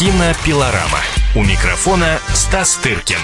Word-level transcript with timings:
Кинопилорама. 0.00 1.00
У 1.36 1.44
микрофона 1.44 2.20
Стас 2.32 2.76
Тыркин. 2.76 3.18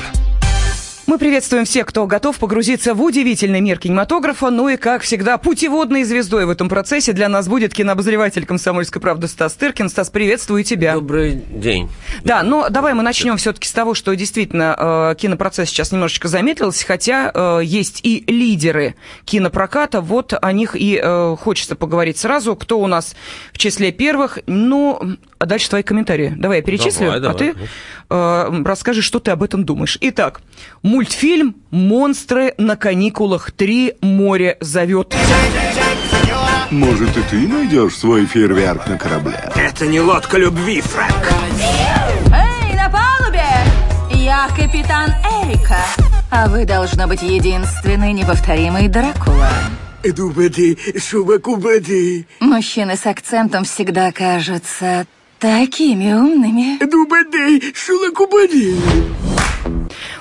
Мы 1.07 1.19
приветствуем 1.19 1.65
всех, 1.65 1.87
кто 1.87 2.05
готов 2.07 2.37
погрузиться 2.37 2.93
в 2.93 3.01
удивительный 3.01 3.61
мир 3.61 3.79
кинематографа. 3.79 4.51
Ну 4.51 4.69
и, 4.69 4.77
как 4.77 5.03
всегда, 5.03 5.39
путеводной 5.39 6.03
звездой 6.03 6.47
в 6.47 6.51
этом 6.51 6.69
процессе 6.69 7.13
для 7.13 7.29
нас 7.29 7.49
будет 7.49 7.73
кинообозреватель 7.73 8.45
«Комсомольской 8.45 9.01
правды» 9.01 9.29
Стас 9.29 9.55
Тыркин. 9.55 9.89
Стас, 9.89 10.11
приветствую 10.11 10.65
тебя. 10.65 10.95
Добрый 10.95 11.37
день. 11.49 11.89
Да, 12.25 12.43
но 12.43 12.69
давай 12.69 12.93
мы 12.93 13.03
начнем 13.03 13.37
все-таки 13.37 13.69
с 13.69 13.73
того, 13.73 13.95
что 13.95 14.15
действительно 14.15 14.75
э, 14.77 15.15
кинопроцесс 15.17 15.71
сейчас 15.71 15.93
немножечко 15.93 16.27
замедлился, 16.27 16.85
хотя 16.85 17.31
э, 17.33 17.61
есть 17.63 18.01
и 18.03 18.25
лидеры 18.27 18.97
кинопроката. 19.25 20.01
Вот 20.01 20.35
о 20.39 20.53
них 20.53 20.75
и 20.75 21.01
э, 21.01 21.37
хочется 21.41 21.77
поговорить 21.77 22.19
сразу. 22.19 22.57
Кто 22.57 22.81
у 22.81 22.89
нас 22.89 23.15
в 23.53 23.59
числе 23.59 23.93
первых? 23.93 24.41
Ну, 24.49 25.17
а 25.39 25.47
дальше 25.47 25.69
твои 25.69 25.83
комментарии. 25.83 26.35
Давай 26.37 26.59
я 26.59 26.63
перечислю, 26.63 27.07
Давай, 27.07 27.17
а 27.19 27.21
давай. 27.21 27.37
ты 27.39 27.55
э, 28.11 28.63
расскажи, 28.65 29.03
что 29.03 29.19
ты 29.19 29.31
об 29.31 29.43
этом 29.43 29.65
думаешь. 29.65 29.99
Итак, 30.01 30.41
мультфильм 30.83 31.57
«Монстры 31.71 32.55
на 32.59 32.77
каникулах 32.77 33.51
3. 33.53 33.97
Море 34.03 34.57
зовет». 34.61 35.15
Может, 36.71 37.17
и 37.17 37.23
ты 37.31 37.49
найдешь 37.49 37.95
свой 37.97 38.27
фейерверк 38.27 38.89
на 38.89 38.99
корабле? 38.99 39.39
Это 39.55 39.87
не 39.87 40.01
лодка 40.01 40.37
любви, 40.37 40.81
Фрэнк. 40.81 41.33
Эй, 42.33 42.75
на 42.75 42.91
палубе! 42.91 43.45
Я 44.13 44.49
капитан 44.49 45.11
Эрика. 45.45 45.79
А 46.31 46.49
вы, 46.49 46.65
должно 46.65 47.07
быть, 47.07 47.23
единственный 47.23 48.13
неповторимый 48.13 48.89
Дракула. 48.89 49.49
Дубади, 50.05 50.79
шубакубади, 50.99 52.27
Мужчины 52.41 52.97
с 52.97 53.07
акцентом 53.07 53.65
всегда 53.65 54.13
кажутся 54.13 55.07
такими 55.39 56.13
умными. 56.13 56.79
дубади, 56.85 57.75
шулакубади. 57.75 58.75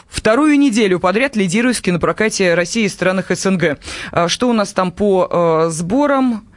Вторую 0.07 0.57
неделю 0.57 0.99
подряд 0.99 1.35
лидирует 1.35 1.77
в 1.77 1.81
кинопрокате 1.81 2.53
России 2.55 2.85
и 2.85 2.89
странах 2.89 3.27
СНГ. 3.29 3.77
А 4.11 4.27
Что 4.27 4.49
у 4.49 4.53
нас 4.53 4.73
там 4.73 4.91
по 4.91 5.65
э, 5.67 5.69
сборам? 5.69 6.47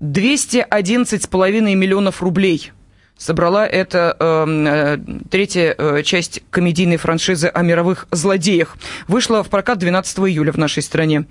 211,5 0.00 1.74
миллионов 1.76 2.22
рублей. 2.22 2.72
Собрала 3.16 3.64
это 3.66 4.16
э, 4.18 4.46
э, 4.48 4.98
третья 5.30 5.74
э, 5.78 6.02
часть 6.02 6.42
комедийной 6.50 6.96
франшизы 6.96 7.46
о 7.46 7.62
мировых 7.62 8.08
злодеях. 8.10 8.76
Вышла 9.06 9.44
в 9.44 9.48
прокат 9.48 9.78
12 9.78 10.18
июля 10.18 10.50
в 10.50 10.58
нашей 10.58 10.82
стране. 10.82 11.26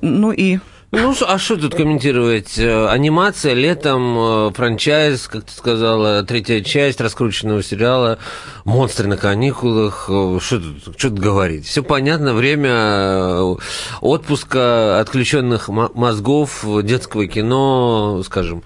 Ну 0.00 0.32
и 0.32 0.60
Ну, 0.96 1.12
а 1.26 1.38
что 1.38 1.56
тут 1.56 1.74
комментировать? 1.74 2.56
Э, 2.58 2.86
Анимация, 2.88 3.52
летом, 3.54 4.16
э, 4.16 4.50
франчайз, 4.54 5.26
как 5.28 5.44
ты 5.44 5.52
сказала, 5.52 6.22
третья 6.22 6.60
часть 6.60 7.00
раскрученного 7.00 7.62
сериала, 7.64 8.18
монстры 8.64 9.08
на 9.08 9.16
каникулах. 9.16 10.06
э, 10.08 10.38
Что 10.40 10.60
тут, 10.60 10.94
что 10.96 11.10
тут 11.10 11.18
говорить? 11.18 11.66
Все 11.66 11.82
понятно, 11.82 12.32
время 12.32 13.56
отпуска, 14.00 15.00
отключенных 15.00 15.68
мо- 15.68 15.90
мозгов, 15.94 16.64
детского 16.84 17.26
кино, 17.26 18.22
скажем, 18.24 18.62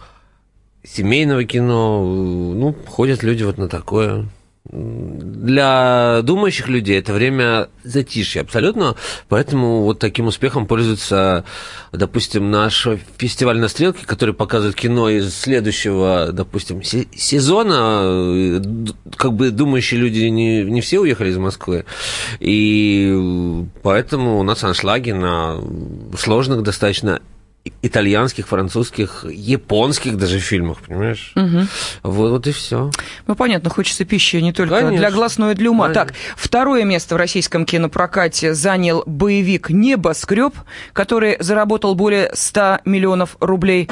семейного 0.87 1.45
кино. 1.45 2.05
Ну, 2.05 2.75
ходят 2.87 3.23
люди 3.23 3.43
вот 3.43 3.57
на 3.59 3.69
такое. 3.69 4.27
Для 4.71 6.21
думающих 6.23 6.69
людей 6.69 6.99
это 6.99 7.15
время 7.15 7.69
затишья 7.85 8.43
абсолютно, 8.43 8.97
поэтому 9.29 9.83
вот 9.83 9.99
таким 9.99 10.27
успехом 10.27 10.67
пользуется, 10.67 11.45
допустим, 11.91 12.51
наш 12.51 12.87
фестиваль 13.17 13.59
на 13.59 13.69
стрелке, 13.69 14.05
который 14.05 14.35
показывает 14.35 14.77
кино 14.77 15.09
из 15.09 15.35
следующего, 15.35 16.31
допустим, 16.33 16.83
се- 16.83 17.09
сезона. 17.17 18.61
Как 19.17 19.33
бы 19.33 19.51
думающие 19.51 19.99
люди 19.99 20.25
не, 20.25 20.63
не 20.65 20.83
все 20.83 21.01
уехали 21.01 21.31
из 21.31 21.39
Москвы, 21.39 21.87
и 22.39 23.65
поэтому 23.83 24.39
у 24.39 24.43
нас 24.43 24.63
аншлаги 24.65 25.13
на 25.13 25.61
сложных 26.19 26.63
достаточно 26.63 27.23
итальянских, 27.83 28.49
французских, 28.49 29.25
японских 29.29 30.17
даже 30.17 30.39
фильмах, 30.39 30.79
понимаешь? 30.87 31.33
Вот, 32.03 32.31
вот 32.31 32.47
и 32.47 32.53
все. 32.53 32.91
Ну, 33.27 33.35
понятно, 33.35 33.71
хочется 33.71 34.05
пищи 34.05 34.37
не 34.37 34.53
только 34.53 34.77
Конечно. 34.77 34.99
для 34.99 35.11
глаз, 35.11 35.39
но 35.39 35.51
и 35.51 35.55
для 35.55 35.71
ума. 35.71 35.89
Конечно. 35.89 36.07
Так, 36.07 36.15
второе 36.37 36.85
место 36.85 37.15
в 37.15 37.19
российском 37.19 37.65
кинопрокате 37.65 38.55
занял 38.55 39.03
боевик 39.07 39.71
«Небоскреб», 39.71 40.55
который 40.93 41.37
заработал 41.41 41.95
более 41.95 42.31
100 42.35 42.81
миллионов 42.85 43.37
рублей. 43.41 43.89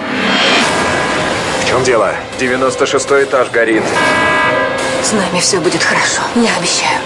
В 1.62 1.69
чем 1.69 1.82
дело? 1.84 2.15
96 2.38 3.06
этаж 3.06 3.50
горит. 3.50 3.82
С 5.03 5.12
нами 5.12 5.41
все 5.41 5.60
будет 5.60 5.82
хорошо, 5.82 6.22
я 6.34 6.56
обещаю. 6.56 7.00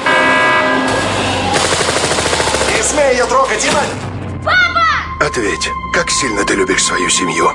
Не 2.74 2.82
смей 2.82 3.12
ее 3.12 3.26
трогать, 3.26 3.60
Дина! 3.60 3.80
Ответь, 5.20 5.68
как 5.92 6.10
сильно 6.10 6.44
ты 6.44 6.54
любишь 6.54 6.82
свою 6.82 7.08
семью? 7.10 7.46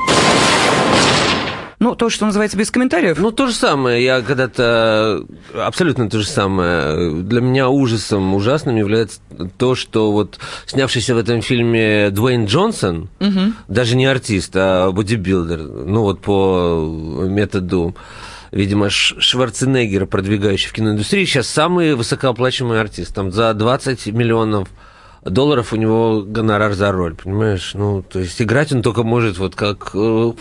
Ну, 1.79 1.95
то, 1.95 2.09
что 2.09 2.25
называется 2.25 2.57
без 2.57 2.71
комментариев. 2.71 3.17
Ну, 3.19 3.31
то 3.31 3.47
же 3.47 3.53
самое. 3.53 4.03
Я 4.03 4.21
когда-то... 4.21 5.23
Абсолютно 5.53 6.09
то 6.09 6.19
же 6.19 6.27
самое. 6.27 7.21
Для 7.23 7.41
меня 7.41 7.69
ужасом, 7.69 8.33
ужасным 8.33 8.75
является 8.75 9.19
то, 9.57 9.75
что 9.75 10.11
вот 10.11 10.39
снявшийся 10.65 11.15
в 11.15 11.17
этом 11.17 11.41
фильме 11.41 12.09
Дуэйн 12.11 12.45
Джонсон, 12.45 13.09
даже 13.67 13.95
не 13.95 14.05
артист, 14.05 14.51
а 14.55 14.91
бодибилдер, 14.91 15.59
ну 15.59 16.01
вот 16.03 16.21
по 16.21 16.87
методу 17.27 17.95
видимо, 18.51 18.89
Ш- 18.89 19.19
Шварценеггера, 19.19 20.05
продвигающий 20.05 20.69
в 20.69 20.73
киноиндустрии, 20.73 21.25
сейчас 21.25 21.47
самый 21.47 21.93
высокооплачиваемый 21.95 22.79
артист. 22.79 23.13
Там 23.13 23.31
за 23.31 23.53
20 23.53 24.07
миллионов 24.07 24.69
долларов 25.25 25.73
у 25.73 25.75
него 25.75 26.23
гонорар 26.25 26.73
за 26.73 26.91
роль, 26.91 27.15
понимаешь? 27.15 27.71
Ну, 27.73 28.03
то 28.03 28.19
есть 28.19 28.41
играть 28.41 28.71
он 28.71 28.81
только 28.81 29.03
может 29.03 29.37
вот 29.37 29.55
как 29.55 29.91
э, 29.93 30.31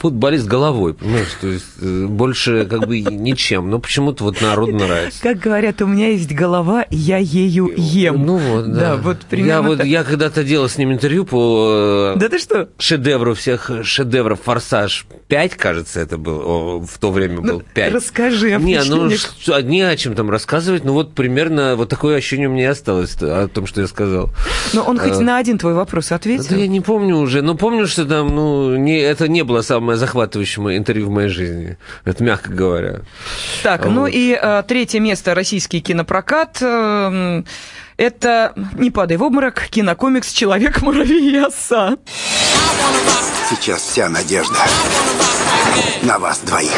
футболист 0.00 0.46
головой, 0.46 0.94
понимаешь? 0.94 1.28
То 1.40 1.48
есть 1.48 1.66
э, 1.80 2.06
больше 2.06 2.64
как 2.64 2.86
бы 2.86 3.00
ничем. 3.00 3.70
Но 3.70 3.78
почему-то 3.78 4.24
вот 4.24 4.40
народу 4.40 4.72
нравится. 4.72 5.22
Как 5.22 5.38
говорят, 5.38 5.82
у 5.82 5.86
меня 5.86 6.08
есть 6.08 6.32
голова, 6.32 6.86
я 6.90 7.18
ею 7.18 7.70
ем. 7.76 8.24
Ну 8.24 8.36
вот, 8.38 8.72
да. 8.72 8.80
Да, 8.80 8.96
вот 8.96 9.18
примерно 9.28 9.50
я, 9.50 9.62
вот, 9.62 9.84
я 9.84 10.04
когда-то 10.04 10.42
делал 10.42 10.68
с 10.68 10.78
ним 10.78 10.92
интервью 10.92 11.24
по 11.26 12.12
э, 12.16 12.18
Да 12.18 12.28
ты 12.28 12.38
что? 12.38 12.68
шедевру 12.78 13.34
всех 13.34 13.70
шедевров 13.82 14.40
«Форсаж 14.42 15.06
5», 15.28 15.52
кажется, 15.56 16.00
это 16.00 16.16
был, 16.18 16.40
о, 16.44 16.80
в 16.80 16.98
то 16.98 17.10
время 17.12 17.40
был 17.42 17.62
5. 17.74 17.90
Ну, 17.92 17.96
расскажи 17.98 18.52
о 18.54 18.58
Не, 18.58 18.82
ну 18.84 19.10
что- 19.10 19.60
не 19.60 19.82
о 19.82 19.94
чем 19.96 20.14
там 20.14 20.30
рассказывать, 20.30 20.84
ну 20.84 20.92
вот 20.94 21.14
примерно 21.14 21.76
вот 21.76 21.88
такое 21.90 22.16
ощущение 22.16 22.48
у 22.48 22.52
меня 22.52 22.70
осталось 22.70 23.16
о 23.20 23.46
том, 23.48 23.66
что 23.66 23.82
я 23.82 23.86
сказал. 23.86 24.30
Ну, 24.72 24.82
он 24.82 24.98
хоть 24.98 25.10
Э, 25.12 25.20
на 25.20 25.36
один 25.38 25.58
твой 25.58 25.74
вопрос 25.74 26.08
Да 26.08 26.16
ответил. 26.16 26.56
я 26.56 26.66
не 26.66 26.80
помню 26.80 27.16
уже, 27.16 27.42
но 27.42 27.54
помню, 27.54 27.86
что 27.86 28.04
там, 28.06 28.34
ну, 28.34 28.76
не, 28.76 28.98
это 28.98 29.28
не 29.28 29.42
было 29.44 29.60
самое 29.62 29.89
захватывающее 29.96 30.62
мое 30.62 30.76
интервью 30.76 31.06
в 31.06 31.10
моей 31.10 31.28
жизни, 31.28 31.76
это 32.04 32.22
мягко 32.24 32.50
говоря. 32.50 33.00
Так, 33.62 33.86
ну 33.86 34.02
Вот. 34.02 34.10
и 34.12 34.38
э, 34.40 34.62
третье 34.66 35.00
место 35.00 35.34
российский 35.34 35.80
кинопрокат. 35.80 36.58
эм, 36.62 37.46
это 37.96 38.54
«Не 38.78 38.90
падай 38.90 39.16
в 39.18 39.22
обморок», 39.22 39.66
кинокомикс 39.68 40.32
«Человек, 40.32 40.80
муравей 40.82 41.32
и 41.32 41.36
оса». 41.36 41.96
Сейчас 43.50 43.82
вся 43.82 44.08
надежда 44.08 44.58
на 46.02 46.18
вас 46.18 46.38
двоих. 46.40 46.70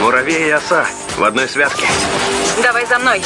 Муравей 0.00 0.48
и 0.48 0.50
оса 0.50 0.84
в 1.16 1.24
одной 1.24 1.48
связке. 1.48 1.86
Давай 2.62 2.84
за 2.86 2.98
мной. 2.98 3.22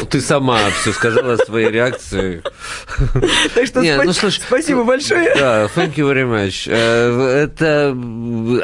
Ну, 0.00 0.06
ты 0.06 0.20
сама 0.20 0.58
все 0.70 0.92
сказала 0.92 1.36
своей 1.36 1.70
реакцией. 1.70 2.42
Так 3.54 3.66
что 3.66 3.80
Не, 3.82 3.90
спа- 3.96 4.04
ну, 4.04 4.12
слушай, 4.12 4.40
спасибо 4.46 4.84
большое. 4.84 5.34
Да, 5.34 5.64
thank 5.66 5.94
you 5.96 6.10
very 6.10 6.24
much. 6.24 6.66
Э, 6.70 7.44
Это 7.44 7.90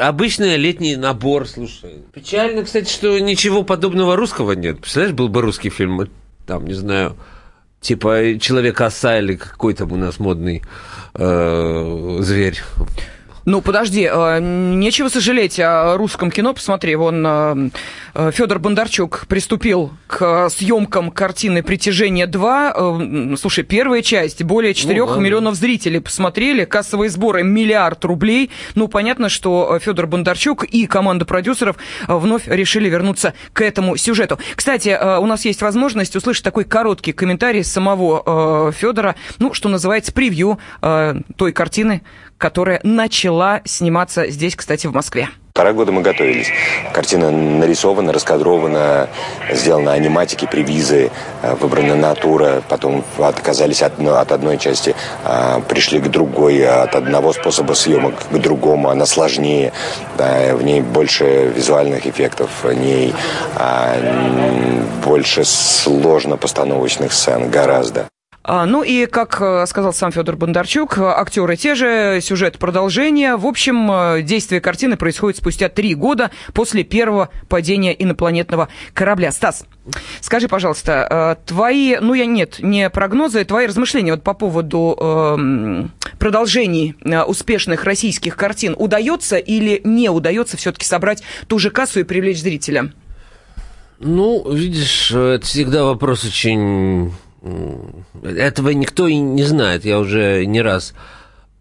обычный 0.07 0.57
летний 0.57 0.95
набор, 0.95 1.47
слушай. 1.47 2.03
Печально, 2.13 2.63
кстати, 2.63 2.91
что 2.91 3.19
ничего 3.19 3.63
подобного 3.63 4.15
русского 4.15 4.53
нет. 4.53 4.79
Представляешь, 4.79 5.15
был 5.15 5.29
бы 5.29 5.41
русский 5.41 5.69
фильм, 5.69 6.09
там, 6.47 6.65
не 6.65 6.73
знаю, 6.73 7.15
типа 7.81 8.39
Человек-оса 8.39 9.19
или 9.19 9.35
какой 9.35 9.73
там 9.73 9.91
у 9.91 9.95
нас 9.95 10.19
модный 10.19 10.63
э, 11.13 12.17
зверь. 12.21 12.59
Ну, 13.49 13.61
подожди, 13.61 14.07
э, 14.07 14.39
нечего 14.39 15.07
сожалеть 15.07 15.59
о 15.59 15.97
русском 15.97 16.29
кино. 16.29 16.53
Посмотри, 16.53 16.95
вон 16.95 17.25
э, 17.25 17.69
э, 18.13 18.31
Федор 18.31 18.59
Бондарчук 18.59 19.25
приступил 19.27 19.91
к 20.05 20.49
съемкам 20.49 21.09
картины 21.09 21.63
«Притяжение 21.63 22.27
2». 22.27 23.37
Слушай, 23.37 23.63
первая 23.63 24.03
часть, 24.03 24.43
более 24.43 24.75
4 24.75 25.03
ну, 25.03 25.15
да. 25.15 25.19
миллионов 25.19 25.55
зрителей 25.55 25.99
посмотрели, 25.99 26.63
кассовые 26.63 27.09
сборы 27.09 27.41
миллиард 27.41 28.05
рублей. 28.05 28.51
Ну, 28.75 28.87
понятно, 28.87 29.29
что 29.29 29.79
Федор 29.81 30.05
Бондарчук 30.05 30.65
и 30.65 30.85
команда 30.85 31.25
продюсеров 31.25 31.77
вновь 32.07 32.47
решили 32.47 32.87
вернуться 32.87 33.33
к 33.53 33.61
этому 33.61 33.97
сюжету. 33.97 34.37
Кстати, 34.55 34.95
у 35.19 35.25
нас 35.25 35.43
есть 35.45 35.63
возможность 35.63 36.15
услышать 36.15 36.43
такой 36.43 36.65
короткий 36.65 37.13
комментарий 37.13 37.63
самого 37.63 38.71
Федора, 38.73 39.15
ну, 39.39 39.55
что 39.55 39.69
называется, 39.69 40.13
превью 40.13 40.59
той 40.81 41.51
картины, 41.51 42.03
которая 42.39 42.79
начала 42.83 43.61
сниматься 43.65 44.27
здесь, 44.31 44.55
кстати, 44.55 44.87
в 44.87 44.93
Москве. 44.93 45.29
Полтора 45.53 45.73
года 45.73 45.91
мы 45.91 46.01
готовились. 46.01 46.47
Картина 46.93 47.31
нарисована, 47.31 48.13
раскадрована, 48.13 49.09
сделана 49.51 49.91
аниматики, 49.91 50.47
привизы, 50.49 51.11
э, 51.41 51.55
выбрана 51.55 51.95
натура, 51.95 52.63
потом 52.69 53.03
отказались 53.17 53.81
от, 53.81 53.99
от 53.99 54.31
одной 54.31 54.57
части, 54.57 54.95
а, 55.25 55.59
пришли 55.59 55.99
к 55.99 56.07
другой, 56.07 56.65
от 56.65 56.95
одного 56.95 57.33
способа 57.33 57.73
съемок 57.73 58.15
к 58.31 58.37
другому, 58.37 58.89
она 58.89 59.05
сложнее, 59.05 59.73
в 60.17 60.61
ней 60.63 60.79
больше 60.79 61.51
визуальных 61.53 62.07
эффектов, 62.07 62.49
в 62.63 62.71
ней 62.71 63.13
а, 63.55 63.97
больше 65.05 65.43
сложно 65.43 66.37
постановочных 66.37 67.11
сцен, 67.11 67.49
гораздо. 67.49 68.07
А, 68.51 68.65
ну 68.65 68.81
и, 68.81 69.05
как 69.05 69.39
э, 69.41 69.63
сказал 69.67 69.93
сам 69.93 70.11
Федор 70.11 70.35
Бондарчук, 70.35 70.97
актеры 70.97 71.55
те 71.55 71.75
же, 71.75 72.17
сюжет 72.19 72.57
продолжения. 72.57 73.35
В 73.35 73.45
общем, 73.45 73.91
э, 73.91 74.23
действие 74.23 74.59
картины 74.59 74.97
происходит 74.97 75.37
спустя 75.37 75.69
три 75.69 75.93
года 75.93 76.31
после 76.55 76.83
первого 76.83 77.29
падения 77.47 77.93
инопланетного 77.93 78.69
корабля. 78.95 79.31
Стас, 79.31 79.67
скажи, 80.19 80.47
пожалуйста, 80.47 81.37
э, 81.37 81.47
твои, 81.47 81.97
ну 82.01 82.15
я 82.15 82.25
нет, 82.25 82.55
не 82.57 82.89
прогнозы, 82.89 83.45
твои 83.45 83.67
размышления 83.67 84.13
вот 84.13 84.23
по 84.23 84.33
поводу 84.33 84.97
э, 84.99 85.85
продолжений 86.17 86.95
успешных 87.27 87.83
российских 87.83 88.35
картин 88.35 88.73
удается 88.75 89.37
или 89.37 89.79
не 89.83 90.09
удается 90.09 90.57
все-таки 90.57 90.87
собрать 90.87 91.21
ту 91.45 91.59
же 91.59 91.69
кассу 91.69 91.99
и 91.99 92.03
привлечь 92.03 92.41
зрителя? 92.41 92.91
Ну, 93.99 94.51
видишь, 94.51 95.11
это 95.11 95.45
всегда 95.45 95.83
вопрос 95.83 96.23
очень 96.25 97.11
этого 98.23 98.69
никто 98.69 99.07
и 99.07 99.17
не 99.17 99.43
знает. 99.43 99.85
Я 99.85 99.99
уже 99.99 100.45
не 100.45 100.61
раз 100.61 100.93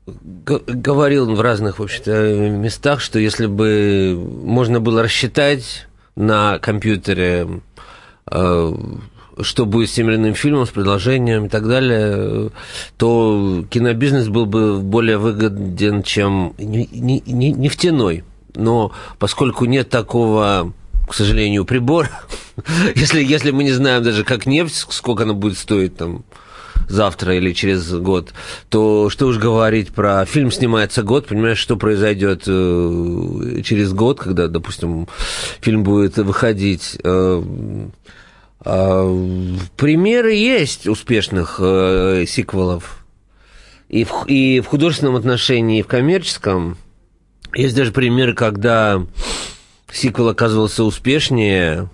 говорил 0.07 1.35
в 1.35 1.41
разных, 1.41 1.79
в 1.79 1.83
общем-то, 1.83 2.51
местах, 2.51 3.01
что 3.01 3.19
если 3.19 3.47
бы 3.47 4.19
можно 4.45 4.81
было 4.81 5.03
рассчитать 5.03 5.87
на 6.17 6.59
компьютере, 6.59 7.47
э, 8.31 8.75
что 9.41 9.67
будет 9.67 9.91
с 9.91 9.93
тем 9.93 10.09
или 10.09 10.17
иным 10.17 10.35
фильмом, 10.35 10.67
с 10.67 10.71
предложением 10.71 11.47
и 11.47 11.49
так 11.49 11.69
далее, 11.69 12.51
то 12.97 13.65
кинобизнес 13.71 14.29
был 14.29 14.47
бы 14.47 14.81
более 14.81 15.19
выгоден, 15.19 16.03
чем 16.03 16.55
нефтяной. 16.59 18.25
Но 18.55 18.93
поскольку 19.19 19.67
нет 19.67 19.91
такого 19.91 20.73
к 21.09 21.15
сожалению, 21.15 21.65
прибор. 21.65 22.09
если, 22.95 23.23
если 23.23 23.51
мы 23.51 23.65
не 23.65 23.73
знаем 23.73 24.03
даже, 24.03 24.25
как 24.25 24.47
нефть, 24.47 24.87
сколько 24.91 25.25
она 25.25 25.35
будет 25.35 25.59
стоить 25.59 25.97
там 25.97 26.25
завтра 26.89 27.37
или 27.37 27.53
через 27.53 27.91
год, 27.93 28.33
то 28.69 29.11
что 29.11 29.27
уж 29.27 29.39
говорить 29.39 29.89
про 29.91 30.25
фильм 30.25 30.51
снимается 30.51 31.03
год, 31.03 31.27
понимаешь, 31.27 31.59
что 31.59 31.77
произойдет 31.77 32.45
э, 32.47 33.61
через 33.65 33.93
год, 33.93 34.21
когда, 34.21 34.49
допустим, 34.49 35.09
фильм 35.61 35.83
будет 35.83 36.17
выходить. 36.17 36.99
Э, 37.05 37.43
э, 38.65 39.55
примеры 39.77 40.35
есть 40.35 40.87
успешных 40.87 41.57
э, 41.61 42.25
сиквелов 42.27 43.05
и 43.89 44.05
в, 44.05 44.25
и 44.27 44.61
в 44.61 44.67
художественном 44.67 45.17
отношении, 45.17 45.81
и 45.81 45.83
в 45.83 45.87
коммерческом. 45.87 46.77
Есть 47.55 47.75
даже 47.75 47.93
примеры, 47.93 48.35
когда 48.35 49.03
сиквел 49.93 50.29
оказывался 50.29 50.85
успешнее, 50.85 51.89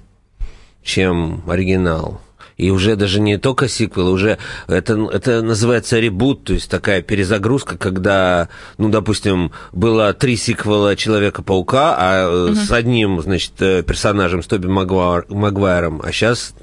чем 0.82 1.43
оригинал. 1.49 2.20
И 2.56 2.70
уже 2.70 2.94
даже 2.94 3.20
не 3.20 3.37
только 3.37 3.67
сиквел, 3.67 4.08
уже 4.08 4.38
это, 4.69 5.08
это 5.12 5.43
называется 5.43 5.99
ребут, 5.99 6.44
то 6.44 6.52
есть 6.52 6.70
такая 6.70 7.02
перезагрузка, 7.02 7.76
когда, 7.76 8.49
ну, 8.79 8.91
допустим, 8.91 9.50
было 9.73 10.12
три 10.14 10.37
сиквела 10.37 10.94
Человека-паука, 10.94 11.96
а 11.99 12.46
угу. 12.46 12.55
с 12.55 12.70
одним, 12.70 13.20
значит, 13.23 13.55
э, 13.58 13.82
персонажем, 13.82 14.43
с 14.43 14.47
Тоби 14.47 14.69
Магуайр, 14.69 15.26
Магуайром, 15.29 16.00
а 16.05 16.12
сейчас 16.12 16.55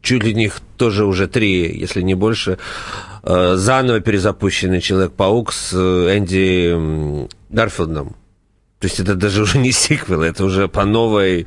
чуть 0.00 0.24
ли 0.24 0.34
них 0.34 0.60
тоже 0.76 1.04
уже 1.04 1.28
три, 1.28 1.78
если 1.78 2.02
не 2.02 2.14
больше, 2.14 2.58
э, 3.22 3.54
заново 3.54 4.00
перезапущенный 4.00 4.80
Человек-паук 4.80 5.52
с 5.52 5.72
Энди 5.72 7.28
Гарфилдом. 7.48 8.16
То 8.82 8.88
есть 8.88 8.98
это 8.98 9.14
даже 9.14 9.42
уже 9.44 9.58
не 9.58 9.70
сиквел, 9.70 10.22
это 10.22 10.44
уже 10.44 10.66
по 10.66 10.84
новой 10.84 11.46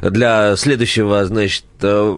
для 0.00 0.54
следующего, 0.56 1.24
значит, 1.24 1.64
э, 1.82 2.16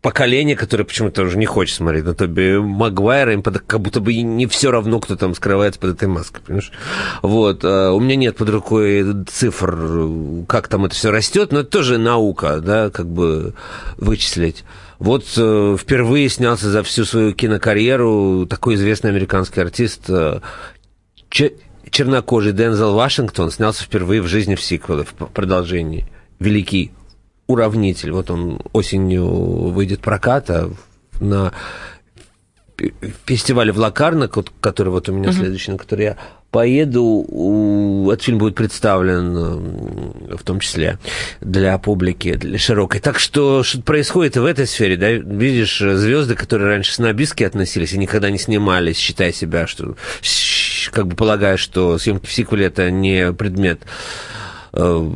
поколения, 0.00 0.54
которое 0.54 0.84
почему-то 0.84 1.22
уже 1.22 1.36
не 1.36 1.46
хочет 1.46 1.74
смотреть 1.74 2.04
на 2.04 2.14
Тоби 2.14 2.56
Магуайра, 2.56 3.32
им 3.32 3.42
под, 3.42 3.58
как 3.58 3.80
будто 3.80 3.98
бы 3.98 4.14
не 4.14 4.46
все 4.46 4.70
равно, 4.70 5.00
кто 5.00 5.16
там 5.16 5.34
скрывается 5.34 5.80
под 5.80 5.96
этой 5.96 6.06
маской, 6.06 6.40
понимаешь? 6.40 6.70
Вот. 7.22 7.64
Э, 7.64 7.88
у 7.90 7.98
меня 7.98 8.14
нет 8.14 8.36
под 8.36 8.48
рукой 8.50 9.04
цифр, 9.26 10.46
как 10.46 10.68
там 10.68 10.84
это 10.84 10.94
все 10.94 11.10
растет, 11.10 11.50
но 11.50 11.60
это 11.60 11.70
тоже 11.70 11.98
наука, 11.98 12.60
да, 12.60 12.90
как 12.90 13.08
бы 13.08 13.54
вычислить. 13.96 14.62
Вот 15.00 15.24
э, 15.36 15.76
впервые 15.76 16.28
снялся 16.28 16.70
за 16.70 16.84
всю 16.84 17.04
свою 17.04 17.32
кинокарьеру 17.32 18.46
такой 18.48 18.76
известный 18.76 19.10
американский 19.10 19.60
артист 19.60 20.08
чернокожий 21.96 22.52
Дензел 22.52 22.92
Вашингтон 22.92 23.50
снялся 23.50 23.82
впервые 23.82 24.20
в 24.20 24.26
жизни 24.26 24.54
в 24.54 24.60
сиквеле, 24.60 25.04
в 25.04 25.14
продолжении. 25.14 26.04
Великий 26.38 26.92
уравнитель. 27.46 28.12
Вот 28.12 28.30
он 28.30 28.60
осенью 28.74 29.26
выйдет 29.26 30.00
проката 30.00 30.68
на 31.20 31.54
фестивале 33.24 33.72
в 33.72 33.78
Лакарно, 33.78 34.28
который 34.28 34.88
вот 34.88 35.08
у 35.08 35.12
меня 35.14 35.30
uh-huh. 35.30 35.38
следующий, 35.38 35.70
на 35.70 35.78
который 35.78 36.04
я 36.04 36.16
поеду, 36.50 38.06
этот 38.12 38.22
фильм 38.22 38.38
будет 38.38 38.54
представлен 38.54 39.34
в 40.36 40.42
том 40.44 40.60
числе 40.60 40.98
для 41.40 41.76
публики, 41.78 42.34
для 42.34 42.58
широкой. 42.58 43.00
Так 43.00 43.18
что 43.18 43.62
что 43.62 43.80
происходит 43.82 44.36
и 44.36 44.40
в 44.40 44.44
этой 44.44 44.66
сфере, 44.66 44.96
да, 44.96 45.10
видишь, 45.10 45.78
звезды, 45.78 46.34
которые 46.34 46.68
раньше 46.68 46.92
с 46.92 46.96
снобистски 46.96 47.44
относились 47.44 47.92
и 47.92 47.98
никогда 47.98 48.30
не 48.30 48.38
снимались, 48.38 48.96
считая 48.96 49.32
себя, 49.32 49.66
что 49.66 49.96
как 50.90 51.06
бы 51.06 51.16
полагая, 51.16 51.56
что 51.56 51.98
съемки 51.98 52.26
в 52.26 52.32
сиквеле 52.32 52.66
это 52.66 52.90
не 52.90 53.32
предмет 53.32 53.82
э, 54.72 55.10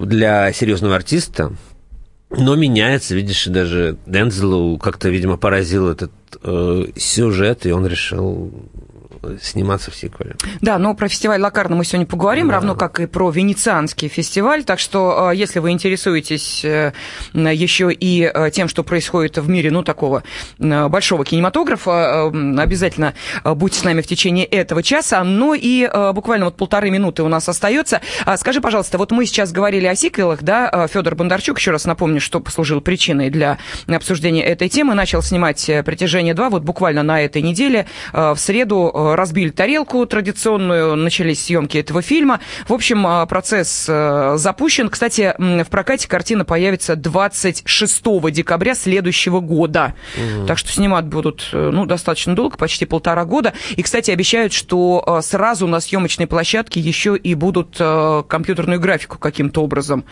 для 0.00 0.52
серьезного 0.52 0.96
артиста, 0.96 1.52
но 2.30 2.56
меняется, 2.56 3.14
видишь, 3.14 3.46
даже 3.46 3.98
Дензелу 4.06 4.78
как-то, 4.78 5.10
видимо, 5.10 5.36
поразил 5.36 5.88
этот 5.88 6.12
э, 6.42 6.84
сюжет, 6.96 7.66
и 7.66 7.72
он 7.72 7.86
решил 7.86 8.52
сниматься 9.40 9.90
в 9.90 9.96
сиквеле. 9.96 10.36
Да, 10.60 10.78
но 10.78 10.94
про 10.94 11.08
фестиваль 11.08 11.40
Лакарно 11.40 11.76
мы 11.76 11.84
сегодня 11.84 12.06
поговорим, 12.06 12.48
да. 12.48 12.54
равно 12.54 12.74
как 12.74 13.00
и 13.00 13.06
про 13.06 13.30
Венецианский 13.30 14.08
фестиваль. 14.08 14.64
Так 14.64 14.78
что, 14.78 15.30
э, 15.32 15.36
если 15.36 15.58
вы 15.58 15.70
интересуетесь 15.70 16.64
э, 16.64 16.92
еще 17.32 17.92
и 17.92 18.30
э, 18.32 18.50
тем, 18.50 18.68
что 18.68 18.82
происходит 18.82 19.38
в 19.38 19.48
мире, 19.48 19.70
ну, 19.70 19.82
такого 19.82 20.22
большого 20.58 21.24
кинематографа, 21.24 22.26
обязательно 22.26 23.14
будьте 23.44 23.78
с 23.78 23.84
нами 23.84 24.00
в 24.00 24.06
течение 24.06 24.44
этого 24.44 24.82
часа. 24.82 25.22
Ну 25.24 25.54
и 25.54 25.88
буквально 26.12 26.46
вот 26.46 26.56
полторы 26.56 26.90
минуты 26.90 27.22
у 27.22 27.28
нас 27.28 27.48
остается. 27.48 28.00
А 28.24 28.36
скажи, 28.36 28.60
пожалуйста, 28.60 28.98
вот 28.98 29.10
мы 29.10 29.26
сейчас 29.26 29.52
говорили 29.52 29.86
о 29.86 29.94
сиквелах, 29.94 30.42
да, 30.42 30.86
Федор 30.88 31.14
Бондарчук, 31.14 31.58
еще 31.58 31.70
раз 31.70 31.84
напомню, 31.84 32.20
что 32.20 32.40
послужил 32.40 32.80
причиной 32.80 33.30
для 33.30 33.58
обсуждения 33.88 34.44
этой 34.44 34.68
темы, 34.68 34.94
начал 34.94 35.22
снимать 35.22 35.64
«Притяжение 35.84 36.34
2» 36.34 36.50
вот 36.50 36.62
буквально 36.62 37.02
на 37.02 37.20
этой 37.20 37.42
неделе, 37.42 37.86
в 38.12 38.36
среду 38.36 39.11
разбили 39.16 39.50
тарелку 39.50 40.04
традиционную, 40.06 40.96
начались 40.96 41.44
съемки 41.44 41.78
этого 41.78 42.02
фильма. 42.02 42.40
В 42.68 42.72
общем, 42.72 43.06
а, 43.06 43.26
процесс 43.26 43.86
э, 43.88 44.34
запущен. 44.36 44.88
Кстати, 44.88 45.34
в 45.38 45.68
прокате 45.70 46.08
картина 46.08 46.44
появится 46.44 46.96
26 46.96 48.02
декабря 48.30 48.74
следующего 48.74 49.40
года. 49.40 49.94
Угу. 50.16 50.46
Так 50.46 50.58
что 50.58 50.70
снимать 50.70 51.06
будут 51.06 51.48
э, 51.52 51.70
ну, 51.72 51.86
достаточно 51.86 52.34
долго, 52.34 52.56
почти 52.56 52.86
полтора 52.86 53.24
года. 53.24 53.52
И, 53.76 53.82
кстати, 53.82 54.10
обещают, 54.10 54.52
что 54.52 55.02
э, 55.06 55.22
сразу 55.22 55.66
на 55.66 55.80
съемочной 55.80 56.26
площадке 56.26 56.80
еще 56.80 57.16
и 57.16 57.34
будут 57.34 57.80
компьютерную 58.28 58.80
графику 58.80 59.18
каким-то 59.18 59.62
образом 59.62 60.04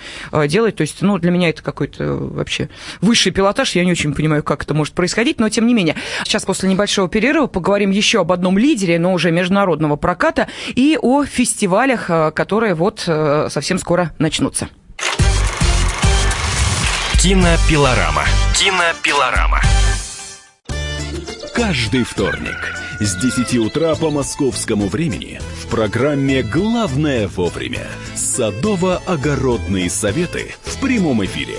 делать. 0.46 0.76
То 0.76 0.82
есть, 0.82 1.02
ну, 1.02 1.18
для 1.18 1.30
меня 1.30 1.50
это 1.50 1.62
какой-то 1.62 2.16
вообще 2.16 2.68
высший 3.00 3.32
пилотаж. 3.32 3.74
Я 3.74 3.84
не 3.84 3.92
очень 3.92 4.14
понимаю, 4.14 4.42
как 4.42 4.62
это 4.62 4.74
может 4.74 4.94
происходить, 4.94 5.38
но 5.38 5.48
тем 5.48 5.66
не 5.66 5.74
менее. 5.74 5.96
Сейчас 6.24 6.44
после 6.44 6.68
небольшого 6.68 7.08
перерыва 7.08 7.46
поговорим 7.46 7.90
еще 7.90 8.20
об 8.20 8.32
одном 8.32 8.58
лидере 8.58 8.89
лидере, 8.90 8.98
но 8.98 9.12
уже 9.12 9.30
международного 9.30 9.96
проката, 9.96 10.48
и 10.74 10.98
о 11.00 11.24
фестивалях, 11.24 12.10
которые 12.34 12.74
вот 12.74 13.00
совсем 13.00 13.78
скоро 13.78 14.12
начнутся. 14.18 14.68
Кинопилорама. 17.22 18.24
Кинопилорама. 18.54 19.60
Каждый 21.54 22.04
вторник 22.04 22.74
с 23.00 23.16
10 23.16 23.58
утра 23.58 23.94
по 23.94 24.10
московскому 24.10 24.88
времени 24.88 25.40
в 25.62 25.68
программе 25.68 26.42
«Главное 26.42 27.28
вовремя» 27.28 27.86
садово-огородные 28.14 29.90
советы 29.90 30.54
в 30.62 30.80
прямом 30.80 31.22
эфире. 31.24 31.58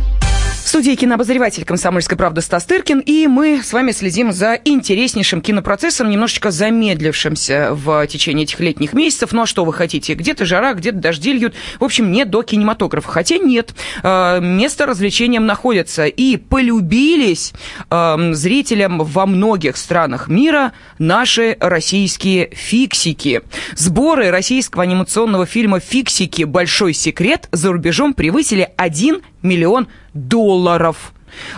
Студии 0.71 0.95
кинообозреватель 0.95 1.65
«Комсомольской 1.65 2.17
правды» 2.17 2.39
Стас 2.39 2.63
Тыркин, 2.63 2.99
и 2.99 3.27
мы 3.27 3.61
с 3.61 3.73
вами 3.73 3.91
следим 3.91 4.31
за 4.31 4.53
интереснейшим 4.53 5.41
кинопроцессом, 5.41 6.09
немножечко 6.09 6.49
замедлившимся 6.49 7.71
в 7.73 8.07
течение 8.07 8.45
этих 8.45 8.61
летних 8.61 8.93
месяцев. 8.93 9.33
Ну 9.33 9.41
а 9.41 9.45
что 9.45 9.65
вы 9.65 9.73
хотите? 9.73 10.13
Где-то 10.13 10.45
жара, 10.45 10.73
где-то 10.73 10.99
дожди 10.99 11.33
льют. 11.33 11.55
В 11.77 11.83
общем, 11.83 12.09
нет 12.09 12.29
до 12.29 12.41
кинематографа. 12.43 13.09
Хотя 13.09 13.37
нет, 13.37 13.75
э, 14.01 14.39
место 14.39 14.85
развлечениям 14.85 15.45
находится. 15.45 16.05
И 16.05 16.37
полюбились 16.37 17.51
э, 17.89 18.31
зрителям 18.31 18.99
во 18.99 19.25
многих 19.25 19.75
странах 19.75 20.29
мира 20.29 20.71
наши 20.97 21.57
российские 21.59 22.49
фиксики. 22.53 23.41
Сборы 23.75 24.31
российского 24.31 24.83
анимационного 24.83 25.45
фильма 25.45 25.81
«Фиксики. 25.81 26.43
Большой 26.43 26.93
секрет» 26.93 27.49
за 27.51 27.73
рубежом 27.73 28.13
превысили 28.13 28.71
1 28.77 29.21
миллион 29.41 29.87
долларов. 30.13 31.13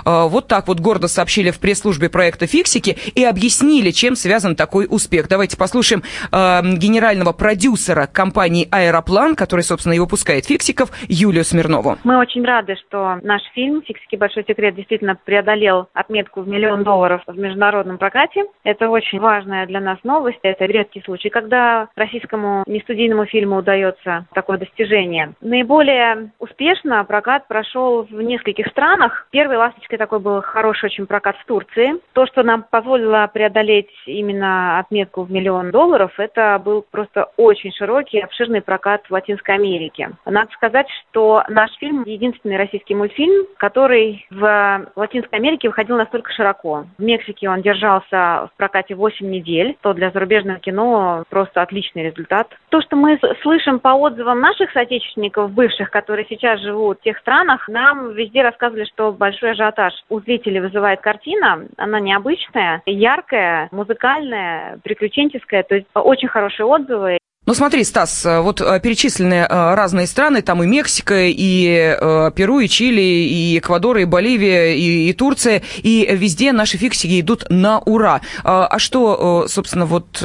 А, 0.06 0.28
вот 0.28 0.48
так 0.48 0.68
вот 0.68 0.80
гордо 0.80 1.08
сообщили 1.08 1.52
в 1.52 1.60
пресс-службе 1.60 2.10
проекта 2.10 2.48
«Фиксики» 2.48 2.98
и 3.16 3.24
объяснили, 3.24 3.92
чем 3.92 4.16
связан 4.16 4.56
такой 4.56 4.88
успех. 4.90 5.28
Давайте 5.28 5.58
послушаем 5.58 6.04
э, 6.32 6.62
генерального 6.78 7.34
продюсера 7.34 8.08
компании 8.08 8.68
«Аэроплан», 8.72 9.36
который, 9.36 9.62
собственно, 9.62 9.94
и 9.94 10.00
выпускает 10.00 10.46
«Фиксиков», 10.46 10.90
Юлию 11.08 11.44
Смирнову. 11.44 11.98
Мы 12.04 12.18
очень 12.18 12.44
рады, 12.44 12.76
что 12.88 13.20
наш 13.24 13.42
фильм 13.54 13.82
«Фиксики. 13.82 14.16
Большой 14.16 14.44
секрет» 14.48 14.76
действительно 14.76 15.16
преодолел 15.16 15.88
отметку 15.94 16.42
в 16.42 16.48
миллион 16.48 16.84
долларов 16.84 17.22
в 17.28 17.38
международном 17.38 17.98
прокате. 17.98 18.44
Это 18.64 18.90
очень 18.90 19.20
важная 19.20 19.66
для 19.68 19.80
нас 19.80 19.98
новость. 20.04 20.40
Это 20.44 20.66
редкий 20.66 21.02
случай, 21.04 21.30
когда 21.30 21.88
российскому 21.96 22.64
нестудийному 22.68 23.26
фильму 23.26 23.58
удается 23.58 24.26
такое 24.34 24.58
достижение. 24.58 25.34
Наиболее 25.42 26.32
успешно 26.40 27.04
прокат 27.04 27.48
прошел 27.48 28.04
в 28.04 28.22
нескольких 28.22 28.68
странах. 28.68 29.28
Первый 29.32 29.58
«Ласточкой» 29.64 29.98
такой 29.98 30.20
был 30.20 30.42
хороший 30.42 30.86
очень 30.88 31.08
прокат 31.08 31.38
в 31.38 31.46
Турции. 31.46 31.94
То, 32.12 32.26
что 32.26 32.44
нам 32.44 32.66
позволило 32.70 33.30
преодолеть 33.34 33.90
именно 34.06 34.80
отметку 34.80 35.24
в 35.24 35.32
миллион 35.32 35.72
долларов, 35.72 36.12
это 36.18 36.62
был 36.64 36.86
просто 36.92 37.30
очень 37.38 37.72
широкий, 37.72 38.20
обширный 38.20 38.62
прокат 38.62 39.06
в 39.08 39.12
Латинской 39.12 39.56
Америке. 39.56 40.12
Надо 40.26 40.52
сказать, 40.52 40.88
что 40.90 41.44
наш 41.48 41.72
фильм– 41.78 42.04
единственный 42.06 42.58
российский 42.58 42.94
мультфильм, 42.94 43.46
который 43.56 44.26
в 44.30 44.86
Латинской 44.98 45.40
Америке 45.40 45.70
выходил 45.70 45.96
настолько 45.96 46.34
широко. 46.34 46.86
В 46.98 47.02
Мексике 47.02 47.50
он 47.50 47.62
держался 47.62 48.50
в 48.54 48.58
прокате 48.58 48.96
8 48.96 49.26
недель, 49.26 49.78
то 49.82 49.94
для 49.94 50.12
зарубежного 50.12 50.60
кино 50.60 51.24
просто 51.30 51.62
отличный 51.62 52.04
результат. 52.04 52.48
То, 52.68 52.82
что 52.82 52.98
мы 52.98 53.18
слышим 53.42 53.80
по 53.80 53.90
отзывам 53.90 54.42
наших 54.42 54.72
соотечественников, 54.72 55.52
бывших, 55.52 55.90
которые 55.90 56.26
сейчас 56.28 56.60
живут 56.60 57.00
в 57.00 57.04
тех 57.04 57.18
странах, 57.20 57.70
нам 57.70 58.12
везде 58.12 58.42
рассказывали, 58.42 58.84
что 58.84 59.14
большой 59.14 59.53
ажиотаж 59.54 59.94
у 60.10 60.20
зрителей 60.20 60.60
вызывает 60.60 61.02
картина. 61.02 61.66
Она 61.78 62.00
необычная, 62.00 62.82
яркая, 62.86 63.70
музыкальная, 63.72 64.80
приключенческая. 64.84 65.64
То 65.64 65.76
есть 65.76 65.88
очень 65.94 66.28
хорошие 66.28 66.66
отзывы. 66.66 67.18
Ну 67.46 67.54
смотри, 67.54 67.84
Стас, 67.84 68.24
вот 68.26 68.62
э, 68.62 68.80
перечислены 68.80 69.34
э, 69.34 69.48
разные 69.50 70.08
страны, 70.08 70.42
там 70.42 70.64
и 70.64 70.68
Мексика, 70.68 71.26
и 71.26 71.98
э, 72.00 72.32
Перу, 72.34 72.62
и 72.62 72.70
Чили, 72.70 73.02
и 73.02 73.58
Эквадор, 73.58 73.98
и 73.98 74.06
Боливия, 74.06 74.74
и, 74.74 75.10
и 75.10 75.14
Турция, 75.14 75.62
и 75.80 76.08
везде 76.10 76.54
наши 76.54 76.78
фиксики 76.78 77.20
идут 77.20 77.46
на 77.50 77.80
ура. 77.80 78.22
А, 78.46 78.68
а 78.68 78.80
что, 78.80 79.46
собственно, 79.50 79.86
вот 79.86 80.24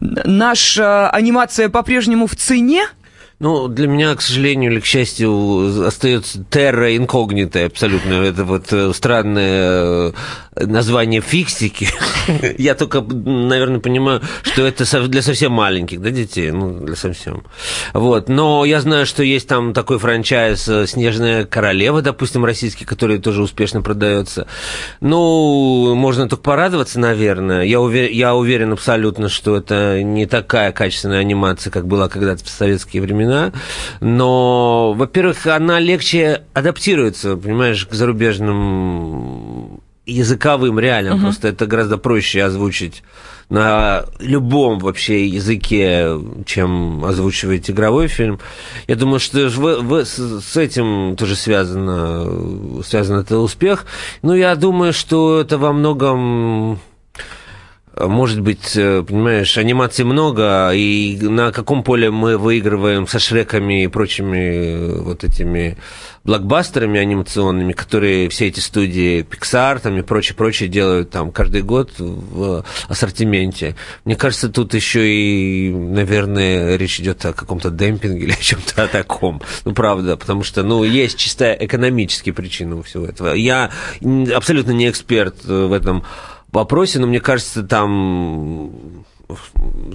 наша 0.00 1.10
анимация 1.10 1.68
по-прежнему 1.68 2.28
в 2.28 2.36
цене? 2.36 2.86
Ну, 3.40 3.68
для 3.68 3.86
меня, 3.86 4.16
к 4.16 4.20
сожалению 4.20 4.72
или 4.72 4.80
к 4.80 4.84
счастью, 4.84 5.86
остается 5.86 6.42
терра 6.50 6.96
инкогнита 6.96 7.66
абсолютно. 7.66 8.14
Это 8.14 8.42
вот 8.42 8.72
э, 8.72 8.92
странное 8.92 10.12
э, 10.56 10.66
название 10.66 11.20
фиксики. 11.20 11.88
Я 12.58 12.74
только, 12.74 13.00
наверное, 13.00 13.78
понимаю, 13.78 14.22
что 14.42 14.66
это 14.66 14.84
для 15.06 15.22
совсем 15.22 15.52
маленьких, 15.52 16.00
да, 16.00 16.10
детей? 16.10 16.50
Ну, 16.50 16.80
для 16.80 16.96
совсем. 16.96 17.44
Вот. 17.92 18.28
Но 18.28 18.64
я 18.64 18.80
знаю, 18.80 19.06
что 19.06 19.22
есть 19.22 19.46
там 19.46 19.72
такой 19.72 20.00
франчайз 20.00 20.66
э, 20.68 20.88
«Снежная 20.88 21.44
королева», 21.44 22.02
допустим, 22.02 22.44
российский, 22.44 22.84
который 22.84 23.18
тоже 23.18 23.42
успешно 23.42 23.82
продается. 23.82 24.48
Ну, 25.00 25.94
можно 25.94 26.28
только 26.28 26.42
порадоваться, 26.42 26.98
наверное. 26.98 27.62
Я 27.62 27.80
уверен, 27.80 28.12
я 28.12 28.34
уверен 28.34 28.72
абсолютно, 28.72 29.28
что 29.28 29.56
это 29.56 30.02
не 30.02 30.26
такая 30.26 30.72
качественная 30.72 31.20
анимация, 31.20 31.70
как 31.70 31.86
была 31.86 32.08
когда-то 32.08 32.44
в 32.44 32.48
советские 32.48 33.00
времена 33.00 33.27
времена, 33.28 33.52
но, 34.00 34.92
во-первых, 34.94 35.46
она 35.46 35.78
легче 35.80 36.42
адаптируется, 36.54 37.36
понимаешь, 37.36 37.86
к 37.86 37.92
зарубежным 37.92 39.80
языковым 40.06 40.78
реалиям. 40.78 41.16
Угу. 41.16 41.22
Просто 41.22 41.48
это 41.48 41.66
гораздо 41.66 41.98
проще 41.98 42.42
озвучить 42.42 43.02
на 43.50 44.04
любом 44.20 44.78
вообще 44.78 45.26
языке, 45.26 46.18
чем 46.44 47.04
озвучивать 47.04 47.70
игровой 47.70 48.08
фильм. 48.08 48.40
Я 48.86 48.96
думаю, 48.96 49.20
что 49.20 49.48
в, 49.48 49.82
в, 49.82 50.04
с 50.04 50.56
этим 50.56 51.16
тоже 51.16 51.34
связано, 51.34 52.82
связан 52.82 53.20
этот 53.20 53.38
успех. 53.38 53.86
Но 54.20 54.34
я 54.34 54.54
думаю, 54.54 54.92
что 54.92 55.40
это 55.40 55.56
во 55.56 55.72
многом 55.72 56.78
может 58.06 58.40
быть, 58.40 58.76
э, 58.76 59.02
понимаешь, 59.02 59.56
анимации 59.58 60.02
много, 60.02 60.70
и 60.72 61.18
на 61.20 61.52
каком 61.52 61.82
поле 61.82 62.10
мы 62.10 62.38
выигрываем 62.38 63.06
со 63.06 63.18
Шреками 63.18 63.84
и 63.84 63.86
прочими 63.88 64.38
э, 64.38 65.00
вот 65.00 65.24
этими 65.24 65.76
блокбастерами 66.24 67.00
анимационными, 67.00 67.72
которые 67.72 68.28
все 68.28 68.48
эти 68.48 68.60
студии 68.60 69.22
Pixar 69.22 69.80
там 69.80 69.96
и 69.96 70.02
прочее, 70.02 70.36
прочее 70.36 70.68
делают 70.68 71.10
там 71.10 71.32
каждый 71.32 71.62
год 71.62 71.92
в 71.98 72.64
ассортименте. 72.88 73.76
Мне 74.04 74.14
кажется, 74.14 74.50
тут 74.50 74.74
еще 74.74 75.08
и, 75.08 75.70
наверное, 75.70 76.76
речь 76.76 77.00
идет 77.00 77.24
о 77.24 77.32
каком-то 77.32 77.70
демпинге 77.70 78.18
или 78.24 78.32
о 78.32 78.36
чем-то 78.36 78.88
таком. 78.88 79.40
Ну, 79.64 79.72
правда, 79.72 80.16
потому 80.16 80.42
что, 80.42 80.62
ну, 80.62 80.84
есть 80.84 81.16
чисто 81.16 81.52
экономические 81.52 82.34
причины 82.34 82.76
у 82.76 82.82
всего 82.82 83.06
этого. 83.06 83.32
Я 83.32 83.70
абсолютно 84.34 84.72
не 84.72 84.90
эксперт 84.90 85.44
в 85.44 85.72
этом 85.72 86.04
вопросе, 86.54 86.98
но 86.98 87.06
мне 87.06 87.20
кажется, 87.20 87.62
там 87.62 89.04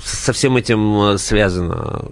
со 0.03 0.33
всем 0.33 0.57
этим 0.57 1.17
связана 1.17 2.05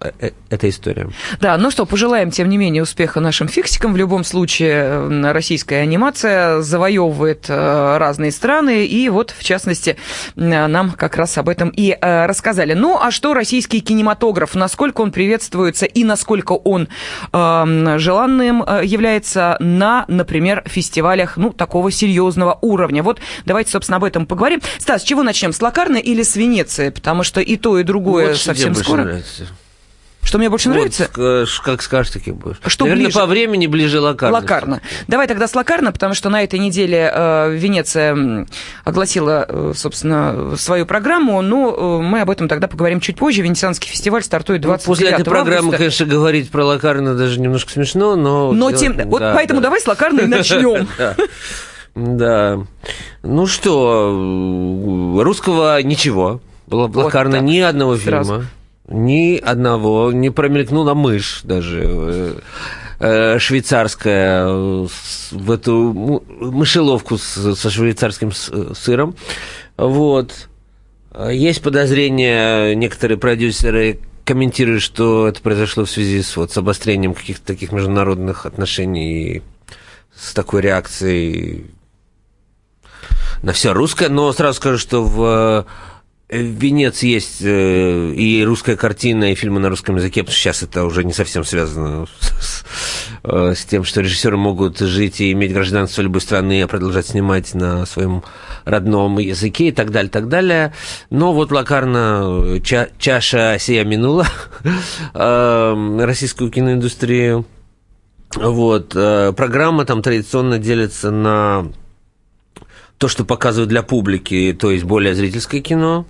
э, 0.00 0.10
э, 0.18 0.30
эта 0.48 0.68
история. 0.68 1.10
Да, 1.40 1.58
ну 1.58 1.70
что, 1.70 1.84
пожелаем, 1.84 2.30
тем 2.30 2.48
не 2.48 2.56
менее, 2.56 2.82
успеха 2.82 3.20
нашим 3.20 3.48
фиксикам. 3.48 3.92
В 3.92 3.96
любом 3.96 4.24
случае, 4.24 5.30
российская 5.30 5.80
анимация 5.80 6.62
завоевывает 6.62 7.46
э, 7.48 7.96
разные 7.98 8.32
страны, 8.32 8.86
и 8.86 9.08
вот, 9.08 9.34
в 9.36 9.44
частности, 9.44 9.96
нам 10.34 10.92
как 10.92 11.16
раз 11.16 11.36
об 11.38 11.48
этом 11.48 11.68
и 11.68 11.96
рассказали. 12.00 12.74
Ну, 12.74 12.98
а 12.98 13.10
что 13.10 13.34
российский 13.34 13.80
кинематограф? 13.80 14.54
Насколько 14.54 15.02
он 15.02 15.12
приветствуется 15.12 15.86
и 15.86 16.04
насколько 16.04 16.52
он 16.52 16.88
желанным 17.32 18.60
является 18.82 19.56
на, 19.60 20.04
например, 20.08 20.62
фестивалях, 20.66 21.36
ну, 21.36 21.52
такого 21.52 21.90
серьезного 21.90 22.58
уровня? 22.60 23.02
Вот 23.02 23.20
давайте, 23.44 23.70
собственно, 23.70 23.96
об 23.96 24.04
этом 24.04 24.26
поговорим. 24.26 24.60
Стас, 24.78 25.02
с 25.02 25.04
чего 25.04 25.22
начнем? 25.22 25.52
С 25.52 25.60
Лакарна 25.60 25.98
или 25.98 26.22
с 26.22 26.36
Венеции? 26.62 26.88
Потому 26.90 27.22
что 27.22 27.40
и 27.40 27.56
то, 27.56 27.78
и 27.78 27.82
другое 27.82 28.28
вот 28.28 28.36
совсем 28.38 28.74
скоро. 28.74 29.02
Нравится. 29.04 29.46
Что 30.24 30.38
мне 30.38 30.48
больше 30.48 30.68
Вот, 30.68 30.76
нравится? 30.76 31.46
ш- 31.46 31.62
как 31.64 31.82
скажешь, 31.82 32.12
таким 32.12 32.36
будешь. 32.36 32.56
Что 32.64 32.84
Наверное, 32.84 33.06
ближе? 33.06 33.18
по 33.18 33.26
времени 33.26 33.66
ближе 33.66 34.00
Лакарно. 34.00 34.38
Лакарно. 34.38 34.80
Давай 35.08 35.26
тогда 35.26 35.48
с 35.48 35.54
Лакарно, 35.56 35.90
потому 35.90 36.14
что 36.14 36.28
на 36.30 36.44
этой 36.44 36.60
неделе 36.60 37.10
э, 37.12 37.52
Венеция 37.56 38.46
огласила, 38.84 39.44
э, 39.48 39.72
собственно, 39.74 40.54
свою 40.56 40.86
программу, 40.86 41.42
но 41.42 41.98
э, 41.98 42.02
мы 42.04 42.20
об 42.20 42.30
этом 42.30 42.46
тогда 42.46 42.68
поговорим 42.68 43.00
чуть 43.00 43.16
позже. 43.16 43.42
Венецианский 43.42 43.90
фестиваль 43.90 44.22
стартует 44.22 44.60
29 44.60 44.86
Ну, 44.86 44.92
После 44.92 45.08
этой 45.08 45.24
программы, 45.24 45.56
августа. 45.58 45.78
конечно, 45.78 46.06
говорить 46.06 46.50
про 46.50 46.64
Лакарно 46.66 47.16
даже 47.16 47.40
немножко 47.40 47.72
смешно, 47.72 48.14
но... 48.14 48.52
Но 48.52 48.70
тем... 48.70 48.96
Вот 49.06 49.18
да, 49.18 49.34
поэтому 49.34 49.58
да. 49.60 49.64
давай 49.64 49.80
с 49.80 49.86
Лакарно 49.88 50.20
и 50.20 50.26
начнем. 50.26 50.86
Да. 50.98 51.16
Да. 51.94 52.58
Ну 53.22 53.46
что, 53.46 55.18
русского 55.22 55.82
ничего. 55.82 56.40
Было 56.66 56.86
Вот 56.86 57.04
Лакарно 57.04 57.36
так, 57.38 57.42
ни 57.42 57.58
одного 57.58 57.96
сразу. 57.96 58.32
фильма. 58.34 58.46
Ни 58.88 59.36
одного. 59.38 60.12
Не 60.12 60.30
промелькнула 60.30 60.94
мышь 60.94 61.40
даже. 61.44 61.82
э, 61.84 62.34
э, 63.00 63.38
швейцарская 63.38 64.44
э, 64.46 64.86
в 65.32 65.50
эту 65.50 66.22
мышеловку 66.40 67.18
с- 67.18 67.54
со 67.54 67.70
швейцарским 67.70 68.32
сыром. 68.32 69.14
Вот. 69.76 70.48
Есть 71.30 71.62
подозрения, 71.62 72.74
некоторые 72.74 73.18
продюсеры 73.18 73.98
комментируют, 74.24 74.82
что 74.82 75.28
это 75.28 75.40
произошло 75.42 75.84
в 75.84 75.90
связи 75.90 76.22
с, 76.22 76.36
вот, 76.36 76.52
с 76.52 76.56
обострением 76.56 77.12
каких-то 77.12 77.44
таких 77.46 77.72
международных 77.72 78.46
отношений 78.46 79.22
и 79.36 79.42
с 80.16 80.32
такой 80.32 80.62
реакцией 80.62 81.66
на 83.42 83.52
все 83.52 83.72
русское. 83.74 84.08
Но 84.08 84.32
сразу 84.32 84.56
скажу, 84.56 84.78
что 84.78 85.02
в 85.04 85.66
э, 86.32 86.42
в 86.42 86.58
Венеции 86.58 87.08
есть 87.08 87.42
э, 87.42 88.12
и 88.14 88.44
русская 88.44 88.76
картина, 88.76 89.32
и 89.32 89.34
фильмы 89.34 89.60
на 89.60 89.68
русском 89.68 89.96
языке, 89.96 90.24
сейчас 90.28 90.62
это 90.62 90.84
уже 90.84 91.04
не 91.04 91.12
совсем 91.12 91.44
связано 91.44 92.06
с, 92.40 92.64
э, 93.22 93.54
с 93.56 93.64
тем, 93.64 93.84
что 93.84 94.00
режиссеры 94.00 94.36
могут 94.36 94.78
жить 94.78 95.20
и 95.20 95.32
иметь 95.32 95.52
гражданство 95.52 96.02
любой 96.02 96.20
страны, 96.20 96.62
а 96.62 96.66
продолжать 96.68 97.06
снимать 97.06 97.54
на 97.54 97.84
своем 97.86 98.22
родном 98.64 99.18
языке 99.18 99.68
и 99.68 99.72
так 99.72 99.90
далее, 99.90 100.10
так 100.10 100.28
далее. 100.28 100.72
Но 101.10 101.32
вот 101.32 101.52
Лакарна, 101.52 102.60
ча- 102.64 102.88
чаша 102.98 103.58
сия 103.58 103.84
минула 103.84 104.26
российскую 106.04 106.50
киноиндустрию. 106.50 107.44
Вот, 108.34 108.90
программа 108.90 109.84
там 109.84 110.00
традиционно 110.00 110.58
делится 110.58 111.10
на 111.10 111.70
то, 113.02 113.08
что 113.08 113.24
показывают 113.24 113.68
для 113.68 113.82
публики, 113.82 114.56
то 114.56 114.70
есть 114.70 114.84
более 114.84 115.16
зрительское 115.16 115.60
кино, 115.60 116.06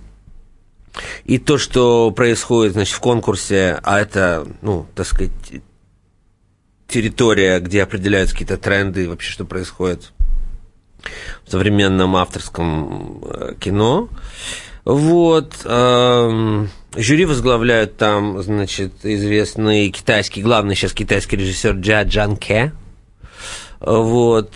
и 1.25 1.39
то, 1.39 1.57
что 1.57 2.11
происходит, 2.11 2.73
значит, 2.73 2.95
в 2.95 2.99
конкурсе, 2.99 3.79
а 3.83 3.99
это, 3.99 4.47
ну, 4.61 4.85
так 4.95 5.07
сказать, 5.07 5.31
территория, 6.87 7.59
где 7.59 7.83
определяются 7.83 8.35
какие-то 8.35 8.57
тренды, 8.57 9.09
вообще, 9.09 9.31
что 9.31 9.45
происходит 9.45 10.11
в 11.45 11.51
современном 11.51 12.15
авторском 12.15 13.21
э, 13.25 13.53
кино. 13.59 14.09
Вот. 14.85 15.53
эм, 15.65 16.69
жюри 16.95 17.25
возглавляют 17.25 17.97
там, 17.97 18.41
значит, 18.43 18.93
известный 19.03 19.89
китайский, 19.89 20.41
главный 20.41 20.75
сейчас 20.75 20.93
китайский 20.93 21.37
режиссер 21.37 21.75
Джа 21.75 22.03
Джан 22.03 22.37
Ке. 22.37 22.73
Вот. 23.79 24.53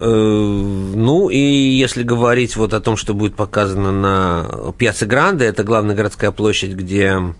Э, 0.00 0.04
ну, 0.04 1.28
и 1.28 1.38
если 1.38 2.02
говорить 2.02 2.56
вот 2.56 2.74
о 2.74 2.80
том, 2.80 2.96
что 2.96 3.14
будет 3.14 3.36
показано 3.36 3.92
на 3.92 4.72
Пьяце 4.76 5.06
Гранде, 5.06 5.44
это 5.44 5.62
главная 5.62 5.94
городская 5.94 6.30
площадь, 6.30 6.72
где 6.72 7.34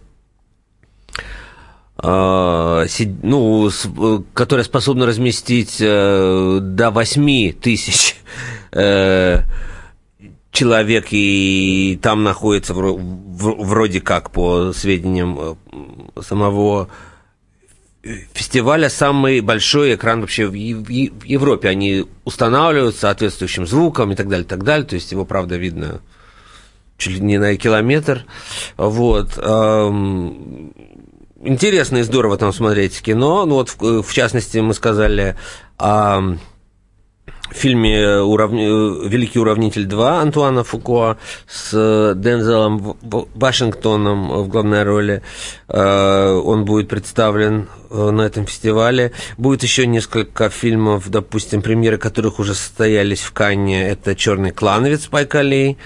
э, 2.02 2.87
ну, 3.23 3.69
э, 3.69 4.23
которая 4.35 4.64
способна 4.64 5.07
разместить 5.07 5.79
до 5.79 6.90
8 6.93 7.52
тысяч 7.52 8.17
человек, 10.52 11.07
и 11.11 11.99
там 12.02 12.23
находится 12.23 12.75
вроде 12.75 14.00
как, 14.00 14.31
по 14.31 14.73
сведениям 14.73 15.57
самого 16.21 16.88
фестиваля, 18.02 18.88
самый 18.88 19.40
большой 19.40 19.95
экран 19.95 20.21
вообще 20.21 20.47
в 20.47 20.54
Европе. 20.54 21.69
Они 21.69 22.07
устанавливают 22.25 22.97
соответствующим 22.97 23.66
звуком 23.66 24.12
и 24.12 24.16
так 24.16 24.28
далее, 24.28 24.47
так 24.47 24.64
далее. 24.64 24.87
То 24.87 24.95
есть 24.95 25.12
его, 25.12 25.25
правда, 25.25 25.57
видно 25.57 26.00
чуть 26.97 27.14
ли 27.14 27.21
не 27.21 27.38
на 27.38 27.57
километр. 27.57 28.25
Вот. 28.76 29.38
Эм, 29.38 30.73
Интересно 31.42 31.99
и 31.99 32.02
здорово 32.02 32.37
там 32.37 32.52
смотреть 32.52 33.00
кино. 33.00 33.47
Ну 33.47 33.54
вот, 33.54 33.71
в, 33.71 34.02
в 34.02 34.12
частности, 34.12 34.59
мы 34.59 34.75
сказали 34.75 35.37
о 35.78 36.35
фильме 37.54 38.21
уравни- 38.21 39.09
«Великий 39.09 39.38
уравнитель 39.38 39.87
2» 39.87 40.21
Антуана 40.21 40.64
Фуко 40.64 41.19
с 41.47 42.12
Дензелом 42.16 42.78
В- 42.78 42.97
В- 43.02 43.26
Вашингтоном 43.34 44.43
в 44.43 44.49
главной 44.49 44.82
роли. 44.84 45.23
Э, 45.69 46.32
Он 46.45 46.65
будет 46.65 46.89
представлен 46.89 47.69
э, 47.91 48.10
на 48.10 48.23
этом 48.23 48.47
фестивале. 48.47 49.13
Будет 49.36 49.63
еще 49.63 49.86
несколько 49.86 50.49
фильмов, 50.50 51.08
допустим, 51.10 51.63
премьеры 51.63 51.99
которых 51.99 52.39
уже 52.39 52.54
состоялись 52.54 53.21
в 53.21 53.32
Канне. 53.32 53.89
Это 53.89 54.15
«Черный 54.15 54.50
клановец» 54.52 55.04
Спайка 55.04 55.41
Ли, 55.41 55.76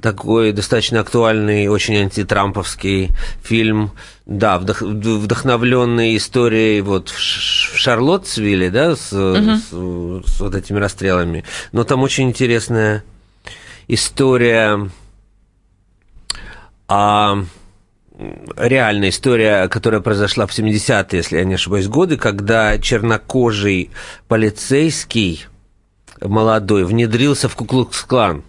такой 0.00 0.52
достаточно 0.52 1.00
актуальный, 1.00 1.68
очень 1.68 1.96
антитрамповский 1.96 3.10
фильм, 3.42 3.92
да, 4.26 4.58
вдох- 4.58 4.82
вдохновленный 4.84 6.16
историей 6.16 6.80
вот 6.80 7.08
в 7.08 7.18
Шарлоттсвилле, 7.18 8.70
да, 8.70 8.96
с, 8.96 9.12
с- 9.58 9.70
с 9.70 10.40
вот 10.40 10.54
этими 10.54 10.78
расстрелами. 10.78 11.44
Но 11.72 11.84
там 11.84 12.02
очень 12.02 12.28
интересная 12.28 13.02
история, 13.88 14.90
а, 16.88 17.38
реальная 18.56 19.08
история, 19.10 19.68
которая 19.68 20.00
произошла 20.00 20.46
в 20.46 20.50
70-е, 20.52 21.18
если 21.18 21.38
я 21.38 21.44
не 21.44 21.54
ошибаюсь, 21.54 21.86
годы, 21.88 22.16
когда 22.16 22.78
чернокожий 22.78 23.90
полицейский 24.28 25.46
молодой 26.20 26.84
внедрился 26.84 27.48
в 27.48 27.56
Куклукс-клан. 27.56 28.42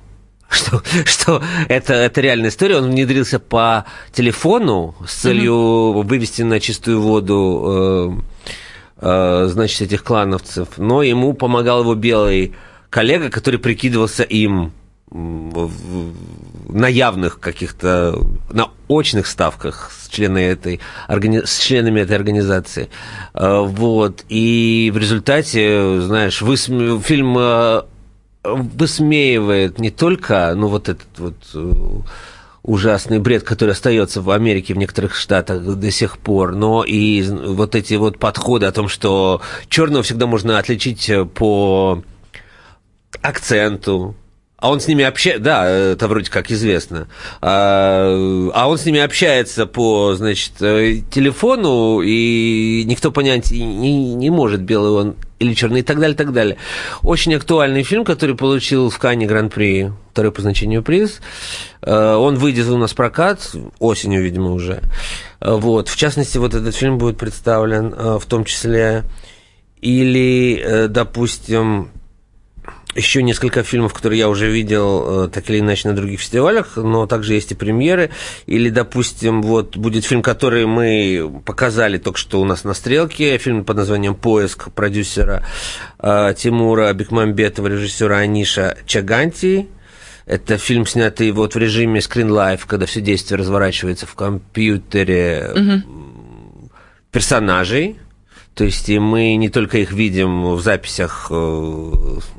Что, 0.50 0.82
что 1.06 1.42
это, 1.68 1.94
это 1.94 2.22
реальная 2.22 2.50
история. 2.50 2.78
Он 2.78 2.90
внедрился 2.92 3.40
по 3.40 3.86
телефону 4.14 4.96
с 5.08 5.14
целью 5.16 5.92
вывести 6.04 6.44
на 6.44 6.60
чистую 6.60 7.02
воду 7.02 8.22
э, 9.02 9.02
э, 9.02 9.48
значит, 9.50 9.82
этих 9.82 10.04
клановцев. 10.04 10.70
Но 10.78 11.04
ему 11.04 11.34
помогал 11.34 11.82
его 11.82 11.96
белый 11.96 12.54
коллега, 12.90 13.30
который 13.30 13.60
прикидывался 13.60 14.24
им 14.24 14.72
на 15.12 16.88
явных 16.88 17.40
каких-то, 17.40 18.20
на 18.50 18.70
очных 18.88 19.28
ставках 19.28 19.92
с, 19.98 20.10
членами 20.10 20.44
этой, 20.44 20.80
органи- 21.08 21.46
с 21.46 21.60
членами 21.60 22.02
этой 22.02 22.16
организации. 22.16 22.90
Э, 23.34 23.60
Вот. 23.62 24.24
И 24.30 24.92
в 24.94 24.98
результате, 24.98 26.02
знаешь, 26.02 26.42
высме- 26.42 27.02
фильм 27.02 27.36
э, 27.38 27.82
высмеивает 28.46 29.80
не 29.80 29.92
только, 29.92 30.54
ну, 30.56 30.68
вот 30.68 30.90
этот 30.90 31.08
вот 31.18 31.36
э, 31.54 31.72
ужасный 32.64 33.20
бред, 33.20 33.44
который 33.44 33.72
остается 33.72 34.22
в 34.22 34.30
Америке, 34.32 34.74
в 34.74 34.78
некоторых 34.78 35.16
штатах 35.16 35.64
до 35.64 35.92
сих 35.92 36.18
пор, 36.18 36.56
но 36.56 36.84
и 36.84 37.22
вот 37.22 37.76
эти 37.76 37.94
вот 37.94 38.18
подходы 38.18 38.66
о 38.66 38.72
том, 38.72 38.88
что 38.88 39.42
черного 39.70 40.04
всегда 40.04 40.26
можно 40.26 40.58
отличить 40.58 41.10
э, 41.10 41.26
по 41.26 42.04
акценту, 43.22 44.16
а 44.58 44.72
он 44.72 44.80
с 44.80 44.88
ними 44.88 45.04
общается, 45.04 45.44
да, 45.44 45.70
это 45.70 46.08
вроде 46.08 46.32
как 46.32 46.50
известно, 46.50 47.08
а, 47.42 48.50
а 48.54 48.68
он 48.68 48.78
с 48.78 48.86
ними 48.86 49.00
общается 49.00 49.68
по, 49.68 50.16
значит, 50.16 50.54
э, 50.62 51.02
телефону, 51.12 52.02
и 52.02 52.84
никто 52.86 53.12
понять 53.12 53.52
не, 53.52 54.16
не 54.16 54.30
может, 54.32 54.62
белый 54.62 54.92
он 54.92 55.16
или 55.46 55.54
черный, 55.54 55.80
и 55.80 55.84
так 55.84 56.00
далее, 56.00 56.16
так 56.16 56.34
далее. 56.34 56.58
Очень 57.04 57.36
актуальный 57.36 57.84
фильм, 57.84 58.04
который 58.04 58.36
получил 58.36 58.90
в 58.90 58.98
Кане 59.00 59.26
Гран-при 59.26 59.92
второй 60.12 60.32
по 60.32 60.42
значению 60.42 60.82
приз. 60.84 61.22
Э, 61.82 62.16
Он 62.16 62.36
выйдет 62.36 62.68
у 62.68 62.78
нас 62.78 62.92
в 62.92 62.96
прокат 62.96 63.52
осенью, 63.80 64.24
видимо, 64.24 64.52
уже. 64.52 64.82
Э, 65.42 65.56
Вот. 65.56 65.90
В 65.90 65.96
частности, 65.98 66.38
вот 66.38 66.54
этот 66.54 66.76
фильм 66.76 66.98
будет 66.98 67.18
представлен 67.18 67.94
э, 67.94 68.18
в 68.20 68.26
том 68.26 68.46
числе 68.46 69.04
или, 69.82 70.88
допустим, 70.90 71.92
еще 72.96 73.22
несколько 73.22 73.64
фильмов, 73.64 73.94
которые 73.94 74.20
я 74.20 74.30
уже 74.30 74.50
видел, 74.50 75.26
э, 75.26 75.30
так 75.30 75.50
или 75.50 75.60
иначе, 75.60 75.90
на 75.90 75.96
других 75.96 76.22
фестивалях, 76.22 76.78
но 76.78 77.06
также 77.06 77.34
есть 77.34 77.52
и 77.52 77.56
премьеры. 77.56 78.10
Или, 78.46 78.70
допустим, 78.70 79.42
вот 79.42 79.76
будет 79.78 80.06
фильм, 80.06 80.22
который 80.22 80.66
мы 80.66 81.42
показали 81.46 81.98
только 81.98 82.18
что 82.18 82.40
у 82.42 82.46
нас 82.46 82.64
на 82.64 82.74
«Стрелке», 82.74 83.38
фильм 83.38 83.66
под 83.66 83.78
названием 83.78 84.16
«Поиск» 84.16 84.72
продюсера 84.72 85.46
э, 86.00 86.34
Тимура 86.38 86.92
Бекмамбетова, 86.94 87.68
режиссера 87.68 88.18
Аниша 88.20 88.78
Чаганти. 88.86 89.68
Это 90.26 90.58
фильм, 90.58 90.88
снятый 90.88 91.32
вот 91.32 91.54
в 91.54 91.58
режиме 91.58 92.00
Screen 92.00 92.30
Life, 92.30 92.62
когда 92.66 92.86
все 92.86 93.02
действие 93.02 93.38
разворачивается 93.38 94.08
в 94.08 94.16
компьютере 94.16 95.52
Мгм. 95.56 96.72
персонажей. 97.12 97.98
То 98.56 98.64
есть 98.64 98.88
и 98.88 99.00
мы 99.00 99.36
не 99.36 99.50
только 99.50 99.80
их 99.80 99.92
видим 99.92 100.56
в 100.56 100.62
записях 100.62 101.28
э, 101.30 101.92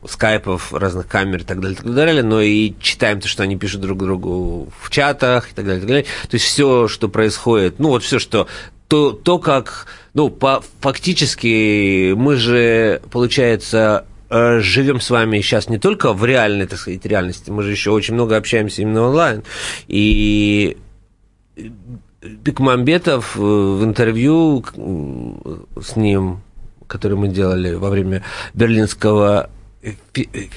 скайпов, 0.08 0.72
разных 0.72 1.06
камер 1.06 1.42
и 1.42 1.44
так 1.44 1.60
далее, 1.60 1.76
так 1.76 1.94
далее, 1.94 2.22
но 2.22 2.40
и 2.40 2.72
читаем 2.80 3.20
то, 3.20 3.28
что 3.28 3.42
они 3.42 3.58
пишут 3.58 3.82
друг 3.82 3.98
другу 3.98 4.72
в 4.80 4.88
чатах 4.88 5.50
и 5.50 5.54
так 5.54 5.66
далее, 5.66 5.80
так 5.80 5.88
далее. 5.88 6.06
То 6.28 6.34
есть 6.36 6.46
все, 6.46 6.88
что 6.88 7.08
происходит, 7.08 7.78
ну 7.78 7.88
вот 7.88 8.02
все, 8.02 8.18
что 8.18 8.48
то, 8.88 9.12
то 9.12 9.38
как, 9.38 9.88
ну, 10.14 10.30
по, 10.30 10.62
фактически 10.80 12.14
мы 12.14 12.36
же, 12.36 13.02
получается, 13.10 14.06
э, 14.30 14.60
живем 14.60 15.00
с 15.00 15.10
вами 15.10 15.42
сейчас 15.42 15.68
не 15.68 15.78
только 15.78 16.14
в 16.14 16.24
реальной, 16.24 16.66
так 16.66 16.78
сказать, 16.78 17.04
реальности, 17.04 17.50
мы 17.50 17.62
же 17.62 17.72
еще 17.72 17.90
очень 17.90 18.14
много 18.14 18.38
общаемся 18.38 18.80
именно 18.80 19.02
онлайн. 19.02 19.42
И 19.86 20.78
Бекмамбетов 22.26 23.36
э, 23.36 23.40
в 23.40 23.84
интервью 23.84 24.64
с 25.80 25.96
ним, 25.96 26.40
который 26.86 27.16
мы 27.16 27.28
делали 27.28 27.74
во 27.74 27.90
время 27.90 28.22
берлинского 28.54 29.50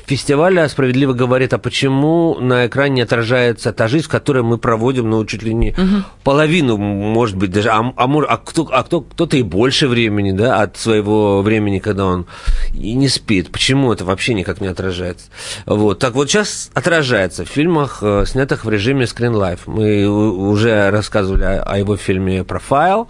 фестиваля, 0.05 0.67
справедливо 0.69 1.13
говорит, 1.13 1.53
а 1.53 1.57
почему 1.57 2.37
на 2.39 2.67
экране 2.67 2.95
не 2.95 3.01
отражается 3.01 3.73
та 3.73 3.87
жизнь, 3.87 4.05
в 4.05 4.09
которой 4.09 4.43
мы 4.43 4.57
проводим, 4.57 5.09
ну, 5.09 5.23
чуть 5.25 5.43
ли 5.43 5.53
не 5.53 5.75
половину, 6.23 6.77
может 6.77 7.35
быть, 7.35 7.51
даже, 7.51 7.69
а, 7.69 7.93
а, 7.95 8.05
а 8.05 8.37
кто, 8.37 8.67
а 8.71 8.83
кто, 8.83 9.01
кто-то 9.01 9.37
и 9.37 9.43
больше 9.43 9.87
времени, 9.87 10.31
да, 10.31 10.61
от 10.61 10.77
своего 10.77 11.41
времени, 11.41 11.79
когда 11.79 12.05
он 12.05 12.25
и 12.73 12.93
не 12.93 13.07
спит. 13.07 13.51
Почему 13.51 13.91
это 13.93 14.05
вообще 14.05 14.33
никак 14.33 14.61
не 14.61 14.67
отражается? 14.67 15.27
Вот. 15.65 15.99
Так 15.99 16.13
вот, 16.13 16.29
сейчас 16.29 16.71
отражается 16.73 17.45
в 17.45 17.49
фильмах, 17.49 17.99
э, 18.01 18.25
снятых 18.25 18.65
в 18.65 18.69
режиме 18.69 19.05
Screen 19.05 19.33
Life. 19.33 19.61
Мы 19.65 20.07
уже 20.07 20.89
рассказывали 20.89 21.43
о, 21.43 21.63
о 21.63 21.77
его 21.77 21.97
фильме 21.97 22.43
«Профайл», 22.43 23.07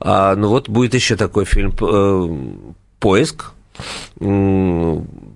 А, 0.00 0.34
ну 0.36 0.48
вот 0.48 0.68
будет 0.68 0.94
еще 0.94 1.16
такой 1.16 1.44
фильм 1.44 1.74
э, 1.80 2.28
«Поиск», 2.98 3.52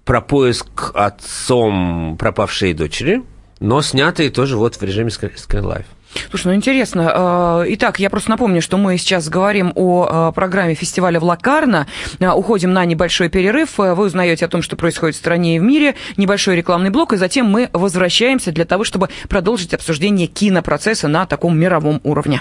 про 0.08 0.22
поиск 0.22 0.92
отцом 0.94 2.16
пропавшей 2.18 2.72
дочери, 2.72 3.22
но 3.60 3.82
снятый 3.82 4.30
тоже 4.30 4.56
вот 4.56 4.76
в 4.76 4.82
режиме 4.82 5.10
Life. 5.10 5.84
Слушай, 6.30 6.46
ну 6.46 6.54
интересно. 6.54 7.12
Э, 7.14 7.64
Итак, 7.74 8.00
я 8.00 8.08
просто 8.08 8.30
напомню, 8.30 8.62
что 8.62 8.78
мы 8.78 8.96
сейчас 8.96 9.28
говорим 9.28 9.70
о 9.74 10.30
э, 10.30 10.32
программе 10.34 10.72
фестиваля 10.72 11.20
в 11.20 11.24
Лакарно. 11.24 11.86
Э, 12.20 12.30
Уходим 12.30 12.72
на 12.72 12.86
небольшой 12.86 13.28
перерыв. 13.28 13.76
Вы 13.76 13.92
узнаете 14.06 14.46
о 14.46 14.48
том, 14.48 14.62
что 14.62 14.76
происходит 14.76 15.14
в 15.14 15.18
стране 15.18 15.56
и 15.56 15.58
в 15.58 15.62
мире. 15.62 15.94
Небольшой 16.16 16.56
рекламный 16.56 16.88
блок. 16.88 17.12
И 17.12 17.18
затем 17.18 17.44
мы 17.44 17.68
возвращаемся 17.74 18.50
для 18.50 18.64
того, 18.64 18.84
чтобы 18.84 19.10
продолжить 19.28 19.74
обсуждение 19.74 20.26
кинопроцесса 20.26 21.08
на 21.08 21.26
таком 21.26 21.58
мировом 21.58 22.00
уровне. 22.02 22.40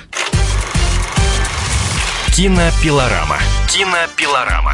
Кинопилорама. 2.33 3.39
Кинопилорама. 3.67 4.73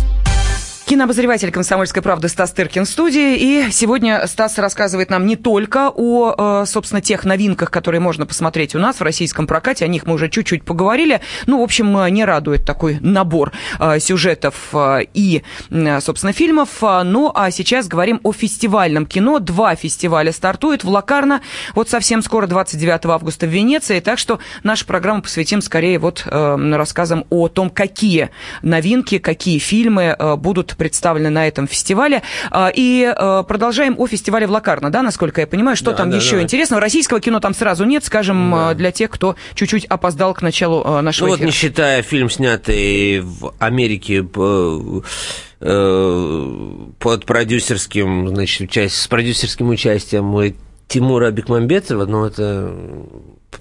Кинообозреватель 0.91 1.51
«Комсомольской 1.53 2.01
правды» 2.01 2.27
Стас 2.27 2.51
Тыркин 2.51 2.83
в 2.83 2.89
студии. 2.89 3.37
И 3.37 3.71
сегодня 3.71 4.27
Стас 4.27 4.57
рассказывает 4.57 5.09
нам 5.09 5.25
не 5.25 5.37
только 5.37 5.89
о, 5.89 6.63
э, 6.63 6.65
собственно, 6.65 6.99
тех 6.99 7.23
новинках, 7.23 7.71
которые 7.71 8.01
можно 8.01 8.25
посмотреть 8.25 8.75
у 8.75 8.79
нас 8.79 8.97
в 8.97 9.01
российском 9.01 9.47
прокате. 9.47 9.85
О 9.85 9.87
них 9.87 10.05
мы 10.05 10.15
уже 10.15 10.27
чуть-чуть 10.27 10.65
поговорили. 10.65 11.21
Ну, 11.47 11.61
в 11.61 11.63
общем, 11.63 11.97
э, 11.97 12.09
не 12.09 12.25
радует 12.25 12.65
такой 12.65 12.97
набор 12.99 13.53
э, 13.79 13.99
сюжетов 14.01 14.73
и, 15.13 15.43
собственно, 16.01 16.33
фильмов. 16.33 16.81
Ну, 16.81 17.31
а 17.33 17.51
сейчас 17.51 17.87
говорим 17.87 18.19
о 18.23 18.33
фестивальном 18.33 19.05
кино. 19.05 19.39
Два 19.39 19.75
фестиваля 19.75 20.33
стартуют 20.33 20.83
в 20.83 20.89
Лакарно. 20.89 21.39
Вот 21.73 21.89
совсем 21.89 22.21
скоро, 22.21 22.47
29 22.47 23.05
августа 23.05 23.45
в 23.45 23.49
Венеции. 23.49 24.01
Так 24.01 24.19
что 24.19 24.39
нашу 24.63 24.85
программу 24.85 25.21
посвятим 25.21 25.61
скорее 25.61 25.99
вот 25.99 26.25
рассказам 26.25 27.23
о 27.29 27.47
том, 27.47 27.69
какие 27.69 28.31
новинки, 28.61 29.19
какие 29.19 29.57
фильмы 29.57 30.17
будут 30.37 30.75
представлены 30.85 31.29
на 31.29 31.47
этом 31.47 31.67
фестивале. 31.67 32.23
А, 32.49 32.71
И 32.73 33.03
э, 33.05 33.43
продолжаем 33.47 33.93
о 33.99 34.07
фестивале 34.07 34.47
в 34.47 34.51
Лакарно, 34.51 34.89
да, 34.89 35.03
насколько 35.03 35.39
я 35.41 35.45
понимаю, 35.45 35.77
что 35.77 35.91
Да, 35.91 35.97
там 35.97 36.09
да, 36.09 36.17
еще 36.17 36.37
да. 36.37 36.41
интересного. 36.41 36.81
Российского 36.81 37.19
кино 37.19 37.39
там 37.39 37.53
сразу 37.53 37.85
нет, 37.85 38.03
скажем, 38.03 38.55
э, 38.55 38.73
для 38.73 38.91
тех, 38.91 39.11
кто 39.11 39.35
чуть-чуть 39.53 39.85
опоздал 39.85 40.33
к 40.33 40.41
началу 40.41 40.81
э, 40.83 41.01
нашего 41.01 41.27
Ну 41.27 41.31
вот 41.33 41.37
эфира. 41.37 41.45
не 41.45 41.51
считая 41.53 42.01
фильм, 42.01 42.31
снятый 42.31 43.19
в 43.19 43.53
Америке 43.59 44.25
э, 45.59 46.89
под 46.99 47.25
продюсерским, 47.25 48.27
значит, 48.29 48.61
участь- 48.69 48.95
с 48.95 49.07
продюсерским 49.07 49.69
участием 49.69 50.35
э, 50.39 50.53
Тимура 50.87 51.29
Бекмамбетова, 51.29 52.05
но 52.05 52.25
это 52.25 52.73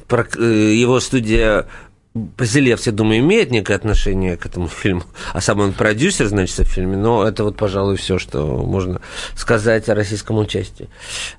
про- 0.08 0.26
э, 0.38 0.72
его 0.74 0.98
студия 1.00 1.66
Базилевс, 2.12 2.86
я 2.86 2.92
думаю, 2.92 3.20
имеет 3.20 3.52
некое 3.52 3.74
отношение 3.74 4.36
к 4.36 4.44
этому 4.44 4.66
фильму, 4.66 5.04
а 5.32 5.40
сам 5.40 5.60
он 5.60 5.72
продюсер, 5.72 6.26
значит, 6.26 6.58
в 6.58 6.64
фильме, 6.64 6.96
но 6.96 7.26
это 7.26 7.44
вот, 7.44 7.56
пожалуй, 7.56 7.96
все, 7.96 8.18
что 8.18 8.44
можно 8.44 9.00
сказать 9.36 9.88
о 9.88 9.94
российском 9.94 10.36
участии. 10.38 10.88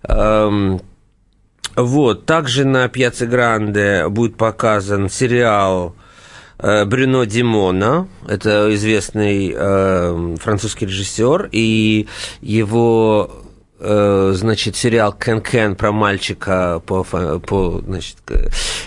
Эм, 0.03 0.81
вот, 1.75 2.25
также 2.25 2.63
на 2.63 2.88
Пьяце 2.88 3.25
Гранде 3.25 4.07
будет 4.07 4.38
показан 4.38 5.10
сериал 5.10 5.93
э, 6.57 6.86
Брюно 6.86 7.25
Димона, 7.25 8.07
это 8.25 8.73
известный 8.73 9.53
э, 9.53 10.36
французский 10.39 10.86
режиссер, 10.86 11.49
и 11.51 12.07
его 12.41 13.43
э, 13.82 14.32
значит, 14.36 14.76
сериал 14.76 15.12
Кен 15.13 15.41
Кен 15.41 15.76
про 15.76 15.91
мальчика 15.91 16.82
по, 16.86 17.04
по 17.04 17.82
значит, 17.86 18.17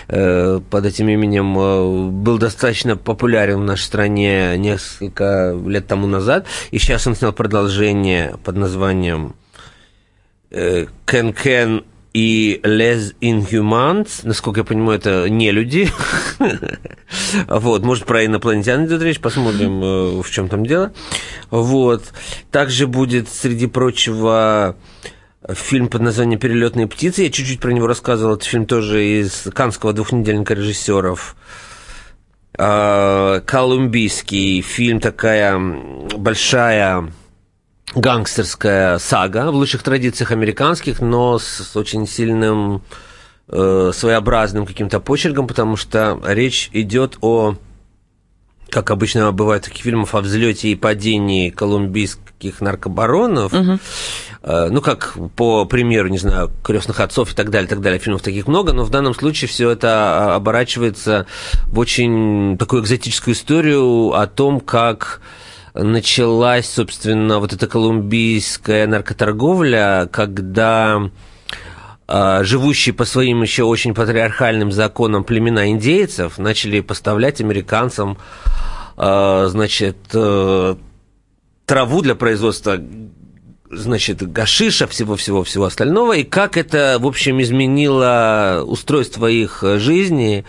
э, 0.07 0.59
под 0.69 0.85
этим 0.85 1.09
именем 1.09 1.57
э, 1.57 2.09
был 2.11 2.37
достаточно 2.37 2.95
популярен 2.95 3.59
в 3.59 3.65
нашей 3.65 3.83
стране 3.83 4.57
несколько 4.57 5.55
лет 5.65 5.87
тому 5.87 6.07
назад, 6.07 6.47
и 6.71 6.79
сейчас 6.79 7.05
он 7.07 7.15
снял 7.15 7.33
продолжение 7.33 8.35
под 8.43 8.55
названием 8.55 9.35
э, 10.51 10.87
Кен 11.05 11.33
Кен 11.33 11.83
и 12.15 12.61
Les 12.63 13.13
Inhumans, 13.19 14.21
насколько 14.23 14.61
я 14.61 14.63
понимаю, 14.63 14.99
это 14.99 15.29
не 15.29 15.51
люди. 15.51 15.91
Вот, 17.47 17.83
может, 17.83 18.05
про 18.05 18.25
инопланетян 18.25 18.85
идет 18.85 19.01
речь, 19.01 19.19
посмотрим, 19.19 19.83
э, 19.83 20.21
в 20.21 20.31
чем 20.31 20.47
там 20.47 20.65
дело. 20.65 20.93
Вот. 21.51 22.13
Также 22.51 22.87
будет, 22.87 23.29
среди 23.29 23.67
прочего, 23.67 24.75
фильм 25.49 25.87
под 25.87 26.01
названием 26.01 26.39
«Перелетные 26.39 26.87
птицы». 26.87 27.23
Я 27.23 27.29
чуть-чуть 27.29 27.59
про 27.59 27.71
него 27.71 27.85
рассказывал. 27.85 28.35
Это 28.35 28.45
фильм 28.45 28.65
тоже 28.65 29.05
из 29.05 29.47
канского 29.53 29.93
двухнедельника 29.93 30.53
режиссеров. 30.53 31.35
А, 32.57 33.41
Колумбийский 33.41 34.61
фильм, 34.61 34.99
такая 34.99 35.59
большая 36.17 37.11
гангстерская 37.93 38.97
сага 38.97 39.51
в 39.51 39.55
лучших 39.55 39.83
традициях 39.83 40.31
американских, 40.31 41.01
но 41.01 41.37
с 41.39 41.75
очень 41.75 42.07
сильным 42.07 42.81
э, 43.47 43.91
своеобразным 43.93 44.65
каким-то 44.65 44.99
почерком, 44.99 45.47
потому 45.47 45.75
что 45.77 46.19
речь 46.25 46.69
идет 46.73 47.17
о, 47.21 47.55
как 48.69 48.91
обычно 48.91 49.31
бывает 49.31 49.63
в 49.63 49.69
таких 49.69 49.83
фильмах, 49.83 50.13
о 50.13 50.21
взлете 50.21 50.69
и 50.69 50.75
падении 50.75 51.49
колумбийских 51.49 52.59
наркобаронов. 52.59 53.53
Э, 53.53 54.69
Ну, 54.69 54.81
как 54.81 55.15
по 55.35 55.65
примеру, 55.65 56.07
не 56.09 56.19
знаю, 56.19 56.51
крестных 56.63 56.99
отцов 56.99 57.31
и 57.31 57.35
так 57.35 57.49
далее, 57.49 57.67
так 57.67 57.81
далее, 57.81 57.99
фильмов 57.99 58.21
таких 58.21 58.47
много, 58.47 58.73
но 58.73 58.83
в 58.83 58.91
данном 58.91 59.15
случае 59.15 59.47
все 59.47 59.71
это 59.71 59.87
а, 59.89 60.35
оборачивается 60.35 61.25
в 61.67 61.79
очень 61.79 62.55
такую 62.57 62.83
экзотическую 62.83 63.33
историю 63.33 64.13
о 64.13 64.27
том, 64.27 64.59
как 64.59 65.21
началась, 65.75 66.69
собственно, 66.69 67.39
вот 67.39 67.53
эта 67.53 67.67
колумбийская 67.67 68.87
наркоторговля, 68.87 70.07
когда 70.11 71.09
а, 72.07 72.43
живущие 72.43 72.93
по 72.93 73.03
своим 73.03 73.41
еще 73.41 73.63
очень 73.63 73.93
патриархальным 73.93 74.71
законам 74.71 75.23
племена 75.23 75.69
индейцев 75.69 76.37
начали 76.37 76.79
поставлять 76.79 77.41
американцам, 77.41 78.17
а, 78.95 79.47
значит, 79.47 79.97
э, 80.13 80.75
траву 81.65 82.01
для 82.01 82.15
производства 82.15 82.79
значит, 83.69 84.21
гашиша, 84.31 84.87
всего-всего-всего 84.87 85.65
остального, 85.65 86.13
и 86.13 86.23
как 86.23 86.55
это, 86.55 86.97
в 86.99 87.07
общем, 87.07 87.41
изменило 87.41 88.63
устройство 88.65 89.27
их 89.27 89.63
жизни, 89.77 90.45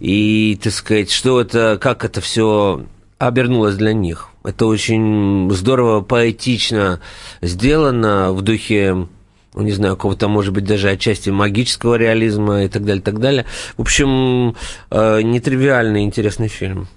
и, 0.00 0.58
так 0.62 0.72
сказать, 0.72 1.10
что 1.10 1.40
это, 1.40 1.78
как 1.80 2.04
это 2.04 2.20
все 2.20 2.84
обернулось 3.18 3.76
для 3.76 3.92
них. 3.92 4.28
Это 4.44 4.66
очень 4.66 5.50
здорово, 5.50 6.00
поэтично 6.00 7.00
сделано 7.40 8.32
в 8.32 8.42
духе 8.42 9.06
ну, 9.54 9.62
не 9.62 9.72
знаю, 9.72 9.96
какого-то, 9.96 10.28
может 10.28 10.52
быть, 10.52 10.64
даже 10.64 10.90
отчасти 10.90 11.30
магического 11.30 11.94
реализма 11.94 12.64
и 12.64 12.68
так 12.68 12.84
далее, 12.84 13.02
так 13.02 13.18
далее. 13.18 13.46
В 13.78 13.80
общем, 13.80 14.54
э, 14.90 15.22
нетривиальный, 15.22 16.04
интересный 16.04 16.48
фильм. 16.48 16.88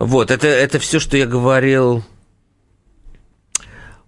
Вот, 0.00 0.32
это, 0.32 0.48
это 0.48 0.80
все, 0.80 0.98
что 0.98 1.16
я 1.16 1.26
говорил 1.26 2.02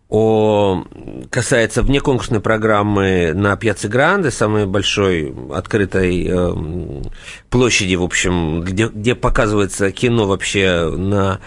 о, 0.09 0.85
касается 1.31 1.83
внеконкурсной 1.83 2.41
программы 2.41 3.33
на 3.35 3.57
Пьяце 3.57 3.89
Гранде, 3.89 4.31
самой 4.31 4.67
большой 4.67 5.35
открытой 5.53 6.27
э, 6.27 7.03
площади, 7.51 7.95
в 7.95 8.03
общем, 8.03 8.63
где, 8.63 8.89
где 8.89 9.15
показывается 9.15 9.93
кино 9.93 10.27
вообще 10.27 10.89
на 10.89 11.41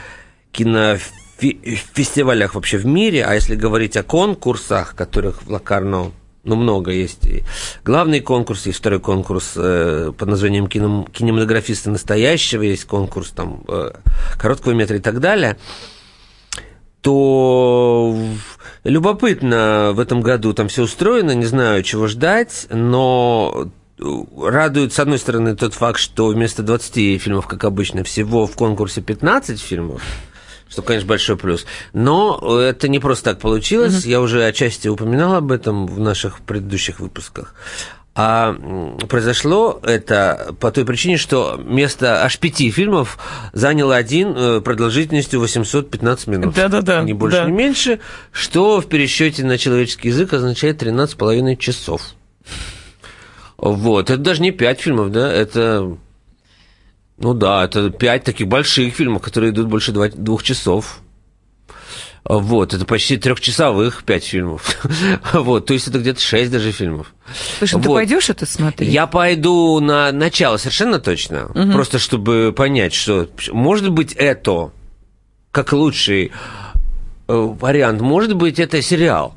кинофестивалях 0.52 2.54
вообще 2.54 2.78
в 2.78 2.86
мире, 2.86 3.26
а 3.26 3.34
если 3.34 3.56
говорить 3.56 3.97
о 3.97 4.04
конкурсах, 4.04 4.95
которых 4.95 5.41
в 5.41 5.50
Лакарно 5.50 6.12
ну, 6.43 6.56
много 6.56 6.91
есть. 6.91 7.26
И 7.26 7.43
главный 7.84 8.19
конкурс, 8.19 8.67
есть 8.67 8.78
второй 8.78 9.00
конкурс 9.00 9.54
э, 9.56 10.12
под 10.15 10.28
названием 10.28 10.67
кино, 10.67 11.08
«Кинематографисты 11.12 11.89
настоящего», 11.89 12.62
есть 12.62 12.86
конкурс 12.86 13.32
там 13.32 13.63
э, 13.67 13.91
короткого 14.39 14.74
метра 14.74 14.97
и 14.97 15.00
так 15.00 15.19
далее– 15.19 15.58
то 17.02 18.18
любопытно 18.84 19.92
в 19.94 20.00
этом 20.00 20.22
году 20.22 20.54
там 20.54 20.68
все 20.68 20.84
устроено, 20.84 21.32
не 21.32 21.46
знаю, 21.46 21.84
чего 21.84 22.08
ждать, 22.08 22.68
но 22.70 23.70
радует, 23.98 24.94
с 24.94 25.00
одной 25.00 25.20
стороны, 25.20 25.56
тот 25.56 25.74
факт, 25.74 26.00
что 26.00 26.28
вместо 26.28 26.64
20 26.64 27.22
фильмов, 27.22 27.48
как 27.48 27.64
обычно, 27.64 28.04
всего 28.04 28.48
в 28.48 28.56
конкурсе 28.56 29.02
15 29.02 29.60
фильмов, 29.62 30.02
что, 30.70 30.82
конечно, 30.82 31.08
большой 31.08 31.38
плюс. 31.38 31.66
Но 31.94 32.60
это 32.60 32.88
не 32.88 33.00
просто 33.00 33.32
так 33.32 33.40
получилось. 33.40 34.06
Mm-hmm. 34.06 34.10
Я 34.10 34.22
уже 34.22 34.46
отчасти 34.46 34.88
упоминал 34.88 35.36
об 35.36 35.52
этом 35.52 35.86
в 35.86 36.00
наших 36.00 36.40
предыдущих 36.40 37.00
выпусках. 37.00 37.54
А 38.13 38.54
произошло 39.08 39.80
это 39.84 40.54
по 40.60 40.69
той 40.71 40.84
причине, 40.84 41.15
что 41.15 41.58
место 41.63 42.24
аж 42.26 42.38
пяти 42.39 42.69
фильмов 42.69 43.17
занял 43.54 43.91
один 43.91 44.34
э, 44.36 44.60
продолжительностью 44.60 45.39
815 45.39 46.28
минут. 46.28 46.54
Да-да-да. 46.54 47.04
Не 47.04 47.13
больше, 47.13 47.38
да. 47.38 47.45
не 47.45 47.54
меньше, 47.54 48.00
что 48.34 48.82
в 48.82 48.88
пересчете 48.88 49.45
на 49.45 49.58
человеческий 49.58 50.10
язык 50.10 50.34
означает 50.34 50.84
13,5 50.84 51.56
часов. 51.56 52.02
Вот, 53.58 54.10
это 54.10 54.19
даже 54.19 54.41
не 54.41 54.52
пять 54.52 54.82
фильмов, 54.82 55.12
да, 55.12 55.32
это... 55.32 55.95
Ну 57.17 57.34
да, 57.34 57.63
это 57.63 57.91
пять 57.91 58.24
таких 58.24 58.47
больших 58.47 58.93
фильмов, 58.93 59.21
которые 59.21 59.52
идут 59.52 59.67
больше 59.67 59.91
двух 59.91 60.43
часов. 60.43 61.00
Вот, 62.24 62.74
это 62.74 62.86
почти 62.86 63.18
трехчасовых 63.18 64.04
пять 64.04 64.24
фильмов. 64.24 64.78
вот, 65.34 65.66
то 65.66 65.74
есть 65.74 65.88
это 65.88 66.00
где-то 66.00 66.22
шесть 66.22 66.52
даже 66.52 66.72
фильмов. 66.72 67.14
Слушай, 67.58 67.74
ну 67.74 67.80
вот. 67.80 67.88
ты 67.88 67.94
пойдешь 67.94 68.30
это 68.30 68.46
смотреть? 68.46 68.92
Я 68.92 69.08
пойду 69.08 69.80
на 69.80 70.12
начало, 70.12 70.58
совершенно 70.58 71.00
точно. 71.00 71.48
Угу. 71.48 71.72
Просто 71.72 71.98
чтобы 72.00 72.54
понять, 72.56 72.94
что, 72.94 73.28
может 73.52 73.90
быть, 73.90 74.14
это 74.14 74.72
как 75.52 75.74
лучший 75.74 76.32
э, 77.28 77.34
вариант, 77.34 78.02
может 78.02 78.36
быть, 78.36 78.60
это 78.60 78.82
сериал. 78.82 79.36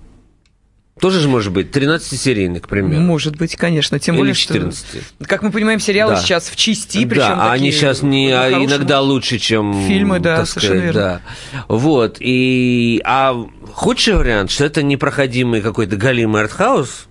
Тоже 1.00 1.18
же 1.18 1.28
может 1.28 1.52
быть 1.52 1.74
13-серийный, 1.74 2.60
к 2.60 2.68
примеру. 2.68 3.02
Может 3.02 3.36
быть, 3.36 3.56
конечно. 3.56 3.98
Тем 3.98 4.14
Или 4.14 4.20
более, 4.20 4.34
14. 4.34 4.86
что, 4.86 5.24
как 5.26 5.42
мы 5.42 5.50
понимаем, 5.50 5.80
сериалы 5.80 6.14
да. 6.14 6.20
сейчас 6.20 6.48
в 6.48 6.56
части, 6.56 7.04
причем 7.04 7.16
Да, 7.16 7.50
а 7.50 7.52
они 7.52 7.72
сейчас 7.72 8.02
не 8.02 8.30
а 8.30 8.48
иногда 8.50 9.00
лучше, 9.00 9.38
чем 9.38 9.74
фильмы, 9.86 10.20
да, 10.20 10.38
так 10.38 10.48
совершенно 10.48 10.78
сказать, 10.78 10.94
верно. 10.94 11.22
Да. 11.52 11.64
Вот, 11.68 12.16
и... 12.20 13.02
А 13.04 13.34
худший 13.72 14.14
вариант, 14.14 14.52
что 14.52 14.64
это 14.64 14.84
непроходимый 14.84 15.62
какой-то 15.62 15.96
галимый 15.96 16.42
артхаус, 16.42 17.06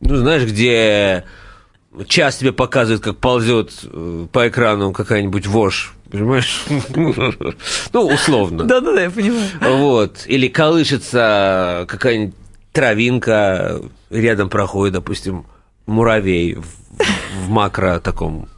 ну, 0.00 0.16
знаешь, 0.16 0.42
где 0.42 1.24
час 2.08 2.38
тебе 2.38 2.52
показывает, 2.52 3.02
как 3.02 3.18
ползет 3.18 3.72
э, 3.84 4.26
по 4.32 4.48
экрану 4.48 4.92
какая-нибудь 4.92 5.46
вошь, 5.46 5.94
понимаешь? 6.10 6.64
ну, 7.92 8.00
условно. 8.00 8.64
Да-да-да, 8.64 9.02
я 9.02 9.10
понимаю. 9.10 9.48
Вот. 9.60 10.24
Или 10.26 10.48
колышется 10.48 11.86
какая-нибудь 11.88 12.34
травинка, 12.74 13.80
рядом 14.10 14.50
проходит, 14.50 14.94
допустим, 14.94 15.46
муравей 15.86 16.56
в, 16.56 16.66
в 17.46 17.48
макро 17.48 18.00
таком 18.00 18.48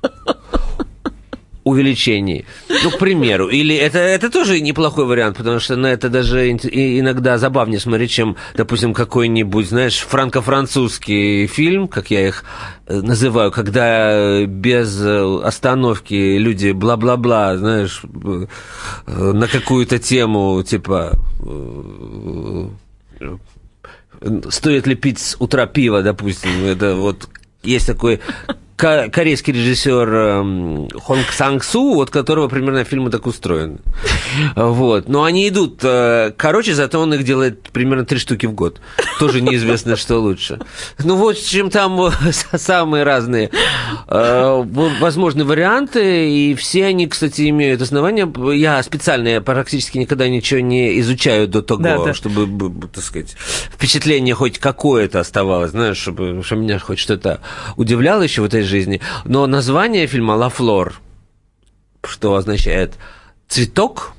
увеличении. 1.64 2.46
Ну, 2.84 2.90
к 2.90 2.98
примеру. 2.98 3.48
Или 3.48 3.74
это, 3.74 3.98
это 3.98 4.30
тоже 4.30 4.60
неплохой 4.60 5.04
вариант, 5.04 5.36
потому 5.36 5.58
что 5.58 5.74
на 5.76 5.88
это 5.88 6.08
даже 6.08 6.48
иногда 6.50 7.38
забавнее 7.38 7.80
смотреть, 7.80 8.12
чем, 8.12 8.36
допустим, 8.54 8.94
какой-нибудь, 8.94 9.68
знаешь, 9.68 9.98
франко-французский 9.98 11.48
фильм, 11.48 11.88
как 11.88 12.10
я 12.12 12.28
их 12.28 12.44
э, 12.86 13.00
называю, 13.00 13.50
когда 13.50 14.46
без 14.46 14.98
остановки 15.02 16.38
люди 16.38 16.70
бла-бла-бла, 16.70 17.56
знаешь, 17.56 18.02
э, 18.04 19.32
на 19.32 19.48
какую-то 19.48 19.98
тему, 19.98 20.62
типа 20.62 21.18
э, 21.40 22.68
стоит 24.50 24.86
ли 24.86 24.94
пить 24.94 25.18
с 25.18 25.36
утра 25.38 25.66
пиво, 25.66 26.02
допустим, 26.02 26.64
это 26.64 26.94
вот 26.94 27.28
есть 27.62 27.86
такой 27.86 28.20
корейский 28.76 29.52
режиссер 29.52 30.08
эм, 30.14 30.88
Хонг 30.90 31.32
Санг 31.32 31.64
Су, 31.64 31.94
вот 31.94 32.10
которого 32.10 32.48
примерно 32.48 32.84
фильмы 32.84 33.10
так 33.10 33.26
устроены. 33.26 33.78
Вот. 34.54 35.08
Но 35.08 35.24
они 35.24 35.48
идут 35.48 35.80
э, 35.82 36.32
короче, 36.36 36.74
зато 36.74 37.00
он 37.00 37.14
их 37.14 37.24
делает 37.24 37.62
примерно 37.70 38.04
три 38.04 38.18
штуки 38.18 38.46
в 38.46 38.52
год. 38.52 38.80
Тоже 39.18 39.40
неизвестно, 39.40 39.96
что 39.96 40.18
лучше. 40.18 40.60
Ну, 40.98 41.16
вот 41.16 41.38
чем 41.38 41.70
там 41.70 42.10
самые 42.56 43.04
разные 43.04 43.50
э, 44.08 44.64
возможные 45.00 45.44
варианты, 45.44 46.30
и 46.30 46.54
все 46.54 46.86
они, 46.86 47.06
кстати, 47.06 47.48
имеют 47.48 47.82
основания. 47.82 48.30
Я 48.54 48.82
специально 48.82 49.28
я 49.28 49.40
практически 49.40 49.98
никогда 49.98 50.28
ничего 50.28 50.60
не 50.60 51.00
изучаю 51.00 51.48
до 51.48 51.62
того, 51.62 51.82
да, 51.82 52.04
да. 52.04 52.14
чтобы, 52.14 52.72
так 52.88 53.02
сказать, 53.02 53.36
впечатление 53.72 54.34
хоть 54.34 54.58
какое-то 54.58 55.20
оставалось, 55.20 55.70
знаешь, 55.70 55.96
чтобы, 55.96 56.42
чтобы 56.42 56.62
меня 56.62 56.78
хоть 56.78 56.98
что-то 56.98 57.40
удивляло 57.76 58.22
еще 58.22 58.42
в 58.42 58.44
этой 58.44 58.65
жизни. 58.66 59.00
Но 59.24 59.46
название 59.46 60.06
фильма 60.06 60.32
«Ла 60.32 60.48
Флор», 60.48 61.00
что 62.04 62.34
означает 62.34 62.94
«цветок», 63.48 64.12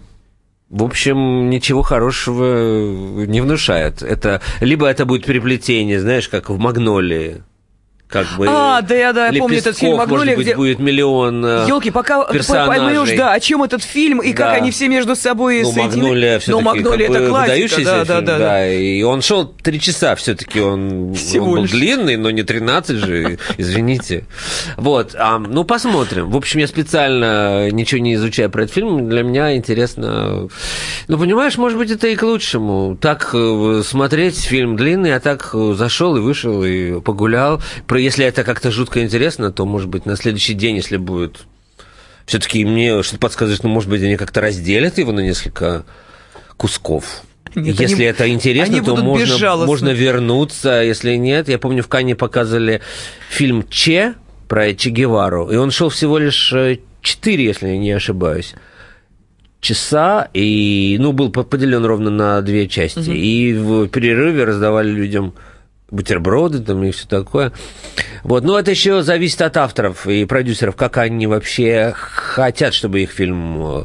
в 0.69 0.83
общем, 0.83 1.49
ничего 1.49 1.81
хорошего 1.81 3.25
не 3.25 3.39
внушает. 3.39 4.01
Это, 4.01 4.41
либо 4.59 4.87
это 4.87 5.05
будет 5.05 5.25
переплетение, 5.25 5.99
знаешь, 6.01 6.27
как 6.27 6.49
в 6.49 6.57
«Магнолии», 6.57 7.43
как 8.07 8.25
бы 8.37 8.47
а, 8.49 8.81
да, 8.81 8.95
я, 8.95 9.13
да, 9.13 9.27
я 9.27 9.39
помню 9.39 9.57
этот 9.57 9.77
фильм 9.77 9.97
«Магнолия», 9.97 10.35
где... 10.35 10.55
будет 10.55 10.79
миллион 10.79 11.43
Елки, 11.67 11.91
пока 11.91 12.23
персонажей. 12.25 12.77
поймешь, 12.77 13.17
да, 13.17 13.33
о 13.33 13.39
чем 13.39 13.63
этот 13.63 13.83
фильм 13.83 14.19
и 14.19 14.33
да. 14.33 14.37
как 14.37 14.61
они 14.61 14.71
все 14.71 14.87
между 14.87 15.15
собой 15.15 15.63
ну, 15.63 15.71
соединены. 15.71 16.03
«Магнолия» 16.03 16.39
все-таки 16.39 16.63
Но 16.63 16.71
«Магнолия» 16.71 17.07
как 17.07 17.15
это 17.15 17.29
классика, 17.29 17.75
да, 17.83 17.93
фильм, 17.93 18.05
да, 18.07 18.21
да, 18.21 18.37
да. 18.37 18.73
И 18.73 19.03
он 19.03 19.21
шел 19.21 19.45
три 19.45 19.79
часа 19.79 20.15
все-таки, 20.15 20.59
он, 20.59 21.13
Всего 21.15 21.47
он 21.47 21.51
был 21.51 21.61
лишь. 21.63 21.71
длинный, 21.71 22.17
но 22.17 22.31
не 22.31 22.43
13 22.43 22.97
же, 22.97 23.39
извините. 23.57 24.25
Вот, 24.77 25.15
а, 25.17 25.39
ну, 25.39 25.63
посмотрим. 25.63 26.29
В 26.29 26.37
общем, 26.37 26.59
я 26.59 26.67
специально 26.67 27.69
ничего 27.71 27.99
не 27.99 28.15
изучаю 28.15 28.49
про 28.49 28.63
этот 28.63 28.73
фильм, 28.73 29.09
для 29.09 29.23
меня 29.23 29.55
интересно... 29.55 30.47
Ну, 31.07 31.17
понимаешь, 31.17 31.57
может 31.57 31.77
быть, 31.77 31.91
это 31.91 32.07
и 32.07 32.15
к 32.15 32.23
лучшему. 32.23 32.97
Так 32.99 33.31
э, 33.33 33.81
смотреть 33.85 34.39
фильм 34.39 34.75
длинный, 34.75 35.15
а 35.15 35.19
так 35.19 35.51
э, 35.53 35.73
зашел 35.75 36.15
и 36.15 36.19
вышел, 36.19 36.63
и 36.63 36.99
погулял. 37.01 37.61
Если 37.97 38.25
это 38.25 38.43
как-то 38.43 38.71
жутко 38.71 39.03
интересно, 39.03 39.51
то, 39.51 39.65
может 39.65 39.89
быть, 39.89 40.05
на 40.05 40.15
следующий 40.15 40.53
день, 40.53 40.75
если 40.77 40.97
будет... 40.97 41.39
Все-таки 42.25 42.65
мне 42.65 43.01
что-то 43.03 43.19
подсказывает, 43.19 43.63
ну, 43.63 43.69
может 43.69 43.89
быть, 43.89 44.01
они 44.03 44.17
как-то 44.17 44.41
разделят 44.41 44.97
его 44.97 45.11
на 45.13 45.21
несколько 45.21 45.85
кусков. 46.57 47.21
Нет, 47.55 47.79
если 47.79 47.95
они- 47.95 48.03
это 48.05 48.29
интересно, 48.29 48.83
то 48.83 48.95
можно, 48.97 49.25
можно 49.65 49.89
вернуться. 49.89 50.81
Если 50.83 51.15
нет, 51.15 51.47
я 51.47 51.57
помню, 51.57 51.83
в 51.83 51.87
Кане 51.87 52.15
показывали 52.15 52.81
фильм 53.29 53.65
Че 53.69 54.15
про 54.49 54.73
Че 54.73 54.89
Гевару, 54.89 55.49
и 55.49 55.55
он 55.55 55.71
шел 55.71 55.89
всего 55.89 56.17
лишь 56.17 56.53
4, 57.01 57.43
если 57.45 57.69
я 57.69 57.77
не 57.77 57.91
ошибаюсь 57.91 58.53
часа, 59.59 60.29
и, 60.33 60.97
ну, 60.99 61.11
был 61.13 61.31
по- 61.31 61.43
поделен 61.43 61.83
ровно 61.83 62.09
на 62.09 62.41
две 62.41 62.67
части. 62.67 63.09
И 63.09 63.53
в 63.53 63.87
перерыве 63.87 64.43
раздавали 64.43 64.89
людям 64.89 65.33
бутерброды 65.89 66.59
там 66.59 66.83
и 66.83 66.91
все 66.91 67.07
такое. 67.07 67.51
Вот. 68.23 68.43
Но 68.43 68.59
это 68.59 68.71
еще 68.71 69.03
зависит 69.03 69.41
от 69.41 69.57
авторов 69.57 70.07
и 70.07 70.25
продюсеров, 70.25 70.75
как 70.75 70.97
они 70.97 71.27
вообще 71.27 71.93
хотят, 71.95 72.73
чтобы 72.73 73.01
их 73.01 73.11
фильм 73.11 73.81
э, 73.81 73.83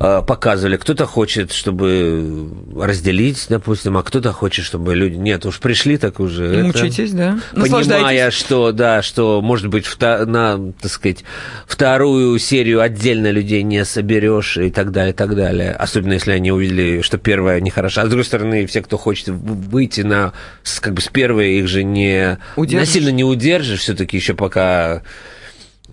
показывали. 0.00 0.78
Кто-то 0.78 1.04
хочет, 1.04 1.52
чтобы 1.52 2.48
разделить, 2.74 3.44
допустим, 3.50 3.98
а 3.98 4.02
кто-то 4.02 4.32
хочет, 4.32 4.64
чтобы 4.64 4.94
люди... 4.94 5.16
Нет, 5.16 5.44
уж 5.44 5.60
пришли, 5.60 5.98
так 5.98 6.20
уже... 6.20 6.46
это- 6.46 6.64
Мучитесь, 6.64 7.12
да? 7.12 7.38
Понимая, 7.54 8.30
что, 8.30 8.72
да, 8.72 9.02
что, 9.02 9.42
может 9.42 9.66
быть, 9.66 9.84
вта- 9.84 10.24
на, 10.24 10.72
так 10.80 10.90
сказать, 10.90 11.24
вторую 11.66 12.38
серию 12.38 12.80
отдельно 12.80 13.30
людей 13.30 13.62
не 13.62 13.84
соберешь 13.84 14.56
и 14.56 14.70
так 14.70 14.90
далее, 14.90 15.12
и 15.12 15.16
так 15.16 15.36
далее. 15.36 15.72
Особенно, 15.72 16.14
если 16.14 16.32
они 16.32 16.50
увидели, 16.50 17.02
что 17.02 17.18
первая 17.18 17.60
нехороша. 17.60 18.00
А 18.00 18.06
с 18.06 18.08
другой 18.08 18.24
стороны, 18.24 18.64
все, 18.66 18.80
кто 18.80 18.96
хочет 18.96 19.28
выйти 19.28 20.00
на, 20.00 20.32
как 20.80 20.94
бы 20.94 21.02
с 21.02 21.08
первой, 21.08 21.58
их 21.58 21.68
же 21.68 21.84
не... 21.84 22.38
Удержишь? 22.56 22.88
Насильно 22.88 23.10
не 23.10 23.24
удержишь 23.24 23.80
все-таки 23.80 24.16
еще 24.16 24.32
пока 24.32 25.02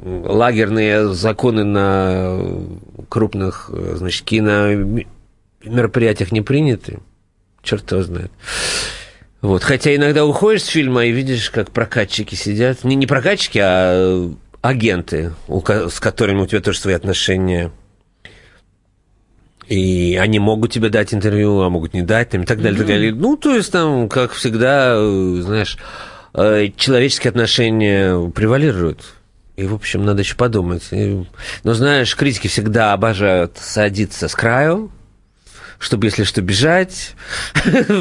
лагерные 0.04 1.14
законы 1.14 1.64
на 1.64 2.40
крупных, 3.10 3.70
э, 3.74 3.96
значит, 3.98 4.24
кино 4.26 4.68
мероприятиях 5.64 6.32
не 6.32 6.42
приняты. 6.42 7.00
Черт 7.64 7.92
его 7.92 8.04
знает. 8.04 8.32
Вот. 9.42 9.64
Хотя 9.64 9.96
иногда 9.96 10.26
уходишь 10.26 10.64
с 10.64 10.68
фильма 10.68 11.06
и 11.06 11.12
видишь, 11.12 11.50
как 11.50 11.72
прокатчики 11.72 12.36
сидят. 12.36 12.84
Не, 12.84 12.96
не 12.96 13.08
прокатчики, 13.08 13.60
а 13.62 14.32
агенты, 14.62 15.34
у 15.48 15.62
ко- 15.62 15.90
с 15.90 16.00
которыми 16.00 16.42
у 16.42 16.48
тебя 16.48 16.62
тоже 16.62 16.80
свои 16.80 16.96
отношения. 16.96 17.72
И 19.68 20.18
они 20.20 20.40
могут 20.40 20.72
тебе 20.72 20.90
дать 20.90 21.14
интервью, 21.14 21.60
а 21.62 21.70
могут 21.70 21.94
не 21.94 22.02
дать, 22.02 22.30
там, 22.30 22.44
и 22.44 22.46
так 22.46 22.62
далее, 22.62 22.80
так 22.80 22.88
далее. 22.88 23.14
Ну, 23.14 23.36
то 23.36 23.54
есть 23.54 23.72
там, 23.72 24.08
как 24.08 24.32
всегда, 24.32 24.96
э, 24.98 25.42
знаешь, 25.42 25.78
э, 26.34 26.70
человеческие 26.78 27.30
отношения 27.30 28.30
превалируют. 28.30 29.02
И, 29.58 29.65
в 29.65 29.74
общем, 29.74 30.06
надо 30.06 30.22
еще 30.22 30.36
подумать. 30.36 30.84
И- 30.91 31.26
Но, 31.63 31.74
знаешь, 31.74 32.15
критики 32.15 32.48
всегда 32.48 32.93
обожают 32.93 33.58
садиться 33.60 34.28
с 34.28 34.36
краю, 34.36 34.91
чтобы, 35.80 36.06
если 36.08 36.24
что, 36.26 36.41
бежать. 36.43 37.15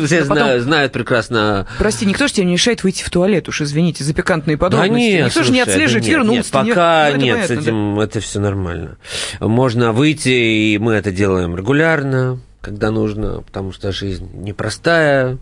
Все 0.04 0.20
потом- 0.20 0.36
знают, 0.36 0.62
знают 0.64 0.92
прекрасно. 0.92 1.66
Прости, 1.78 2.04
никто 2.04 2.26
же 2.28 2.34
тебе 2.34 2.46
не 2.46 2.52
мешает 2.52 2.82
выйти 2.84 3.02
в 3.02 3.08
туалет, 3.10 3.48
уж 3.48 3.62
извините 3.62 4.04
за 4.04 4.12
пикантные 4.12 4.58
подробности. 4.58 4.92
Да 4.92 5.16
нет, 5.16 5.26
никто 5.28 5.42
же 5.42 5.50
не 5.52 5.60
отслеживает, 5.62 6.04
да 6.04 6.10
нет, 6.10 6.18
вернулся. 6.18 6.36
нет, 6.36 6.46
ты 6.52 6.58
не- 6.58 6.70
пока 6.70 7.02
Ну, 7.04 7.08
это 7.08 7.18
нет, 7.24 7.34
понятно, 7.36 7.46
с 7.46 7.48
да. 7.58 7.62
этим 7.62 8.00
это 8.00 8.20
все 8.20 8.40
нормально. 8.40 8.98
Можно 9.40 9.92
выйти, 9.92 10.28
и 10.28 10.78
мы 10.78 10.92
это 10.92 11.10
делаем 11.10 11.56
регулярно, 11.56 12.38
когда 12.60 12.90
нужно, 12.90 13.40
потому 13.40 13.72
что 13.72 13.92
жизнь 13.92 14.28
непростая. 14.34 15.38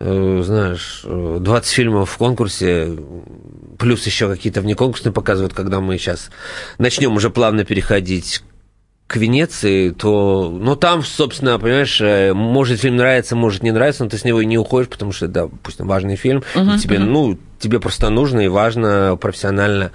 Э, 0.00 0.42
Знаешь, 0.44 1.02
э, 1.04 1.38
20 1.40 1.72
фильмов 1.72 2.10
в 2.10 2.18
конкурсе, 2.18 2.96
плюс 3.78 4.06
еще 4.06 4.28
какие-то 4.28 4.60
внеконкурсные 4.60 5.12
показывают, 5.12 5.54
когда 5.54 5.80
мы 5.80 5.98
сейчас 5.98 6.30
начнем 6.78 7.14
уже 7.16 7.30
плавно 7.30 7.64
переходить 7.64 8.42
к 9.08 9.16
Венеции, 9.16 9.90
то, 9.90 10.50
ну, 10.50 10.76
там, 10.76 11.02
собственно, 11.02 11.58
понимаешь, 11.58 11.98
э, 12.00 12.32
может 12.34 12.80
фильм 12.80 12.96
нравится, 12.96 13.34
может 13.34 13.62
не 13.62 13.72
нравится, 13.72 14.04
но 14.04 14.10
ты 14.10 14.18
с 14.18 14.24
него 14.24 14.40
и 14.40 14.46
не 14.46 14.58
уходишь, 14.58 14.90
потому 14.90 15.12
что, 15.12 15.26
да, 15.26 15.42
допустим, 15.44 15.88
важный 15.88 16.14
фильм, 16.16 16.44
Мгм, 16.54 16.74
и 16.74 16.78
тебе, 16.78 16.98
мгм. 16.98 17.12
ну, 17.12 17.38
тебе 17.58 17.80
просто 17.80 18.10
нужно 18.10 18.40
и 18.40 18.48
важно 18.48 19.16
профессионально 19.20 19.92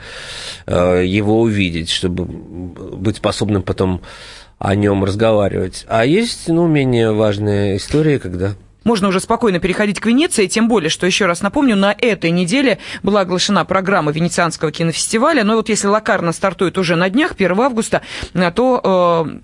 э, 0.65 1.03
его 1.05 1.41
увидеть, 1.41 1.91
чтобы 1.91 2.25
быть 2.25 3.17
способным 3.17 3.61
потом 3.61 4.01
о 4.57 4.75
нем 4.75 5.03
разговаривать. 5.03 5.85
А 5.87 6.05
есть, 6.05 6.47
ну, 6.47 6.67
менее 6.67 7.11
важные 7.13 7.77
истории, 7.77 8.17
когда 8.17 8.55
Можно 8.83 9.07
уже 9.07 9.19
спокойно 9.19 9.59
переходить 9.59 9.99
к 9.99 10.05
Венеции, 10.05 10.47
тем 10.47 10.67
более, 10.67 10.89
что, 10.89 11.05
еще 11.05 11.25
раз 11.25 11.41
напомню, 11.41 11.75
на 11.75 11.95
этой 11.97 12.31
неделе 12.31 12.79
была 13.01 13.21
оглашена 13.21 13.63
программа 13.65 14.11
Венецианского 14.11 14.71
кинофестиваля, 14.71 15.43
но 15.43 15.55
вот 15.55 15.69
если 15.69 15.87
Лакарно 15.87 16.33
стартует 16.33 16.77
уже 16.77 16.95
на 16.95 17.09
днях, 17.09 17.33
1 17.37 17.59
августа, 17.59 18.01
э, 18.33 18.51
то... 18.51 19.25
э, 19.25 19.39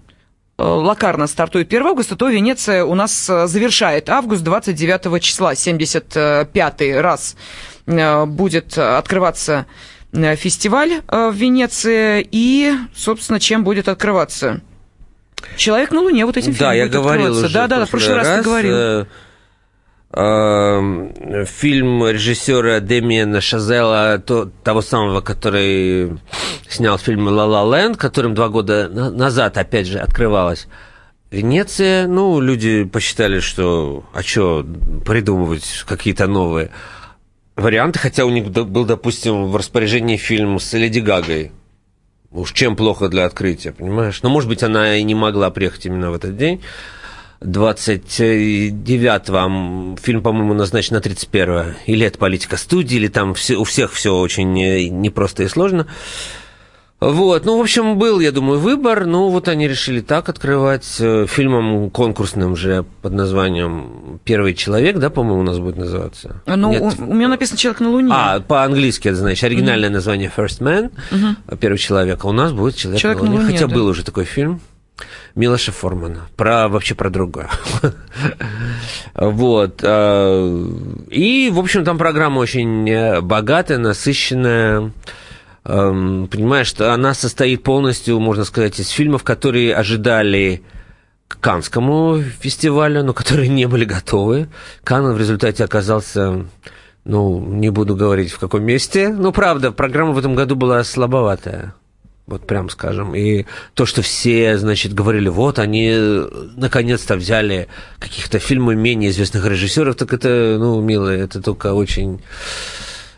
э, 0.58 0.64
Лакарно 0.64 1.28
стартует 1.28 1.68
1 1.68 1.88
августа, 1.88 2.16
то 2.18 2.28
Венеция 2.28 2.84
у 2.84 2.96
нас 2.96 3.30
э, 3.30 3.48
завершает 3.48 4.10
август 4.10 4.44
29 4.44 5.24
числа, 5.24 5.54
75-й 5.54 7.00
раз 7.00 7.36
будет 7.86 8.78
открываться 8.78 9.66
фестиваль 10.12 11.02
в 11.08 11.32
Венеции, 11.34 12.28
и, 12.32 12.74
собственно, 12.96 13.40
чем 13.40 13.64
будет 13.64 13.88
открываться? 13.88 14.62
Человек 15.56 15.92
на 15.92 16.02
Луне 16.02 16.26
вот 16.26 16.36
этим 16.38 16.52
Да, 16.52 16.58
фильмом 16.58 16.76
я 16.76 16.84
будет 16.86 16.94
говорил 16.94 17.32
уже 17.38 17.50
Да, 17.54 17.68
да, 17.68 17.80
да, 17.80 17.86
в 17.86 17.90
прошлый 17.90 18.16
раз, 18.18 18.28
ты 18.28 18.42
говорил. 18.44 18.74
э, 18.76 19.06
Фильм 20.12 22.08
режиссера 22.08 22.80
Демиена 22.80 23.42
Шазела, 23.42 24.18
то- 24.18 24.50
того 24.64 24.82
самого, 24.82 25.22
который 25.22 26.18
снял 26.68 26.98
фильм 26.98 27.28
«Ла 27.28 27.46
Ла 27.46 27.78
Ленд», 27.78 27.96
которым 27.98 28.34
два 28.34 28.50
года 28.50 28.90
на- 28.90 29.12
назад, 29.12 29.58
опять 29.58 29.86
же, 29.88 30.00
открывалась 30.00 30.68
Венеция. 31.30 32.08
Ну, 32.08 32.40
люди 32.42 32.86
посчитали, 32.86 33.40
что 33.40 34.04
а 34.14 34.24
что 34.24 34.66
придумывать 35.06 35.86
какие-то 35.88 36.26
новые 36.26 36.72
варианты, 37.56 38.00
хотя 38.00 38.26
у 38.26 38.32
них 38.32 38.50
был, 38.50 38.86
допустим, 38.86 39.46
в 39.46 39.56
распоряжении 39.56 40.18
фильм 40.18 40.60
с 40.60 40.74
Леди 40.74 41.00
Гагой. 41.00 41.52
Уж 42.32 42.54
чем 42.54 42.76
плохо 42.76 43.10
для 43.10 43.26
открытия, 43.26 43.72
понимаешь? 43.74 44.22
Но, 44.24 44.30
может 44.30 44.50
быть, 44.50 44.64
она 44.64 44.96
и 44.96 45.04
не 45.04 45.14
могла 45.14 45.50
приехать 45.52 45.86
именно 45.86 46.10
в 46.12 46.16
этот 46.16 46.36
день. 46.38 46.62
29-го 47.42 49.98
фильм, 50.02 50.22
по-моему, 50.22 50.54
назначен 50.54 50.96
на 50.96 51.02
31 51.02 51.76
Или 51.86 52.06
это 52.06 52.18
политика 52.18 52.58
студии, 52.58 52.98
или 52.98 53.08
там 53.08 53.34
все, 53.34 53.56
у 53.56 53.64
всех 53.64 53.94
все 53.94 54.14
очень 54.18 54.52
не- 54.54 54.90
непросто 54.90 55.44
и 55.44 55.48
сложно. 55.48 55.88
Вот, 57.00 57.46
ну, 57.46 57.58
в 57.58 57.62
общем, 57.62 57.98
был, 57.98 58.20
я 58.20 58.34
думаю, 58.34 58.60
выбор. 58.60 59.06
Ну, 59.06 59.30
вот 59.30 59.48
они 59.48 59.70
решили 59.70 60.02
так 60.02 60.28
открывать 60.28 60.98
э, 61.00 61.28
фильмом 61.30 61.90
конкурсным 61.92 62.58
же 62.58 62.84
под 63.02 63.14
названием 63.14 64.20
«Первый 64.26 64.54
человек», 64.54 64.98
да, 64.98 65.10
по-моему, 65.10 65.40
у 65.40 65.44
нас 65.44 65.60
будет 65.60 65.78
называться? 65.78 66.42
Ну, 66.46 66.72
Нет. 66.72 66.82
у, 66.82 66.92
у 67.06 67.14
меня 67.14 67.30
написано 67.30 67.58
«Человек 67.58 67.80
на 67.80 67.90
Луне». 67.92 68.12
А, 68.14 68.42
по-английски 68.42 69.08
это 69.08 69.16
значит 69.16 69.46
оригинальное 69.46 69.90
название 69.90 70.30
First 70.36 70.60
Man, 70.60 70.92
Мгм. 71.12 71.38
первый 71.58 71.78
человек. 71.78 72.26
А 72.26 72.28
у 72.28 72.34
нас 72.34 72.52
будет 72.52 72.76
человек, 72.76 73.02
«Человек 73.02 73.22
на 73.22 73.28
на 73.28 73.32
Луне. 73.32 73.44
Луне», 73.46 73.54
Хотя 73.58 73.68
да. 73.68 73.74
был 73.76 73.86
уже 73.88 74.04
такой 74.04 74.26
фильм 74.26 74.60
Милоша 75.36 75.72
Формана. 75.72 76.28
Про 76.36 76.68
вообще 76.68 76.96
про 76.96 77.10
другое. 77.10 77.50
Вот. 79.14 79.80
э, 79.84 80.66
И, 81.10 81.50
в 81.52 81.60
общем, 81.60 81.84
там 81.84 81.98
программа 81.98 82.40
очень 82.40 82.90
э, 82.90 83.22
богатая, 83.22 83.78
насыщенная. 83.78 84.92
Эм, 85.66 86.28
Понимаешь, 86.28 86.68
что 86.68 86.94
она 86.94 87.14
состоит 87.14 87.64
полностью, 87.64 88.20
можно 88.20 88.44
сказать, 88.46 88.80
из 88.80 88.90
фильмов, 88.90 89.24
которые 89.24 89.76
ожидали 89.76 90.64
к 91.28 91.40
Канскому 91.40 92.22
фестивалю, 92.40 93.04
но 93.04 93.14
которые 93.14 93.50
не 93.50 93.68
были 93.68 93.86
готовы. 93.86 94.50
Кан 94.84 95.14
в 95.14 95.18
результате 95.18 95.64
оказался, 95.64 96.46
ну, 97.06 97.40
не 97.40 97.70
буду 97.70 97.96
говорить 97.96 98.32
в 98.32 98.40
каком 98.40 98.64
месте, 98.64 99.10
но 99.10 99.32
правда, 99.32 99.72
программа 99.72 100.14
в 100.14 100.18
этом 100.18 100.34
году 100.36 100.56
была 100.56 100.84
слабоватая. 100.84 101.76
Вот 102.30 102.46
прям 102.48 102.70
скажем. 102.70 103.16
И 103.16 103.46
то, 103.74 103.86
что 103.86 104.02
все, 104.02 104.58
значит, 104.58 104.94
говорили, 104.94 105.30
вот 105.30 105.60
они 105.60 105.90
э, 105.92 106.28
наконец-то 106.58 107.16
взяли 107.16 107.68
каких-то 108.00 108.40
фильмов 108.40 108.76
менее 108.76 109.10
известных 109.10 109.46
режиссеров, 109.46 109.96
так 109.96 110.14
это, 110.14 110.58
ну, 110.60 110.80
милые, 110.82 111.20
это 111.22 111.42
только 111.42 111.74
очень 111.74 112.22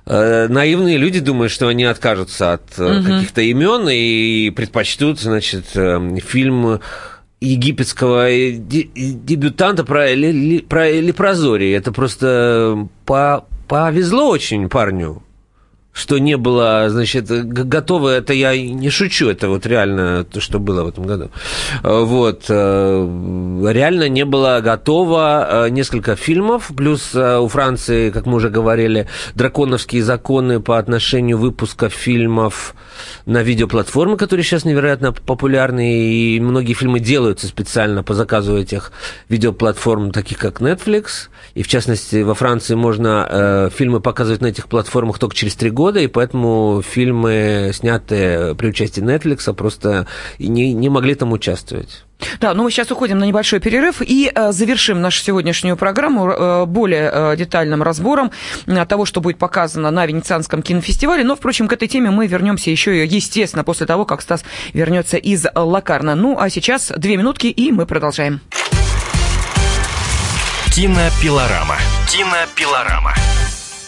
э, 0.05 0.47
наивные 0.47 0.97
люди 0.97 1.19
думают, 1.19 1.51
что 1.51 1.67
они 1.67 1.83
откажутся 1.83 2.53
от 2.53 2.77
Мгм. 2.77 3.03
каких-то 3.05 3.41
имен 3.41 3.87
и 3.89 4.49
предпочтут, 4.49 5.19
значит, 5.19 5.65
э, 5.75 6.17
фильм 6.25 6.79
египетского 7.39 8.29
де- 8.29 8.89
дебютанта 8.93 9.83
про, 9.83 10.13
Ли- 10.13 10.31
Ли- 10.31 10.59
про 10.61 10.89
Лепрозорий. 10.91 11.75
Это 11.75 11.91
просто 11.91 12.87
по- 13.05 13.45
повезло 13.67 14.29
очень 14.29 14.69
парню 14.69 15.23
что 15.93 16.17
не 16.19 16.37
было, 16.37 16.89
значит, 16.89 17.27
готово, 17.27 18.09
это 18.09 18.33
я 18.33 18.57
не 18.57 18.89
шучу, 18.89 19.29
это 19.29 19.49
вот 19.49 19.65
реально 19.65 20.23
то, 20.23 20.39
что 20.39 20.59
было 20.59 20.83
в 20.83 20.87
этом 20.87 21.05
году. 21.05 21.31
Э, 21.83 22.03
Вот, 22.03 22.45
э, 22.47 23.67
реально 23.71 24.07
не 24.07 24.25
было 24.25 24.61
готово 24.63 25.65
э, 25.65 25.69
несколько 25.69 26.15
фильмов, 26.15 26.71
плюс 26.75 27.13
у 27.13 27.47
Франции, 27.47 28.09
как 28.09 28.25
мы 28.25 28.35
уже 28.35 28.49
говорили, 28.49 29.07
драконовские 29.35 30.03
законы 30.03 30.59
по 30.61 30.77
отношению 30.77 31.37
выпуска 31.37 31.89
фильмов 31.89 32.73
на 33.25 33.43
видеоплатформы, 33.43 34.17
которые 34.17 34.43
сейчас 34.43 34.65
невероятно 34.65 35.11
популярны, 35.11 36.03
и 36.03 36.39
многие 36.39 36.73
фильмы 36.73 36.99
делаются 36.99 37.47
специально 37.47 38.03
по 38.03 38.13
заказу 38.13 38.57
этих 38.57 38.91
видеоплатформ, 39.29 40.11
таких 40.11 40.37
как 40.37 40.61
Netflix, 40.61 41.29
и 41.53 41.63
в 41.63 41.67
частности 41.67 42.21
во 42.21 42.33
Франции 42.33 42.75
можно 42.75 43.27
э, 43.29 43.69
фильмы 43.75 43.99
показывать 43.99 44.41
на 44.41 44.47
этих 44.47 44.67
платформах 44.67 45.19
только 45.19 45.35
через 45.35 45.55
три 45.55 45.69
года, 45.69 45.80
года, 45.81 45.99
и 45.99 46.05
поэтому 46.05 46.83
фильмы, 46.87 47.71
снятые 47.73 48.53
при 48.53 48.67
участии 48.67 49.01
Netflix, 49.01 49.51
просто 49.53 50.05
не, 50.37 50.73
не 50.73 50.89
могли 50.89 51.15
там 51.15 51.31
участвовать. 51.31 52.03
Да, 52.39 52.53
ну 52.53 52.61
мы 52.61 52.69
сейчас 52.69 52.91
уходим 52.91 53.17
на 53.17 53.23
небольшой 53.23 53.59
перерыв 53.59 54.03
и 54.03 54.31
э, 54.33 54.51
завершим 54.51 55.01
нашу 55.01 55.23
сегодняшнюю 55.23 55.75
программу 55.77 56.29
э, 56.29 56.65
более 56.67 57.09
э, 57.11 57.35
детальным 57.35 57.81
разбором 57.81 58.31
того, 58.87 59.05
что 59.05 59.21
будет 59.21 59.39
показано 59.39 59.89
на 59.89 60.05
Венецианском 60.05 60.61
кинофестивале. 60.61 61.23
Но, 61.23 61.35
впрочем, 61.35 61.67
к 61.67 61.73
этой 61.73 61.87
теме 61.87 62.11
мы 62.11 62.27
вернемся 62.27 62.69
еще, 62.69 63.03
естественно, 63.03 63.63
после 63.63 63.87
того, 63.87 64.05
как 64.05 64.21
Стас 64.21 64.43
вернется 64.73 65.17
из 65.17 65.47
Лакарна. 65.55 66.13
Ну, 66.13 66.37
а 66.39 66.51
сейчас 66.51 66.93
две 66.95 67.17
минутки, 67.17 67.47
и 67.47 67.71
мы 67.71 67.87
продолжаем. 67.87 68.39
Кинопилорама. 70.75 71.77
Кинопилорама. 72.07 73.15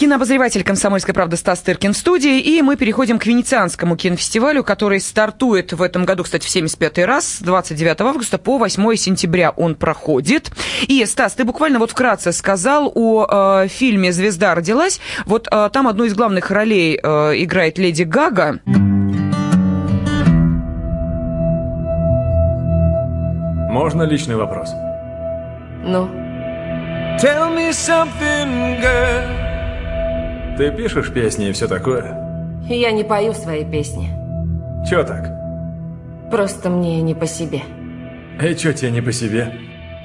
Кинообозреватель 0.00 0.64
«Комсомольской 0.64 1.12
правды» 1.12 1.36
Стас 1.36 1.60
Тыркин 1.60 1.92
в 1.92 1.96
студии, 1.96 2.40
и 2.40 2.62
мы 2.62 2.76
переходим 2.76 3.18
к 3.18 3.26
Венецианскому 3.26 3.98
кинофестивалю, 3.98 4.64
который 4.64 4.98
стартует 4.98 5.74
в 5.74 5.82
этом 5.82 6.06
году, 6.06 6.24
кстати, 6.24 6.46
в 6.46 6.48
75-й 6.48 7.04
раз, 7.04 7.26
с 7.26 7.40
29 7.40 8.00
августа 8.00 8.38
по 8.38 8.56
8 8.56 8.94
сентября 8.96 9.50
он 9.50 9.74
проходит. 9.74 10.52
И, 10.88 11.04
Стас, 11.04 11.34
ты 11.34 11.44
буквально 11.44 11.78
вот 11.78 11.90
вкратце 11.90 12.32
сказал 12.32 12.90
о 12.94 13.64
э, 13.64 13.68
фильме 13.68 14.10
«Звезда 14.10 14.54
родилась». 14.54 15.00
Вот 15.26 15.48
э, 15.52 15.68
там 15.70 15.86
одну 15.86 16.04
из 16.04 16.14
главных 16.14 16.50
ролей 16.50 16.98
э, 16.98 17.34
играет 17.36 17.76
Леди 17.76 18.04
Гага. 18.04 18.58
Можно 23.70 24.04
личный 24.04 24.36
вопрос? 24.36 24.70
Ну? 25.84 26.08
Tell 27.20 27.54
me 27.54 27.68
something, 27.68 28.80
girl. 28.80 29.49
Ты 30.60 30.70
пишешь 30.70 31.10
песни 31.10 31.48
и 31.48 31.52
все 31.52 31.66
такое? 31.66 32.60
Я 32.68 32.90
не 32.90 33.02
пою 33.02 33.32
свои 33.32 33.64
песни. 33.64 34.10
Чё 34.86 35.04
так? 35.04 35.30
Просто 36.30 36.68
мне 36.68 37.00
не 37.00 37.14
по 37.14 37.24
себе. 37.24 37.62
И 38.38 38.54
чё 38.54 38.74
тебе 38.74 38.90
не 38.90 39.00
по 39.00 39.10
себе? 39.10 39.54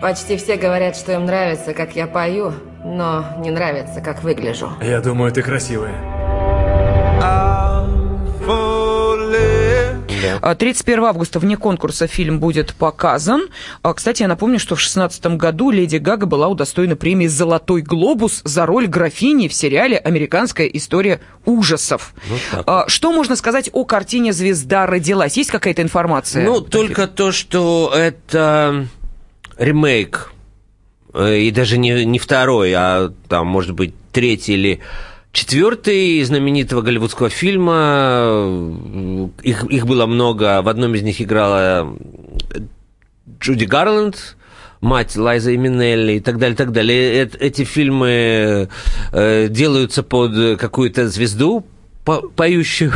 Почти 0.01 0.37
все 0.37 0.55
говорят, 0.55 0.95
что 0.95 1.11
им 1.11 1.25
нравится, 1.25 1.73
как 1.73 1.97
я 1.97 2.07
пою, 2.07 2.53
но 2.85 3.25
не 3.39 3.51
нравится, 3.51 3.99
как 3.99 4.23
выгляжу. 4.23 4.69
Я 4.81 5.01
думаю, 5.01 5.33
ты 5.33 5.41
красивая. 5.41 6.14
31 10.41 11.03
А, 11.03 11.09
августа 11.09 11.39
вне 11.39 11.57
конкурса 11.57 12.07
фильм 12.07 12.39
будет 12.39 12.73
показан. 12.73 13.47
А, 13.81 13.93
Кстати, 13.93 14.21
я 14.21 14.27
напомню, 14.27 14.59
что 14.59 14.75
в 14.75 14.79
2016 14.79 15.25
году 15.37 15.71
Леди 15.71 15.97
Гага 15.97 16.25
была 16.25 16.47
удостоена 16.47 16.95
премии 16.95 17.27
«Золотой 17.27 17.81
глобус» 17.81 18.41
за 18.43 18.65
роль 18.65 18.87
графини 18.87 19.47
в 19.47 19.53
сериале 19.53 19.97
«Американская 19.97 20.67
история 20.67 21.19
ужасов». 21.45 22.13
А, 22.65 22.85
Что 22.87 23.11
можно 23.11 23.35
сказать 23.35 23.69
о 23.73 23.85
картине 23.85 24.33
«Звезда 24.33 24.85
родилась»? 24.85 25.37
Есть 25.37 25.51
какая-то 25.51 25.81
информация? 25.81 26.45
Ну, 26.45 26.61
только 26.61 27.07
то, 27.07 27.31
что 27.31 27.91
это 27.95 28.87
ремейк, 29.57 30.31
э, 31.13 31.39
и 31.39 31.51
даже 31.51 31.77
не, 31.77 32.05
не 32.05 32.19
второй, 32.19 32.73
а 32.73 33.11
там, 33.27 33.47
может 33.47 33.73
быть, 33.73 33.93
третий 34.11 34.53
или 34.53 34.81
четвертый 35.35 36.23
знаменитого 36.23 36.81
голливудского 36.81 37.29
фильма. 37.29 39.29
Их, 39.43 39.65
их 39.65 39.85
было 39.85 40.05
много. 40.05 40.61
В 40.61 40.69
одном 40.69 40.95
из 40.95 41.03
них 41.03 41.21
играла 41.21 41.93
Джуди 43.41 43.65
Гарланд, 43.65 44.37
мать 44.79 45.17
Лайза 45.17 45.55
Минелли 45.57 46.13
и 46.13 46.19
так 46.21 46.39
далее, 46.39 46.55
так 46.55 46.71
далее. 46.71 47.25
Э- 47.25 47.37
Эти 47.39 47.65
фильмы 47.65 48.69
э, 49.11 49.47
делаются 49.49 50.03
под 50.03 50.57
какую-то 50.57 51.09
звезду, 51.09 51.65
по- 52.05 52.21
поющую, 52.21 52.93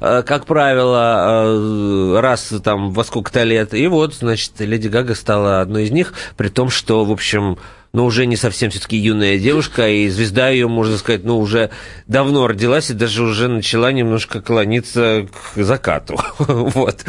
э, 0.00 0.22
как 0.26 0.46
правило, 0.46 1.42
э, 1.44 2.20
раз 2.20 2.54
там 2.64 2.92
во 2.92 3.04
сколько-то 3.04 3.42
лет. 3.42 3.74
И 3.74 3.86
вот, 3.86 4.14
значит, 4.14 4.52
Леди 4.60 4.88
Гага 4.88 5.14
стала 5.14 5.60
одной 5.60 5.84
из 5.84 5.90
них, 5.90 6.14
при 6.38 6.48
том, 6.48 6.70
что, 6.70 7.04
в 7.04 7.12
общем, 7.12 7.58
ну, 7.92 8.04
уже 8.04 8.26
не 8.26 8.36
совсем 8.36 8.70
все-таки 8.70 8.96
юная 8.96 9.38
девушка, 9.38 9.88
и 9.88 10.08
звезда 10.08 10.48
ее, 10.50 10.68
можно 10.68 10.96
сказать, 10.96 11.24
ну, 11.24 11.38
уже 11.38 11.70
давно 12.06 12.46
родилась 12.46 12.90
и 12.90 12.94
даже 12.94 13.22
уже 13.22 13.48
начала 13.48 13.90
немножко 13.90 14.40
клониться 14.40 15.26
к 15.54 15.62
закату. 15.62 16.18
вот. 16.38 17.04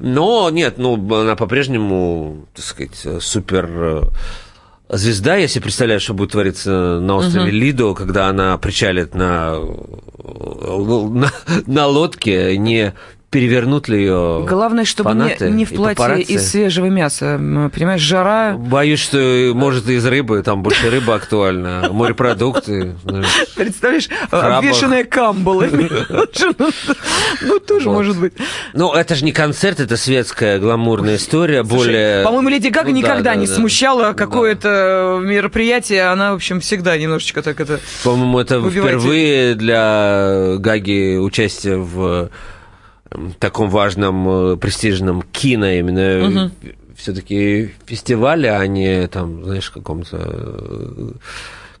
Но 0.00 0.50
нет, 0.50 0.74
ну, 0.76 0.94
она 1.20 1.34
по-прежнему, 1.34 2.46
так 2.54 2.64
сказать, 2.64 3.22
супер 3.22 3.68
э, 3.70 4.02
звезда, 4.90 5.36
я 5.36 5.48
себе 5.48 5.62
представляю, 5.62 6.00
что 6.00 6.14
будет 6.14 6.32
твориться 6.32 7.00
на 7.00 7.16
острове 7.16 7.46
Мгм. 7.46 7.54
Лидо, 7.54 7.94
когда 7.94 8.28
она 8.28 8.58
причалит 8.58 9.14
на, 9.14 9.58
на, 10.18 11.32
на 11.66 11.86
лодке, 11.86 12.56
не 12.58 12.94
перевернут 13.30 13.88
ли 13.88 14.00
ее 14.00 14.46
Главное, 14.48 14.84
чтобы 14.84 15.12
не, 15.12 15.20
фанаты 15.20 15.50
не 15.50 15.64
в 15.64 15.72
и 15.72 15.76
платье 15.76 16.22
из 16.22 16.50
свежего 16.50 16.86
мяса. 16.86 17.36
Понимаешь, 17.74 18.00
жара... 18.00 18.54
Боюсь, 18.56 19.00
что 19.00 19.52
может 19.54 19.88
из 19.88 20.04
рыбы, 20.06 20.42
там 20.42 20.62
больше 20.62 20.90
рыба 20.90 21.16
актуальна, 21.16 21.88
морепродукты. 21.90 22.96
Представляешь, 23.54 24.08
обвешанная 24.30 25.04
камбалами. 25.04 25.90
Ну, 27.42 27.58
тоже 27.58 27.90
может 27.90 28.18
быть. 28.18 28.32
Ну, 28.72 28.92
это 28.92 29.14
же 29.14 29.24
не 29.24 29.32
концерт, 29.32 29.80
это 29.80 29.96
светская 29.96 30.58
гламурная 30.58 31.16
история, 31.16 31.62
более... 31.62 32.24
По-моему, 32.24 32.48
Леди 32.48 32.68
Гага 32.68 32.88
Ну 32.88 32.94
да, 32.94 32.98
никогда 32.98 33.34
да, 33.34 33.36
не 33.36 33.46
смущала 33.46 34.12
какое-то 34.14 35.20
мероприятие. 35.22 36.08
Она, 36.08 36.32
в 36.32 36.36
общем, 36.36 36.60
всегда 36.60 36.96
немножечко 36.96 37.42
так 37.42 37.60
это... 37.60 37.80
По-моему, 38.04 38.38
это 38.38 38.60
впервые 38.70 39.54
для 39.54 40.56
Гаги 40.58 41.18
участие 41.18 41.76
в 41.76 42.30
таком 43.38 43.70
важном, 43.70 44.28
э, 44.28 44.56
престижном 44.56 45.22
кино 45.22 45.66
именно. 45.66 46.28
Мгм. 46.28 46.52
Все-таки 46.96 47.70
фестивале, 47.86 48.50
а 48.50 48.66
не 48.66 49.06
там, 49.06 49.44
знаешь, 49.44 49.70
каком-то 49.70 50.16
э, 50.20 51.10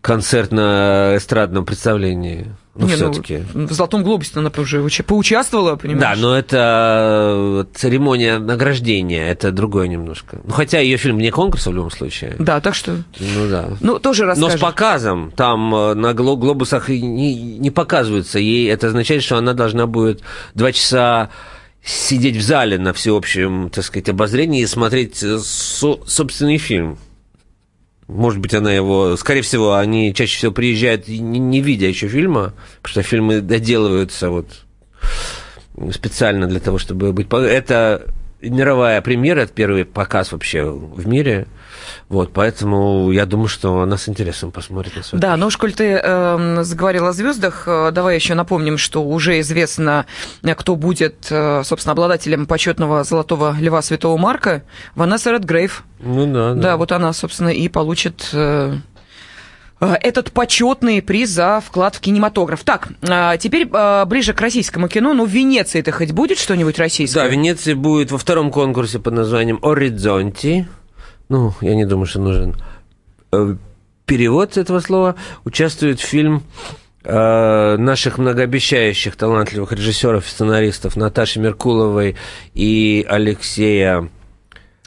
концертно-эстрадном 0.08 1.64
представлении. 1.64 2.46
Ну, 2.74 2.86
Не, 2.86 2.94
все-таки. 2.94 3.42
в 3.54 3.72
«Золотом 3.72 4.04
глобусе» 4.04 4.30
она 4.36 4.52
уже 4.56 4.78
уча- 4.80 5.02
поучаствовала, 5.02 5.74
понимаешь? 5.74 6.16
Да, 6.16 6.22
но 6.22 6.36
это 6.38 7.34
э, 7.36 7.64
церемония 7.74 8.38
награждения, 8.38 9.28
это 9.30 9.50
другое 9.50 9.88
немножко. 9.88 10.38
Ну, 10.44 10.52
хотя 10.52 10.78
ее 10.78 10.96
фильм 10.96 11.16
вне 11.16 11.32
конкурса 11.32 11.70
в 11.70 11.74
любом 11.74 11.90
случае. 11.90 12.36
Да, 12.38 12.60
так 12.60 12.76
что... 12.76 12.98
Ну 13.18 13.48
да. 13.50 13.70
Ну, 13.80 13.98
тоже 13.98 14.22
Но 14.24 14.28
расскажешь. 14.30 14.58
с 14.58 14.62
показом, 14.62 15.32
там 15.34 15.74
э, 15.74 15.94
на 15.94 16.12
гло- 16.14 16.36
глобусах 16.36 16.88
не, 16.88 17.58
не 17.58 17.70
показывается. 17.72 18.38
Ей 18.38 18.70
это 18.70 18.86
означает, 18.88 19.24
что 19.24 19.38
она 19.38 19.54
должна 19.54 19.86
будет 19.88 20.22
два 20.54 20.70
часа 20.70 21.30
сидеть 21.82 22.36
в 22.36 22.42
зале 22.42 22.78
на 22.78 22.92
всеобщем, 22.92 23.70
так 23.70 23.82
сказать, 23.84 24.08
обозрении 24.08 24.62
и 24.62 24.66
смотреть 24.66 25.20
э, 25.24 25.38
со- 25.40 25.98
собственный 26.06 26.58
фильм. 26.58 26.96
Может 28.08 28.40
быть, 28.40 28.54
она 28.54 28.72
его... 28.72 29.16
Скорее 29.16 29.42
всего, 29.42 29.74
они 29.74 30.14
чаще 30.14 30.38
всего 30.38 30.52
приезжают, 30.52 31.08
не, 31.08 31.18
не 31.18 31.60
видя 31.60 31.86
еще 31.86 32.08
фильма, 32.08 32.54
потому 32.82 32.92
что 32.92 33.02
фильмы 33.02 33.40
доделываются 33.42 34.30
вот 34.30 34.64
специально 35.92 36.46
для 36.46 36.58
того, 36.58 36.78
чтобы 36.78 37.12
быть... 37.12 37.28
Это 37.30 38.06
мировая 38.40 39.02
премьера, 39.02 39.40
это 39.40 39.52
первый 39.52 39.84
показ 39.84 40.32
вообще 40.32 40.64
в 40.64 41.06
мире. 41.06 41.48
Вот, 42.08 42.32
поэтому 42.32 43.10
я 43.12 43.26
думаю, 43.26 43.48
что 43.48 43.80
она 43.80 43.96
с 43.96 44.08
интересом 44.08 44.50
посмотрит 44.50 44.96
на 44.96 45.02
свой 45.02 45.20
Да, 45.20 45.36
но 45.36 45.46
уж 45.46 45.56
коль 45.56 45.72
ты 45.72 45.92
эм, 45.94 46.64
заговорил 46.64 47.06
о 47.06 47.12
звездах, 47.12 47.64
э, 47.66 47.90
давай 47.92 48.14
еще 48.14 48.34
напомним, 48.34 48.78
что 48.78 49.02
уже 49.02 49.40
известно, 49.40 50.06
э, 50.42 50.54
кто 50.54 50.76
будет, 50.76 51.26
э, 51.30 51.62
собственно, 51.64 51.92
обладателем 51.92 52.46
почетного 52.46 53.04
золотого 53.04 53.56
льва 53.58 53.82
Святого 53.82 54.16
Марка, 54.16 54.62
Ванесса 54.94 55.32
Редгрейв. 55.32 55.84
Ну 56.00 56.26
да, 56.32 56.54
Да, 56.54 56.76
вот 56.76 56.92
она, 56.92 57.12
собственно, 57.12 57.48
и 57.48 57.68
получит 57.68 58.30
э, 58.32 58.74
э, 59.80 59.94
этот 60.00 60.32
почетный 60.32 61.02
приз 61.02 61.30
за 61.30 61.60
вклад 61.64 61.96
в 61.96 62.00
кинематограф. 62.00 62.62
Так, 62.64 62.88
теперь 63.38 63.68
э, 63.72 64.04
ближе 64.06 64.32
к 64.32 64.40
российскому 64.40 64.88
кино. 64.88 65.14
Ну, 65.14 65.26
в 65.26 65.30
Венеции 65.30 65.80
это 65.80 65.92
хоть 65.92 66.12
будет 66.12 66.38
что-нибудь 66.38 66.78
российское? 66.78 67.20
Да, 67.22 67.28
в 67.28 67.32
Венеции 67.32 67.74
будет 67.74 68.10
во 68.10 68.18
втором 68.18 68.50
конкурсе 68.50 68.98
под 68.98 69.14
названием 69.14 69.58
«Оризонти». 69.62 70.66
Ну, 71.28 71.52
я 71.60 71.74
не 71.74 71.84
думаю, 71.84 72.06
что 72.06 72.20
нужен 72.20 72.56
э, 73.32 73.56
перевод 74.06 74.56
этого 74.56 74.80
слова. 74.80 75.14
Участвует 75.44 76.00
фильм 76.00 76.42
э, 77.04 77.76
наших 77.76 78.18
многообещающих 78.18 79.14
талантливых 79.16 79.72
режиссеров 79.72 80.26
и 80.26 80.28
сценаристов 80.28 80.96
Наташи 80.96 81.38
Меркуловой 81.40 82.16
и 82.54 83.04
Алексея 83.08 84.08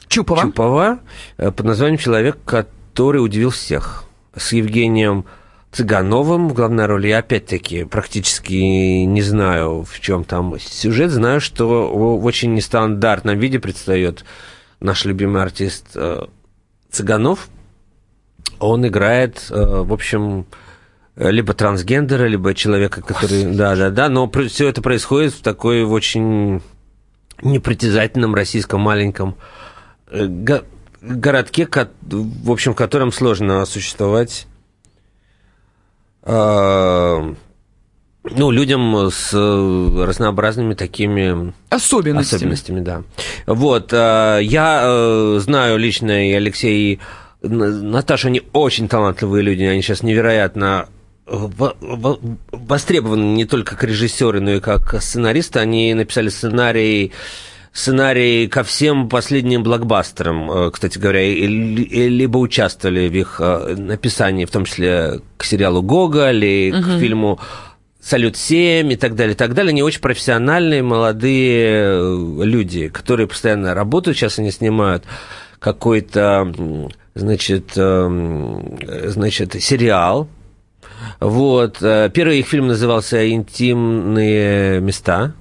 Чупова, 0.08 0.42
Чупова 0.42 0.98
э, 1.38 1.52
под 1.52 1.64
названием 1.64 1.98
«Человек, 1.98 2.38
который 2.44 3.24
удивил 3.24 3.50
всех» 3.50 4.04
с 4.34 4.52
Евгением 4.52 5.24
Цыгановым 5.70 6.48
в 6.48 6.52
главной 6.52 6.84
роли. 6.84 7.08
Я 7.08 7.18
опять-таки 7.18 7.84
практически 7.84 9.04
не 9.04 9.22
знаю, 9.22 9.84
в 9.84 10.00
чем 10.00 10.24
там 10.24 10.58
сюжет. 10.58 11.10
Знаю, 11.10 11.40
что 11.40 11.88
в 11.88 12.26
очень 12.26 12.52
нестандартном 12.52 13.38
виде 13.38 13.58
предстает 13.58 14.24
наш 14.82 15.04
любимый 15.04 15.42
артист 15.42 15.88
э, 15.94 16.26
Цыганов. 16.90 17.48
Он 18.58 18.86
играет, 18.86 19.46
э, 19.50 19.54
в 19.54 19.92
общем, 19.92 20.46
либо 21.16 21.54
трансгендера, 21.54 22.26
либо 22.26 22.54
человека, 22.54 23.02
который... 23.02 23.44
Да-да-да, 23.44 24.08
но 24.08 24.30
все 24.48 24.68
это 24.68 24.82
происходит 24.82 25.34
в 25.34 25.42
такой 25.42 25.84
очень 25.84 26.62
непритязательном 27.42 28.34
российском 28.34 28.80
маленьком 28.80 29.36
э, 30.08 30.26
го- 30.26 30.64
городке, 31.00 31.68
в 32.02 32.50
общем, 32.50 32.72
в 32.72 32.76
котором 32.76 33.12
сложно 33.12 33.64
существовать 33.66 34.46
э, 36.22 37.34
ну, 38.24 38.50
людям 38.50 39.10
с 39.10 39.30
э, 39.32 40.04
разнообразными 40.06 40.74
такими 40.74 41.52
особенностями. 41.70 42.36
особенностями 42.38 42.80
да. 42.80 43.02
Вот, 43.46 43.92
э, 43.92 44.38
я 44.42 44.82
э, 44.84 45.38
знаю 45.40 45.78
лично 45.78 46.28
и 46.30 46.32
Алексей, 46.32 47.00
и 47.42 47.46
Наташа, 47.48 48.28
они 48.28 48.42
очень 48.52 48.88
талантливые 48.88 49.42
люди, 49.42 49.64
они 49.64 49.82
сейчас 49.82 50.02
невероятно 50.04 50.88
во- 51.26 51.74
во- 51.80 52.20
востребованы 52.52 53.34
не 53.34 53.44
только 53.44 53.74
как 53.74 53.84
режиссеры, 53.84 54.40
но 54.40 54.52
и 54.52 54.60
как 54.60 55.02
сценаристы. 55.02 55.58
Они 55.58 55.92
написали 55.94 56.28
сценарий 56.28 57.12
сценарий 57.72 58.48
ко 58.48 58.62
всем 58.64 59.08
последним 59.08 59.62
блокбастерам, 59.62 60.70
кстати 60.70 60.98
говоря, 60.98 61.22
либо 61.24 62.36
участвовали 62.38 63.08
в 63.08 63.14
их 63.14 63.40
написании, 63.40 64.44
в 64.44 64.50
том 64.50 64.66
числе 64.66 65.20
к 65.38 65.44
сериалу 65.44 65.80
«Гоголь» 65.82 66.44
и 66.44 66.70
к 66.70 66.76
Мгм. 66.76 66.98
фильму 67.00 67.40
«Салют-7» 68.02 68.92
и 68.92 68.96
так 68.96 69.14
далее, 69.14 69.34
и 69.34 69.36
так 69.36 69.54
далее. 69.54 69.70
Они 69.70 69.82
очень 69.82 70.00
профессиональные, 70.00 70.82
молодые 70.82 71.68
э, 71.68 72.44
люди, 72.44 72.88
которые 72.88 73.28
постоянно 73.28 73.74
работают. 73.74 74.18
Сейчас 74.18 74.38
они 74.38 74.50
снимают 74.50 75.04
какой-то, 75.58 76.52
значит, 77.14 77.72
эм, 77.76 78.78
э, 78.80 79.08
значит, 79.08 79.62
сериал, 79.62 80.28
вот. 81.20 81.78
э, 81.80 82.10
Первый 82.12 82.40
их 82.40 82.46
фильм 82.46 82.68
назывался 82.68 83.28
«Интимные 83.30 84.80
места». 84.80 85.34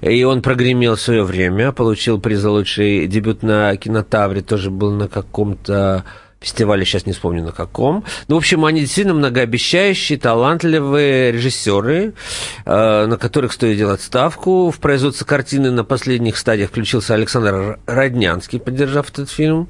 И 0.00 0.22
он 0.22 0.40
прогремел 0.40 0.94
в 0.94 1.00
свое 1.00 1.24
время, 1.24 1.72
получил 1.72 2.20
приз 2.20 2.38
за 2.38 2.50
лучший 2.50 3.08
дебют 3.08 3.42
на 3.42 3.76
кинотавре, 3.76 4.40
тоже 4.40 4.70
был 4.70 4.92
на 4.92 5.08
каком-то 5.08 6.04
фестивале, 6.40 6.84
сейчас 6.84 7.06
не 7.06 7.12
вспомню 7.12 7.42
на 7.42 7.52
каком. 7.52 8.04
Ну, 8.28 8.36
в 8.36 8.38
общем, 8.38 8.64
они 8.64 8.80
действительно 8.80 9.14
многообещающие, 9.14 10.18
талантливые 10.18 11.32
режиссеры, 11.32 12.14
э, 12.64 13.06
на 13.06 13.16
которых 13.16 13.52
стоит 13.52 13.76
делать 13.76 14.00
ставку. 14.00 14.70
В 14.70 14.78
производство 14.78 15.24
картины 15.24 15.70
на 15.70 15.84
последних 15.84 16.36
стадиях 16.36 16.70
включился 16.70 17.14
Александр 17.14 17.78
Роднянский, 17.86 18.60
поддержав 18.60 19.10
этот 19.10 19.30
фильм. 19.30 19.68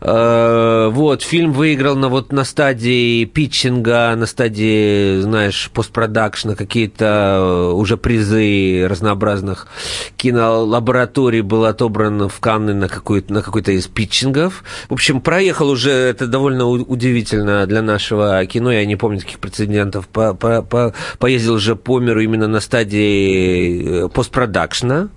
Э, 0.00 0.90
Вот, 0.92 1.22
фильм 1.22 1.52
выиграл 1.52 1.96
на, 1.96 2.08
вот, 2.08 2.32
на 2.32 2.44
стадии 2.44 3.24
питчинга, 3.24 4.14
на 4.16 4.26
стадии, 4.26 5.20
знаешь, 5.20 5.70
постпродакшна, 5.72 6.56
какие-то 6.56 7.04
э, 7.04 7.72
уже 7.72 7.96
призы 7.96 8.86
разнообразных 8.88 9.68
кинолабораторий 10.16 11.40
был 11.42 11.64
отобран 11.64 12.28
в 12.28 12.40
Канны 12.40 12.74
на, 12.74 12.88
какой-то, 12.88 13.32
на 13.32 13.42
какой-то 13.42 13.72
из 13.72 13.86
питчингов. 13.86 14.64
В 14.88 14.94
общем, 14.94 15.20
проехал 15.20 15.68
уже, 15.68 15.83
это 15.90 16.26
довольно 16.26 16.66
удивительно 16.66 17.66
для 17.66 17.82
нашего 17.82 18.44
кино, 18.46 18.72
я 18.72 18.84
не 18.86 18.96
помню 18.96 19.20
таких 19.20 19.38
прецедентов, 19.38 20.08
по, 20.08 20.34
по, 20.34 20.62
по- 20.62 20.94
поездил 21.18 21.54
уже 21.54 21.76
по 21.76 21.98
миру 22.00 22.20
именно 22.20 22.48
на 22.48 22.60
стадии 22.60 24.04
э, 24.04 24.08
постпродакшна. 24.08 25.08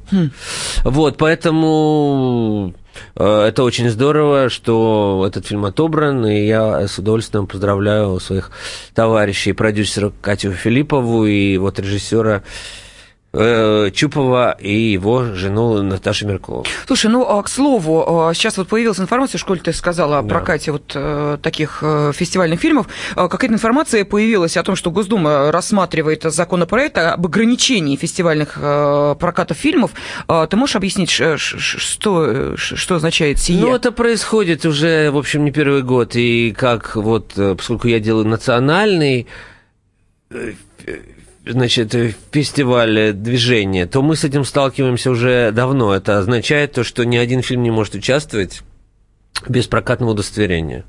Вот, 0.84 1.18
поэтому 1.18 2.74
э, 3.16 3.46
это 3.48 3.64
очень 3.64 3.90
здорово, 3.90 4.50
что 4.50 5.26
этот 5.28 5.46
фильм 5.48 5.66
отобран, 5.66 6.26
и 6.26 6.46
я 6.46 6.88
с 6.88 6.98
удовольствием 6.98 7.48
поздравляю 7.48 8.20
своих 8.20 8.52
товарищей, 8.94 9.54
продюсера 9.54 10.12
Катю 10.22 10.52
Филиппову 10.52 11.26
и 11.26 11.58
вот 11.58 11.80
режиссера 11.80 12.44
Чупова 13.34 14.52
и 14.60 14.74
его 14.94 15.26
жену 15.36 15.84
Наташу 15.84 16.28
Меркулову. 16.28 16.66
Слушай, 16.88 17.12
ну, 17.12 17.24
а, 17.28 17.44
к 17.44 17.50
слову, 17.50 18.28
а, 18.30 18.34
сейчас 18.34 18.58
вот 18.58 18.68
появилась 18.68 19.00
информация, 19.00 19.38
в 19.38 19.42
школе 19.42 19.60
ты 19.64 19.74
сказала 19.74 20.20
о 20.20 20.22
Да. 20.24 20.30
прокате 20.30 20.72
вот 20.72 20.94
э, 20.96 21.38
таких 21.42 21.80
э, 21.82 22.12
фестивальных 22.16 22.60
фильмов. 22.60 22.88
А, 23.16 23.28
Какая-то 23.28 23.54
информация 23.54 24.06
появилась 24.06 24.58
о 24.58 24.64
том, 24.64 24.76
что 24.76 24.92
Госдума 24.92 25.52
рассматривает 25.52 26.24
законопроект 26.24 26.98
об 26.98 27.26
ограничении 27.26 27.96
фестивальных 27.96 28.58
э, 28.62 29.16
прокатов 29.20 29.58
фильмов. 29.58 29.92
Ты 30.50 30.56
можешь 30.58 30.76
объяснить, 30.78 31.10
что, 31.12 32.26
э, 32.28 32.56
что 32.58 32.96
означает 32.96 33.40
сие? 33.40 33.60
Ну, 33.62 33.76
это 33.76 33.92
происходит 33.92 34.66
уже, 34.66 35.12
в 35.12 35.18
общем, 35.18 35.44
не 35.46 35.52
первый 35.52 35.84
год. 35.84 36.16
И 36.16 36.56
как 36.58 36.96
вот, 36.96 37.34
э, 37.38 37.56
поскольку 37.56 37.88
я 37.88 38.00
делаю 38.00 38.26
национальный 38.26 39.28
э, 40.32 40.54
э, 40.86 40.98
значит, 41.52 41.94
э, 41.96 42.14
фестиваль 42.32 42.98
э, 43.00 43.14
движения, 43.14 43.86
то 43.86 44.02
мы 44.02 44.16
с 44.16 44.24
этим 44.24 44.44
сталкиваемся 44.46 45.12
уже 45.12 45.52
давно. 45.52 45.94
Это 45.94 46.20
означает 46.20 46.74
то, 46.74 46.84
что 46.84 47.04
ни 47.06 47.18
один 47.18 47.42
фильм 47.42 47.64
не 47.64 47.72
может 47.72 47.96
участвовать 47.96 48.62
без 49.48 49.68
прокатного 49.68 50.12
удостоверения. 50.12 50.84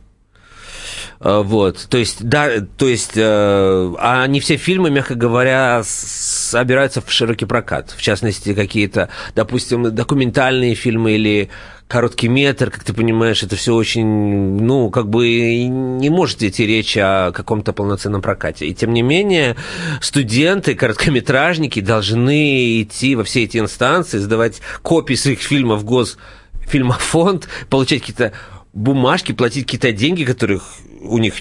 Э, 1.21 1.43
Вот, 1.45 1.87
то 1.91 1.99
есть, 1.99 2.25
да, 2.25 2.49
то 2.77 2.87
есть, 2.89 3.13
э, 3.17 3.93
а 3.99 4.27
не 4.27 4.41
все 4.41 4.57
фильмы, 4.57 4.91
мягко 4.91 5.15
говоря, 5.15 5.83
с- 5.85 6.38
собираются 6.49 7.01
в 7.01 7.11
широкий 7.11 7.47
прокат. 7.47 7.95
В 7.97 8.03
частности, 8.03 8.55
какие-то, 8.55 9.09
допустим, 9.35 9.95
документальные 9.95 10.75
фильмы 10.75 11.13
или 11.13 11.51
короткий 11.89 12.29
метр, 12.29 12.71
как 12.71 12.85
ты 12.85 12.93
понимаешь, 12.93 13.43
это 13.43 13.57
все 13.57 13.75
очень, 13.75 14.07
ну, 14.07 14.91
как 14.91 15.09
бы 15.09 15.65
не 15.65 16.11
может 16.11 16.43
идти 16.43 16.67
речь 16.67 16.97
о 16.97 17.33
каком-то 17.33 17.73
полноценном 17.73 18.23
прокате. 18.23 18.67
И 18.67 18.75
тем 18.75 18.93
не 18.93 19.03
менее, 19.03 19.57
студенты, 20.01 20.75
короткометражники 20.75 21.81
должны 21.81 22.83
идти 22.83 23.17
во 23.17 23.25
все 23.25 23.45
эти 23.45 23.59
инстанции, 23.59 24.19
сдавать 24.19 24.61
копии 24.83 25.15
своих 25.15 25.41
фильмов 25.41 25.81
в 25.81 25.85
Госфильмофонд, 25.85 27.49
получать 27.71 28.01
какие-то 28.01 28.33
бумажки, 28.75 29.33
платить 29.33 29.65
какие-то 29.65 29.93
деньги, 29.93 30.25
которых 30.25 30.65
у 31.01 31.19
них 31.19 31.35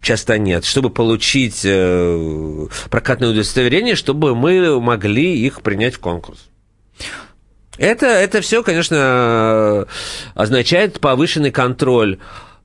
часто 0.00 0.38
нет, 0.38 0.64
чтобы 0.64 0.90
получить 0.90 1.62
э, 1.64 2.66
прокатное 2.90 3.30
удостоверение, 3.30 3.96
чтобы 3.96 4.34
мы 4.34 4.80
могли 4.80 5.38
их 5.38 5.62
принять 5.62 5.94
в 5.94 6.00
конкурс. 6.00 6.48
Это, 7.78 8.06
это 8.06 8.40
все, 8.40 8.62
конечно, 8.62 9.86
означает 10.34 10.98
повышенный 11.00 11.50
контроль 11.50 12.18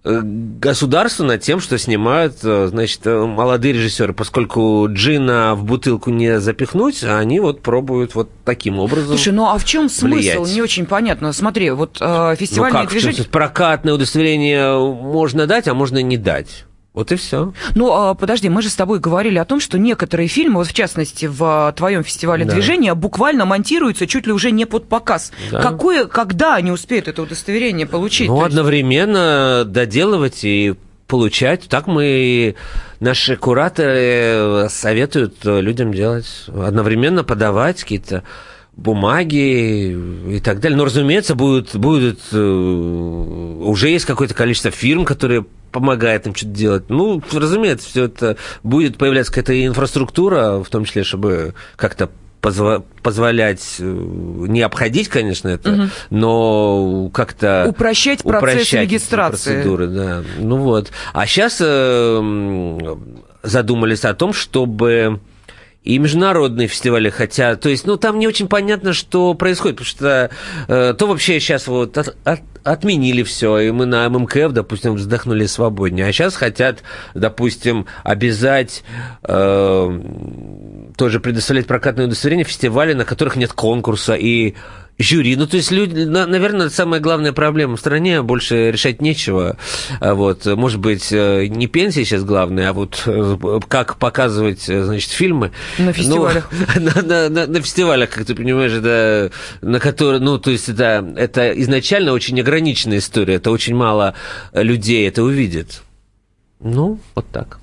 э, 0.03 0.21
государства 0.23 1.25
над 1.25 1.41
тем, 1.41 1.59
что 1.59 1.77
снимают, 1.77 2.37
э, 2.43 2.67
значит, 2.67 3.01
э, 3.05 3.25
молодые 3.25 3.73
режиссеры, 3.73 4.13
поскольку 4.13 4.87
джина 4.89 5.55
в 5.55 5.65
бутылку 5.65 6.11
не 6.11 6.39
запихнуть, 6.39 7.03
а 7.03 7.19
они 7.19 7.41
вот 7.41 7.61
пробуют 7.61 8.15
вот 8.15 8.29
таким 8.45 8.79
образом. 8.79 9.09
Слушай, 9.09 9.33
ну 9.33 9.47
а 9.47 9.57
в 9.57 9.65
чем 9.65 9.89
смысл? 9.89 10.15
влиять. 10.15 10.55
Не 10.55 10.61
очень 10.61 10.85
понятно. 10.85 11.33
Смотри, 11.33 11.71
вот 11.71 11.97
э, 11.99 12.35
Ну 12.39 12.69
как, 12.69 12.89
движение... 12.89 13.15
то 13.15 13.21
есть 13.21 13.31
прокатное 13.31 13.93
удостоверение 13.93 14.77
можно 14.79 15.45
дать, 15.45 15.67
а 15.67 15.73
можно 15.73 16.01
не 16.01 16.17
дать. 16.17 16.65
Вот 16.93 17.11
и 17.13 17.15
все. 17.15 17.53
Ну, 17.73 17.91
а, 17.93 18.13
подожди, 18.15 18.49
мы 18.49 18.61
же 18.61 18.67
с 18.69 18.75
тобой 18.75 18.99
говорили 18.99 19.37
о 19.37 19.45
том, 19.45 19.61
что 19.61 19.79
некоторые 19.79 20.27
фильмы, 20.27 20.55
вот 20.55 20.67
в 20.67 20.73
частности 20.73 21.25
в 21.25 21.41
а, 21.41 21.71
твоем 21.71 22.03
фестивале 22.03 22.43
Да. 22.43 22.51
движения, 22.53 22.93
буквально 22.95 23.45
монтируются 23.45 24.07
чуть 24.07 24.27
ли 24.27 24.33
уже 24.33 24.51
не 24.51 24.65
под 24.65 24.89
показ. 24.89 25.31
Да. 25.51 25.61
Какое, 25.61 26.05
когда 26.05 26.55
они 26.55 26.69
успеют 26.69 27.07
это 27.07 27.21
удостоверение 27.21 27.87
получить? 27.87 28.27
Ну, 28.27 28.35
То 28.35 28.41
есть- 28.45 28.55
одновременно 28.57 29.63
доделывать 29.65 30.43
и 30.43 30.75
получать. 31.07 31.63
Так 31.69 31.87
мы, 31.87 32.55
наши 32.99 33.37
кураторы 33.37 34.67
советуют 34.69 35.35
людям 35.45 35.93
делать. 35.93 36.45
Одновременно 36.47 37.23
подавать 37.23 37.81
какие-то 37.83 38.23
бумаги 38.75 39.91
и 40.35 40.39
так 40.43 40.59
далее. 40.59 40.77
Но, 40.77 40.85
разумеется, 40.85 41.35
будет, 41.35 41.75
будет, 41.75 42.19
э, 42.31 42.37
уже 42.37 43.89
есть 43.89 44.05
какое-то 44.05 44.33
количество 44.33 44.71
фирм, 44.71 45.05
которые 45.05 45.45
помогают 45.71 46.27
им 46.27 46.35
что-то 46.35 46.51
делать. 46.53 46.83
Ну, 46.89 47.21
разумеется, 47.33 47.87
все 47.89 48.05
это 48.05 48.37
будет 48.63 48.97
появляться 48.97 49.31
какая-то 49.31 49.65
инфраструктура, 49.65 50.61
в 50.63 50.69
том 50.69 50.85
числе, 50.85 51.03
чтобы 51.03 51.53
как-то 51.75 52.09
позва- 52.41 52.83
позволять 53.03 53.77
э, 53.79 53.83
не 53.83 54.61
обходить, 54.61 55.07
конечно, 55.07 55.47
это, 55.49 55.71
Мгм. 55.71 55.89
но 56.09 57.09
как-то 57.13 57.65
Упрощать 57.69 58.23
процесс 58.23 58.53
упрощать 58.55 58.81
регистрации. 58.89 59.53
процедуры, 59.53 59.87
да. 59.87 60.23
Ну 60.39 60.57
вот. 60.57 60.91
А 61.13 61.25
сейчас 61.27 61.57
задумались 63.43 64.05
о 64.05 64.13
том, 64.13 64.33
чтобы 64.33 65.19
и 65.83 65.97
международные 65.97 66.67
фестивали 66.67 67.09
хотят. 67.09 67.61
То 67.61 67.69
есть, 67.69 67.87
ну, 67.87 67.97
там 67.97 68.19
не 68.19 68.27
очень 68.27 68.47
понятно, 68.47 68.93
что 68.93 69.33
происходит, 69.33 69.77
потому 69.77 69.87
что 69.87 70.29
э, 70.67 70.93
то 70.93 71.07
вообще 71.07 71.39
сейчас 71.39 71.67
вот 71.67 71.97
от, 71.97 72.15
от, 72.23 72.41
отменили 72.63 73.23
все, 73.23 73.57
и 73.57 73.71
мы 73.71 73.87
на 73.87 74.07
ММКФ, 74.07 74.51
допустим, 74.51 74.93
вздохнули 74.93 75.47
свободнее. 75.47 76.05
А 76.05 76.11
сейчас 76.11 76.35
хотят, 76.35 76.83
допустим, 77.15 77.87
обязать 78.03 78.83
э, 79.23 80.01
тоже 80.97 81.19
предоставлять 81.19 81.65
прокатное 81.65 82.05
удостоверение 82.05 82.45
фестивали, 82.45 82.93
на 82.93 83.05
которых 83.05 83.35
нет 83.35 83.53
конкурса, 83.53 84.13
и 84.13 84.53
жюри. 84.97 85.35
Ну, 85.35 85.47
то 85.47 85.57
есть, 85.57 85.71
люди, 85.71 86.03
наверное, 86.03 86.69
самая 86.69 86.99
главная 86.99 87.33
проблема 87.33 87.75
в 87.75 87.79
стране, 87.79 88.21
больше 88.21 88.71
решать 88.71 89.01
нечего. 89.01 89.57
А 89.99 90.13
вот, 90.13 90.45
может 90.45 90.79
быть, 90.79 91.11
э, 91.11 91.47
не 91.47 91.67
пенсия 91.67 92.05
сейчас 92.05 92.23
главная, 92.23 92.69
а 92.69 92.73
вот 92.73 93.03
э, 93.05 93.37
как 93.67 93.97
показывать, 93.97 94.69
э, 94.69 94.83
значит, 94.83 95.11
фильмы. 95.11 95.51
На 95.77 95.93
фестивалях. 95.93 96.49
Ну, 96.75 96.81
на, 96.95 97.01
на, 97.01 97.29
на, 97.29 97.47
на 97.47 97.61
фестивалях, 97.61 98.09
как 98.09 98.25
ты 98.25 98.35
понимаешь, 98.35 98.73
это, 98.73 99.31
на 99.61 99.79
которые, 99.79 100.19
ну, 100.19 100.37
то 100.37 100.51
есть, 100.51 100.69
это, 100.69 101.13
это 101.15 101.51
изначально 101.61 102.13
очень 102.13 102.39
ограниченная 102.39 102.99
история, 102.99 103.35
это 103.35 103.51
очень 103.51 103.75
мало 103.75 104.15
людей 104.53 105.07
это 105.07 105.23
увидит. 105.23 105.81
Ну, 106.59 106.99
вот 107.15 107.25
так. 107.31 107.60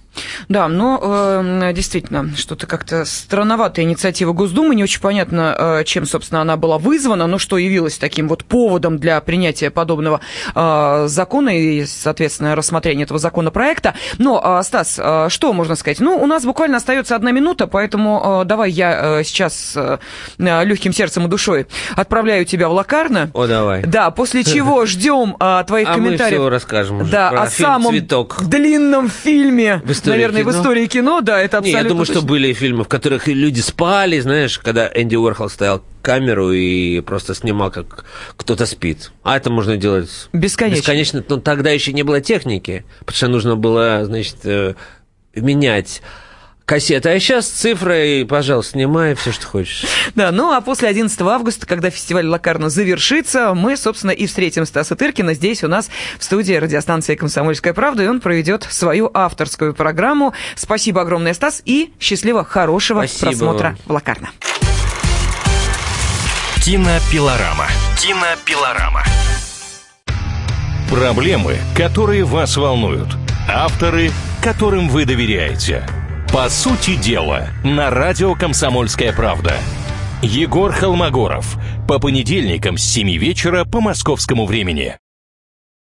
Да, 0.49 0.69
но 0.69 1.01
э, 1.03 1.73
действительно, 1.75 2.35
что-то 2.37 2.67
как-то 2.67 3.05
странноватая 3.05 3.85
инициатива 3.85 4.33
Госдумы, 4.33 4.75
не 4.75 4.83
очень 4.83 5.01
понятно, 5.01 5.55
э, 5.59 5.85
чем, 5.85 6.07
собственно, 6.07 6.41
она 6.41 6.57
была 6.57 6.79
вызвана, 6.79 7.27
но 7.27 7.39
что 7.39 7.59
явилось 7.59 7.99
таким 7.99 8.29
вот 8.29 8.45
поводом 8.45 8.99
для 8.99 9.21
принятия 9.21 9.71
подобного 9.71 10.21
э, 10.55 11.05
закона 11.09 11.51
и, 11.51 11.85
соответственно, 11.87 12.55
рассмотрения 12.57 13.05
этого 13.05 13.19
законопроекта. 13.19 13.95
Но, 14.19 14.41
э, 14.45 14.63
Стас, 14.63 14.99
э, 14.99 15.29
что 15.29 15.53
можно 15.53 15.77
сказать? 15.77 16.01
Ну, 16.01 16.17
у 16.17 16.27
нас 16.27 16.45
буквально 16.45 16.77
остается 16.79 17.17
одна 17.17 17.31
минута, 17.31 17.67
поэтому 17.67 18.43
э, 18.43 18.45
давай 18.45 18.71
я 18.71 19.21
э, 19.21 19.25
сейчас 19.25 19.75
э, 19.77 19.99
легким 20.39 20.93
сердцем 20.93 21.27
и 21.27 21.29
душой 21.29 21.67
отправляю 21.97 22.45
тебя 22.45 22.69
в 22.69 22.73
Лакарно. 22.73 23.31
О, 23.35 23.47
давай. 23.47 23.83
Да, 23.83 24.11
после 24.11 24.45
чего 24.45 24.87
ждем 24.87 25.37
э, 25.39 25.65
твоих 25.67 25.89
а 25.89 25.95
комментариев. 25.95 26.39
Мы 26.39 26.45
все 26.45 26.49
расскажем. 26.51 27.09
Да, 27.11 27.31
о 27.31 27.47
самом 27.49 27.95
длинном 28.41 29.09
фильме 29.09 29.83
в 29.85 29.91
истории 30.09 30.23
наверное, 30.23 30.43
кино? 30.43 30.53
в 30.53 30.61
истории 30.61 30.87
кино, 30.87 31.21
да, 31.21 31.41
это 31.41 31.59
абсолютно 31.59 31.79
Не, 31.79 31.85
я 31.85 31.89
думаю, 31.89 32.07
точно. 32.07 32.21
что 32.21 32.27
были 32.27 32.53
фильмы, 32.53 32.85
в 32.85 32.89
которых 32.89 33.27
люди 33.27 33.61
спали, 33.61 34.21
знаешь, 34.21 34.59
когда 34.59 34.91
Энди 34.95 35.17
Уорхол 35.17 35.49
стоял 35.49 35.83
камеру 36.03 36.53
и 36.53 37.01
просто 37.01 37.35
снимал, 37.35 37.71
как 37.71 38.05
кто-то 38.37 38.67
спит. 38.67 39.13
А 39.23 39.37
это 39.37 39.51
можно 39.51 39.77
делать 39.77 40.11
бесконечно. 40.33 40.81
Бесконечно, 40.81 41.25
но 41.29 41.37
тогда 41.39 41.71
еще 41.71 41.93
не 41.93 42.03
было 42.03 42.21
техники, 42.21 42.85
потому 43.01 43.17
что 43.17 43.29
нужно 43.29 43.57
было, 43.57 44.05
значит, 44.05 44.37
э, 44.45 44.75
менять 45.35 46.03
кассеты. 46.69 47.09
А 47.09 47.19
сейчас 47.19 47.49
цифры, 47.49 48.21
и, 48.21 48.25
пожалуйста, 48.25 48.73
снимай 48.73 49.15
все, 49.15 49.33
что 49.33 49.47
хочешь. 49.47 49.85
Да, 50.15 50.31
ну 50.31 50.53
а 50.53 50.61
после 50.61 50.89
11 50.89 51.19
августа, 51.23 51.67
когда 51.67 51.89
фестиваль 51.89 52.27
Лакарно 52.27 52.69
завершится, 52.69 53.55
мы, 53.55 53.77
собственно, 53.79 54.11
и 54.11 54.27
встретим 54.27 54.67
Стаса 54.67 54.95
Тыркина 54.95 55.33
здесь 55.33 55.65
у 55.65 55.69
нас 55.69 55.89
в 56.19 56.25
студии 56.25 56.53
радиостанции 56.53 57.15
«Комсомольская 57.15 57.73
правда», 57.73 58.03
и 58.05 58.07
он 58.07 58.21
проведет 58.21 58.65
свою 58.65 59.11
авторскую 59.15 59.73
программу. 59.73 60.35
Спасибо 60.57 61.01
огромное, 61.01 61.33
Стас, 61.33 61.63
и 61.65 61.91
счастливо, 61.99 62.45
хорошего 62.45 62.99
Спасибо 63.07 63.31
просмотра 63.31 63.67
вам. 63.69 63.79
в 63.87 63.91
Лакарно. 63.93 64.29
Кинопилорама. 66.63 67.67
Кинопилорама. 67.99 69.05
Проблемы, 70.91 71.57
которые 71.75 72.25
вас 72.25 72.59
волнуют. 72.59 73.09
Авторы, 73.49 74.11
которым 74.43 74.91
вы 74.91 75.07
доверяете. 75.07 75.87
По 76.33 76.51
сути 76.51 76.95
дела, 76.95 77.49
на 77.65 77.89
радио 77.89 78.35
«Комсомольская 78.35 79.15
правда». 79.15 79.55
Егор 80.21 80.73
Холмогоров. 80.73 81.57
По 81.89 81.99
понедельникам 81.99 82.77
с 82.77 82.83
7 82.83 83.17
вечера 83.17 83.65
по 83.65 83.81
московскому 83.81 84.45
времени. 84.45 84.99